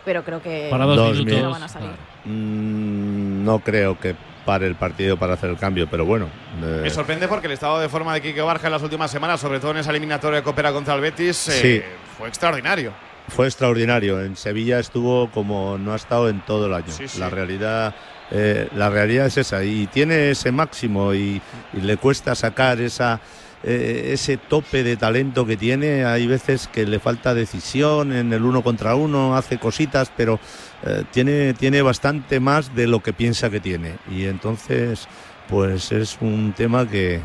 Pero 0.04 0.22
creo 0.24 0.40
que 0.40 0.68
Para 0.70 0.84
dos 0.84 0.96
no 1.16 1.24
minutos. 1.24 1.52
van 1.52 1.62
a 1.64 1.68
salir. 1.68 1.90
Mm, 2.24 3.44
no 3.44 3.58
creo 3.60 3.98
que 3.98 4.14
pare 4.44 4.66
el 4.68 4.76
partido 4.76 5.16
para 5.16 5.34
hacer 5.34 5.50
el 5.50 5.56
cambio, 5.58 5.88
pero 5.90 6.04
bueno. 6.04 6.26
eh, 6.62 6.80
Me 6.84 6.90
sorprende 6.90 7.26
porque 7.26 7.48
el 7.48 7.52
estado 7.54 7.80
de 7.80 7.88
forma 7.88 8.14
de 8.14 8.22
Quique 8.22 8.40
Barja 8.40 8.68
en 8.68 8.72
las 8.72 8.82
últimas 8.82 9.10
semanas, 9.10 9.40
sobre 9.40 9.58
todo 9.58 9.72
en 9.72 9.78
esa 9.78 9.90
eliminatoria 9.90 10.36
de 10.38 10.42
Coopera 10.44 10.72
contra 10.72 10.94
el 10.94 11.00
Betis, 11.00 11.48
eh, 11.48 11.52
Sí. 11.60 11.82
fue 12.16 12.28
extraordinario. 12.28 12.92
Fue 13.28 13.46
extraordinario. 13.46 14.20
En 14.22 14.36
Sevilla 14.36 14.78
estuvo 14.78 15.30
como 15.30 15.78
no 15.78 15.92
ha 15.92 15.96
estado 15.96 16.28
en 16.28 16.40
todo 16.40 16.66
el 16.66 16.74
año. 16.74 16.90
Sí, 16.90 17.08
sí. 17.08 17.18
La 17.18 17.30
realidad, 17.30 17.94
eh, 18.30 18.68
la 18.74 18.90
realidad 18.90 19.26
es 19.26 19.36
esa 19.38 19.64
y 19.64 19.86
tiene 19.86 20.30
ese 20.30 20.52
máximo 20.52 21.14
y, 21.14 21.40
y 21.72 21.80
le 21.80 21.96
cuesta 21.96 22.34
sacar 22.34 22.80
esa 22.80 23.20
eh, 23.68 24.10
ese 24.12 24.36
tope 24.36 24.84
de 24.84 24.96
talento 24.96 25.44
que 25.46 25.56
tiene. 25.56 26.04
Hay 26.04 26.26
veces 26.26 26.68
que 26.68 26.86
le 26.86 27.00
falta 27.00 27.34
decisión 27.34 28.12
en 28.12 28.32
el 28.32 28.44
uno 28.44 28.62
contra 28.62 28.94
uno, 28.94 29.36
hace 29.36 29.58
cositas, 29.58 30.12
pero 30.16 30.38
eh, 30.84 31.04
tiene 31.10 31.54
tiene 31.54 31.82
bastante 31.82 32.38
más 32.38 32.74
de 32.74 32.86
lo 32.86 33.02
que 33.02 33.12
piensa 33.12 33.50
que 33.50 33.60
tiene 33.60 33.96
y 34.10 34.26
entonces 34.26 35.08
pues 35.48 35.90
es 35.90 36.18
un 36.20 36.52
tema 36.52 36.88
que 36.88 37.20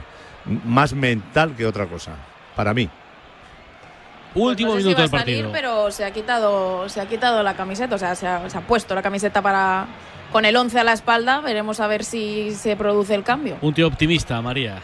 más 0.65 0.93
mental 0.93 1.55
que 1.55 1.65
otra 1.65 1.85
cosa 1.85 2.15
para 2.55 2.73
mí. 2.73 2.89
Último 4.35 4.69
no 4.69 4.75
sé 4.75 4.81
si 4.81 4.87
minuto 4.87 4.99
a 4.99 5.01
del 5.03 5.11
salir, 5.11 5.35
partido. 5.43 5.51
pero 5.51 5.91
se 5.91 6.05
ha 6.05 6.11
quitado, 6.11 6.87
se 6.89 7.01
ha 7.01 7.05
quitado 7.07 7.43
la 7.43 7.53
camiseta, 7.55 7.95
o 7.95 7.97
sea, 7.97 8.15
se 8.15 8.27
ha, 8.27 8.49
se 8.49 8.57
ha 8.57 8.61
puesto 8.61 8.95
la 8.95 9.01
camiseta 9.01 9.41
para 9.41 9.87
con 10.31 10.45
el 10.45 10.55
11 10.55 10.79
a 10.79 10.83
la 10.83 10.93
espalda. 10.93 11.41
Veremos 11.41 11.79
a 11.79 11.87
ver 11.87 12.03
si 12.03 12.51
se 12.51 12.75
produce 12.75 13.13
el 13.15 13.23
cambio. 13.23 13.57
Un 13.61 13.73
tío 13.73 13.87
optimista, 13.87 14.41
María. 14.41 14.77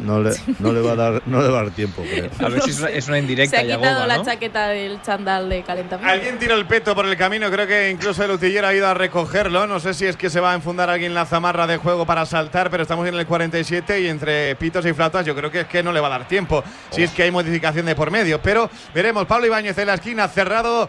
No 0.00 0.20
le, 0.20 0.32
no 0.58 0.72
le 0.72 0.80
va 0.80 0.92
a 0.92 0.96
dar 0.96 1.22
no 1.26 1.42
le 1.42 1.48
va 1.48 1.60
a 1.60 1.62
dar 1.64 1.72
tiempo, 1.72 2.02
creo. 2.02 2.30
A 2.44 2.48
ver 2.48 2.62
si 2.62 2.70
es 2.70 2.78
una, 2.80 2.88
es 2.90 3.08
una 3.08 3.18
indirecta 3.18 3.60
se 3.60 3.72
ha 3.72 3.76
quitado 3.76 4.06
la 4.06 4.18
¿no? 4.18 4.24
chaqueta 4.24 4.68
del 4.68 5.00
chandal 5.02 5.48
de 5.48 5.62
calentamiento. 5.62 6.12
Alguien 6.12 6.38
tiró 6.38 6.54
el 6.54 6.66
peto 6.66 6.94
por 6.94 7.06
el 7.06 7.16
camino, 7.16 7.50
creo 7.50 7.66
que 7.66 7.90
incluso 7.90 8.24
el 8.24 8.30
utillero 8.32 8.66
ha 8.66 8.74
ido 8.74 8.86
a 8.86 8.94
recogerlo. 8.94 9.66
No 9.66 9.80
sé 9.80 9.94
si 9.94 10.06
es 10.06 10.16
que 10.16 10.30
se 10.30 10.40
va 10.40 10.52
a 10.52 10.54
enfundar 10.54 10.90
alguien 10.90 11.14
la 11.14 11.26
zamarra 11.26 11.66
de 11.66 11.76
juego 11.76 12.06
para 12.06 12.26
saltar, 12.26 12.70
pero 12.70 12.82
estamos 12.82 13.06
en 13.06 13.14
el 13.14 13.26
47 13.26 14.00
y 14.00 14.08
entre 14.08 14.56
pitos 14.56 14.84
y 14.86 14.92
flautas 14.92 15.24
yo 15.26 15.34
creo 15.34 15.50
que 15.50 15.60
es 15.60 15.66
que 15.66 15.82
no 15.82 15.92
le 15.92 16.00
va 16.00 16.08
a 16.08 16.10
dar 16.10 16.28
tiempo. 16.28 16.62
Si 16.90 17.02
es 17.02 17.10
que 17.10 17.24
hay 17.24 17.30
modificación 17.30 17.86
de 17.86 17.94
por 17.94 18.10
medio. 18.10 18.40
Pero 18.40 18.70
veremos, 18.94 19.26
Pablo 19.26 19.46
Ibáñez 19.46 19.76
en 19.78 19.86
la 19.86 19.94
esquina, 19.94 20.28
cerrado 20.28 20.88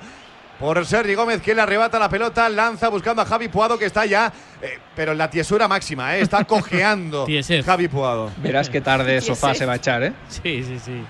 por 0.59 0.85
Sergi 0.85 1.15
Gómez, 1.15 1.41
que 1.41 1.55
le 1.55 1.61
arrebata 1.61 1.97
la 1.99 2.09
pelota, 2.09 2.49
lanza 2.49 2.89
buscando 2.89 3.21
a 3.21 3.25
Javi 3.25 3.47
Puado, 3.47 3.77
que 3.77 3.85
está 3.85 4.05
ya, 4.05 4.31
eh, 4.61 4.77
pero 4.95 5.13
en 5.13 5.17
la 5.17 5.29
tiesura 5.29 5.67
máxima, 5.67 6.17
eh, 6.17 6.21
está 6.21 6.43
cojeando. 6.45 7.25
Javi 7.65 7.87
Puado. 7.87 8.29
Verás 8.37 8.69
qué 8.69 8.81
tarde 8.81 9.21
Sí, 9.21 9.27
sofá 9.27 9.53
sí. 9.53 9.59
se 9.59 9.65
va 9.65 9.73
a 9.73 9.75
echar, 9.77 10.03
¿eh? 10.03 10.13
Sí, 10.27 10.63
sí, 10.63 10.79
sí. 10.83 11.01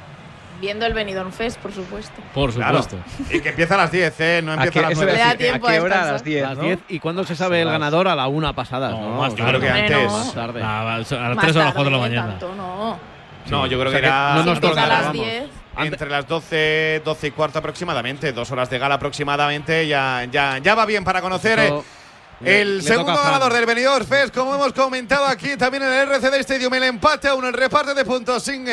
Viendo 0.61 0.85
el 0.85 0.93
Benidorm 0.93 1.31
Fest, 1.31 1.57
por 1.59 1.71
supuesto. 1.71 2.21
Por 2.33 2.53
Claro. 2.53 2.83
supuesto. 2.83 3.33
Y 3.33 3.39
que 3.39 3.49
empieza 3.49 3.75
a 3.75 3.77
las 3.77 3.91
10, 3.93 4.19
¿eh? 4.19 4.41
No 4.43 4.51
¿A 4.51 4.55
empieza 4.55 4.73
qué- 4.73 4.79
a 4.79 4.81
las 4.83 4.91
eso 4.91 5.01
9. 5.03 5.13
iba 5.13 5.13
a 5.13 5.15
Le 5.15 5.19
da 5.23 5.31
decir, 5.37 5.45
tiempo 5.51 5.67
¿A 5.67 5.71
qué 5.71 5.79
hora? 5.79 6.03
A 6.03 6.11
las 6.11 6.23
10, 6.23 6.41
Las 6.43 6.57
¿no? 6.57 6.63
10. 6.65 6.79
¿Y 6.89 6.99
cuándo 6.99 7.23
se 7.23 7.35
sabe 7.37 7.61
el 7.61 7.69
ganador? 7.69 8.07
A 8.09 8.15
la 8.15 8.27
una 8.27 8.51
pasada. 8.53 8.89
No, 8.91 8.99
No, 8.99 9.21
más 9.21 9.33
claro 9.35 9.59
tarde. 9.59 9.65
que 9.73 9.79
Hombre, 9.79 9.95
antes. 9.95 10.11
Más 10.11 10.33
tarde. 10.33 10.61
A 10.61 10.83
las 10.97 11.11
Más 11.35 11.45
3 11.45 11.55
o 11.55 11.61
a 11.61 11.63
las 11.63 11.73
4 11.73 11.83
de 11.85 11.91
la 11.91 11.97
mañana. 11.97 12.27
tanto, 12.31 12.55
no. 12.55 12.99
No, 13.49 13.65
yo 13.67 13.79
creo 13.79 13.87
O 13.87 13.91
sea 13.91 14.01
que 14.01 14.05
era 14.07 14.33
no 14.35 14.43
nos 14.43 14.55
empieza 14.57 14.83
a 14.83 14.87
las 14.87 14.97
colgaremos. 15.07 15.25
10. 15.27 15.43
Entre 15.77 16.09
las 16.09 16.27
12, 16.27 17.01
12 17.05 17.27
y 17.27 17.31
cuarto 17.31 17.59
aproximadamente, 17.59 18.33
dos 18.33 18.51
horas 18.51 18.69
de 18.69 18.79
gala 18.79 18.95
aproximadamente, 18.95 19.87
ya, 19.87 20.25
ya, 20.31 20.57
ya 20.57 20.75
va 20.75 20.85
bien 20.85 21.03
para 21.03 21.21
conocer 21.21 21.59
Eso 21.59 21.85
eh, 22.41 22.61
el 22.61 22.77
le 22.77 22.83
segundo 22.83 23.15
ganador 23.15 23.51
del 23.51 23.65
Benidorm 23.65 24.05
Fest, 24.05 24.33
como 24.33 24.55
hemos 24.55 24.71
comentado 24.73 25.25
aquí 25.25 25.57
también 25.57 25.83
en 25.83 25.91
el 25.91 26.09
RCD 26.09 26.35
Stadium, 26.35 26.73
el 26.73 26.83
empate 26.83 27.27
a 27.27 27.35
uno, 27.35 27.47
el 27.47 27.53
reparte 27.53 27.93
de 27.93 28.05
puntos 28.05 28.43
sin 28.43 28.65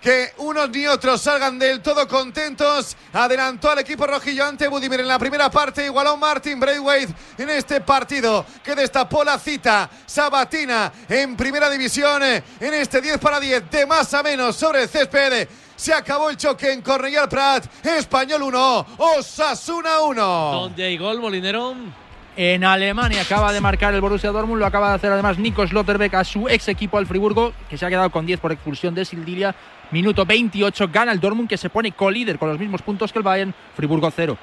que 0.00 0.32
unos 0.38 0.70
ni 0.70 0.86
otros 0.86 1.20
salgan 1.20 1.58
del 1.58 1.80
todo 1.80 2.08
contentos. 2.08 2.96
Adelantó 3.12 3.70
al 3.70 3.80
equipo 3.80 4.06
rojillo 4.06 4.46
ante 4.46 4.68
Budimir 4.68 5.00
en 5.00 5.08
la 5.08 5.18
primera 5.18 5.50
parte, 5.50 5.84
igualó 5.84 6.16
Martin 6.16 6.58
Braithwaite 6.58 7.12
en 7.38 7.50
este 7.50 7.80
partido 7.80 8.44
que 8.62 8.74
destapó 8.74 9.22
la 9.22 9.38
cita 9.38 9.88
sabatina 10.06 10.92
en 11.08 11.36
primera 11.36 11.68
división 11.68 12.22
eh, 12.22 12.42
en 12.58 12.74
este 12.74 13.00
10 13.00 13.18
para 13.18 13.38
10 13.38 13.70
de 13.70 13.86
más 13.86 14.12
a 14.14 14.22
menos 14.22 14.56
sobre 14.56 14.82
el 14.82 14.88
césped. 14.88 15.48
Se 15.80 15.94
acabó 15.94 16.28
el 16.28 16.36
choque 16.36 16.74
en 16.74 16.82
Cornellà 16.82 17.26
Prat, 17.26 17.64
Español 17.82 18.42
1, 18.42 18.86
Osasuna 18.98 20.00
1. 20.02 20.22
¿Dónde 20.22 20.84
hay 20.84 20.98
gol, 20.98 21.18
Molinero? 21.20 21.74
En 22.36 22.64
Alemania 22.64 23.22
acaba 23.22 23.50
de 23.50 23.62
marcar 23.62 23.94
el 23.94 24.02
Borussia 24.02 24.30
Dortmund, 24.30 24.60
lo 24.60 24.66
acaba 24.66 24.90
de 24.90 24.96
hacer 24.96 25.10
además 25.10 25.38
Nico 25.38 25.66
Slotterbeck 25.66 26.12
a 26.12 26.24
su 26.24 26.50
ex 26.50 26.68
equipo 26.68 26.98
al 26.98 27.06
Friburgo, 27.06 27.54
que 27.70 27.78
se 27.78 27.86
ha 27.86 27.88
quedado 27.88 28.10
con 28.10 28.26
10 28.26 28.40
por 28.40 28.52
expulsión 28.52 28.94
de 28.94 29.06
Sildilia. 29.06 29.54
Minuto 29.90 30.26
28, 30.26 30.90
gana 30.92 31.12
el 31.12 31.20
Dortmund 31.20 31.48
que 31.48 31.56
se 31.56 31.70
pone 31.70 31.92
colíder 31.92 32.38
con 32.38 32.50
los 32.50 32.58
mismos 32.58 32.82
puntos 32.82 33.10
que 33.10 33.18
el 33.18 33.22
Bayern, 33.22 33.54
Friburgo 33.74 34.10
0. 34.14 34.36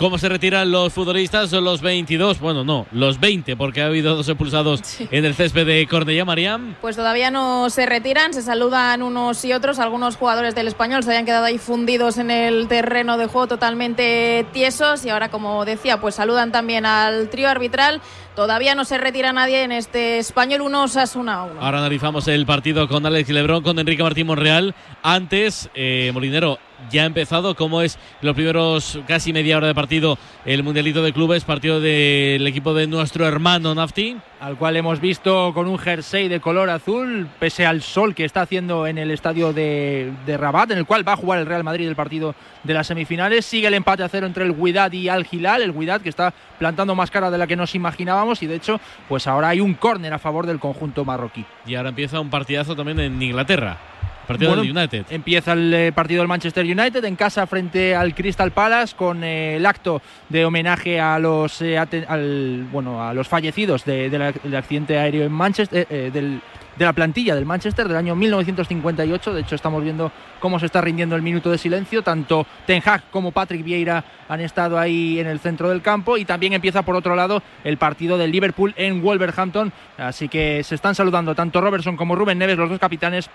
¿Cómo 0.00 0.16
se 0.16 0.30
retiran 0.30 0.70
los 0.70 0.94
futbolistas? 0.94 1.50
Son 1.50 1.62
los 1.62 1.82
22, 1.82 2.40
bueno, 2.40 2.64
no, 2.64 2.86
los 2.90 3.20
20, 3.20 3.54
porque 3.54 3.82
ha 3.82 3.86
habido 3.86 4.16
dos 4.16 4.26
expulsados 4.30 4.80
en 4.98 5.26
el 5.26 5.34
césped 5.34 5.66
de 5.66 5.86
Cornellá, 5.86 6.24
Mariam. 6.24 6.74
Pues 6.80 6.96
todavía 6.96 7.30
no 7.30 7.68
se 7.68 7.84
retiran, 7.84 8.32
se 8.32 8.40
saludan 8.40 9.02
unos 9.02 9.44
y 9.44 9.52
otros. 9.52 9.78
Algunos 9.78 10.16
jugadores 10.16 10.54
del 10.54 10.68
español 10.68 11.02
se 11.02 11.10
habían 11.10 11.26
quedado 11.26 11.44
ahí 11.44 11.58
fundidos 11.58 12.16
en 12.16 12.30
el 12.30 12.66
terreno 12.66 13.18
de 13.18 13.26
juego 13.26 13.46
totalmente 13.46 14.46
tiesos 14.54 15.04
y 15.04 15.10
ahora, 15.10 15.28
como 15.28 15.66
decía, 15.66 16.00
pues 16.00 16.14
saludan 16.14 16.50
también 16.50 16.86
al 16.86 17.28
trío 17.28 17.50
arbitral. 17.50 18.00
Todavía 18.34 18.74
no 18.74 18.86
se 18.86 18.96
retira 18.96 19.34
nadie 19.34 19.64
en 19.64 19.72
este 19.72 20.18
español 20.18 20.62
1 20.62 20.84
Osasuna 20.84 21.44
1. 21.44 21.60
Ahora 21.60 21.76
analizamos 21.76 22.26
el 22.26 22.46
partido 22.46 22.88
con 22.88 23.04
Alex 23.04 23.28
Lebrón, 23.28 23.62
con 23.62 23.78
Enrique 23.78 24.02
Martín 24.02 24.28
Monreal. 24.28 24.74
Antes, 25.02 25.68
eh, 25.74 26.10
Molinero, 26.14 26.58
ya 26.90 27.02
ha 27.02 27.06
empezado. 27.06 27.54
¿Cómo 27.54 27.82
es 27.82 27.98
los 28.20 28.34
primeros 28.34 28.98
casi 29.06 29.32
media 29.32 29.56
hora 29.56 29.66
de 29.66 29.74
partido 29.74 30.18
el 30.44 30.62
Mundialito 30.62 31.02
de 31.02 31.12
Clubes, 31.12 31.44
partido 31.44 31.80
del 31.80 32.46
equipo 32.46 32.74
de 32.74 32.86
nuestro 32.86 33.26
hermano 33.26 33.74
Nafti? 33.74 34.16
Al 34.40 34.56
cual 34.56 34.76
hemos 34.76 35.00
visto 35.00 35.52
con 35.52 35.66
un 35.66 35.78
jersey 35.78 36.28
de 36.28 36.40
color 36.40 36.70
azul, 36.70 37.28
pese 37.38 37.66
al 37.66 37.82
sol 37.82 38.14
que 38.14 38.24
está 38.24 38.42
haciendo 38.42 38.86
en 38.86 38.96
el 38.96 39.10
estadio 39.10 39.52
de, 39.52 40.12
de 40.24 40.36
Rabat, 40.36 40.70
en 40.70 40.78
el 40.78 40.86
cual 40.86 41.06
va 41.06 41.12
a 41.12 41.16
jugar 41.16 41.40
el 41.40 41.46
Real 41.46 41.62
Madrid 41.62 41.86
el 41.86 41.96
partido 41.96 42.34
de 42.64 42.74
las 42.74 42.86
semifinales. 42.86 43.44
Sigue 43.44 43.68
el 43.68 43.74
empate 43.74 44.02
a 44.02 44.08
cero 44.08 44.26
entre 44.26 44.44
el 44.44 44.54
Guidad 44.54 44.92
y 44.92 45.08
Al 45.08 45.26
Hilal. 45.30 45.62
El 45.62 45.74
Guidad 45.74 46.00
que 46.00 46.08
está 46.08 46.32
plantando 46.58 46.94
más 46.94 47.10
cara 47.10 47.30
de 47.30 47.38
la 47.38 47.46
que 47.46 47.56
nos 47.56 47.74
imaginábamos 47.74 48.42
y 48.42 48.46
de 48.46 48.56
hecho, 48.56 48.80
pues 49.08 49.26
ahora 49.26 49.48
hay 49.48 49.60
un 49.60 49.74
córner 49.74 50.12
a 50.12 50.18
favor 50.18 50.46
del 50.46 50.58
conjunto 50.58 51.04
marroquí. 51.04 51.44
Y 51.66 51.74
ahora 51.74 51.90
empieza 51.90 52.20
un 52.20 52.30
partidazo 52.30 52.74
también 52.74 53.00
en 53.00 53.20
Inglaterra. 53.20 53.89
Partido 54.30 54.50
Bueno, 54.50 54.62
del 54.62 54.76
United. 54.76 55.06
Empieza 55.10 55.52
el 55.52 55.74
eh, 55.74 55.92
partido 55.92 56.20
del 56.20 56.28
Manchester 56.28 56.64
United 56.64 57.04
en 57.04 57.16
casa 57.16 57.46
frente 57.46 57.94
al 57.96 58.14
Crystal 58.14 58.50
Palace 58.52 58.94
con 58.96 59.24
eh, 59.24 59.56
el 59.56 59.66
acto 59.66 60.00
de 60.28 60.44
homenaje 60.44 61.00
a 61.00 61.18
los 61.18 61.60
eh, 61.62 61.76
al, 61.78 62.66
bueno 62.70 63.02
a 63.02 63.12
los 63.12 63.26
fallecidos 63.28 63.84
de- 63.84 64.08
de 64.08 64.18
la- 64.18 64.32
del 64.32 64.56
accidente 64.56 64.98
aéreo 64.98 65.24
en 65.24 65.32
Manchester 65.32 65.86
del- 65.88 66.40
de 66.76 66.84
la 66.86 66.92
plantilla 66.94 67.34
del 67.34 67.44
Manchester 67.44 67.86
del 67.88 67.96
año 67.98 68.14
1958. 68.16 69.34
De 69.34 69.40
hecho, 69.42 69.54
estamos 69.54 69.82
viendo 69.82 70.10
cómo 70.38 70.58
se 70.58 70.64
está 70.66 70.80
rindiendo 70.80 71.14
el 71.14 71.20
minuto 71.20 71.50
de 71.50 71.58
silencio. 71.58 72.00
Tanto 72.02 72.46
Ten 72.66 72.80
Hag 72.82 73.02
como 73.10 73.32
Patrick 73.32 73.62
Vieira 73.62 74.02
han 74.28 74.40
estado 74.40 74.78
ahí 74.78 75.18
en 75.20 75.26
el 75.26 75.40
centro 75.40 75.68
del 75.68 75.82
campo. 75.82 76.16
Y 76.16 76.24
también 76.24 76.54
empieza, 76.54 76.80
por 76.82 76.96
otro 76.96 77.14
lado, 77.16 77.42
el 77.64 77.76
partido 77.76 78.16
del 78.16 78.30
Liverpool 78.32 78.72
en 78.78 79.02
Wolverhampton. 79.02 79.72
Así 79.98 80.28
que 80.28 80.62
se 80.64 80.74
están 80.74 80.94
saludando 80.94 81.34
tanto 81.34 81.60
Robertson 81.60 81.96
como 81.98 82.14
Rubén 82.16 82.38
Neves, 82.38 82.56
los 82.56 82.70
dos 82.70 82.78
capitanes, 82.78 83.28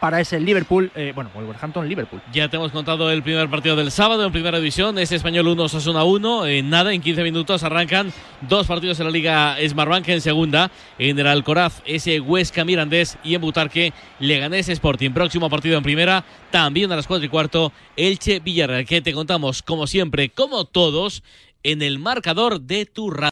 para 0.00 0.20
ese 0.20 0.40
Liverpool, 0.40 0.90
eh, 0.94 1.12
bueno, 1.14 1.30
Wolverhampton-Liverpool. 1.34 2.22
Ya 2.32 2.48
te 2.48 2.56
hemos 2.56 2.72
contado 2.72 3.10
el 3.10 3.22
primer 3.22 3.48
partido 3.50 3.76
del 3.76 3.90
sábado 3.90 4.24
en 4.24 4.32
primera 4.32 4.58
división, 4.58 4.98
es 4.98 5.12
Español 5.12 5.46
1, 5.46 5.62
Osasuna 5.62 6.04
1. 6.04 6.46
En 6.46 6.70
nada, 6.70 6.92
en 6.92 7.02
15 7.02 7.22
minutos 7.22 7.62
arrancan 7.62 8.12
dos 8.48 8.66
partidos 8.66 8.98
en 8.98 9.06
la 9.06 9.12
Liga 9.12 9.56
Smartbank 9.68 10.08
en 10.08 10.22
segunda. 10.22 10.70
En 10.98 11.18
el 11.18 11.26
Alcoraz, 11.26 11.82
ese 11.84 12.18
Huesca 12.18 12.64
Mirandés 12.64 13.18
y 13.22 13.34
en 13.34 13.42
Butarque, 13.42 13.92
Leganés 14.18 14.70
Sporting. 14.70 15.10
Próximo 15.10 15.50
partido 15.50 15.76
en 15.76 15.82
primera, 15.82 16.24
también 16.50 16.90
a 16.90 16.96
las 16.96 17.06
4 17.06 17.26
y 17.26 17.28
cuarto, 17.28 17.72
Elche 17.96 18.40
Villarreal. 18.40 18.86
Que 18.86 19.02
te 19.02 19.12
contamos, 19.12 19.62
como 19.62 19.86
siempre, 19.86 20.30
como 20.30 20.64
todos, 20.64 21.22
en 21.62 21.82
el 21.82 21.98
marcador 21.98 22.62
de 22.62 22.86
tu 22.86 23.10
radio. 23.10 23.28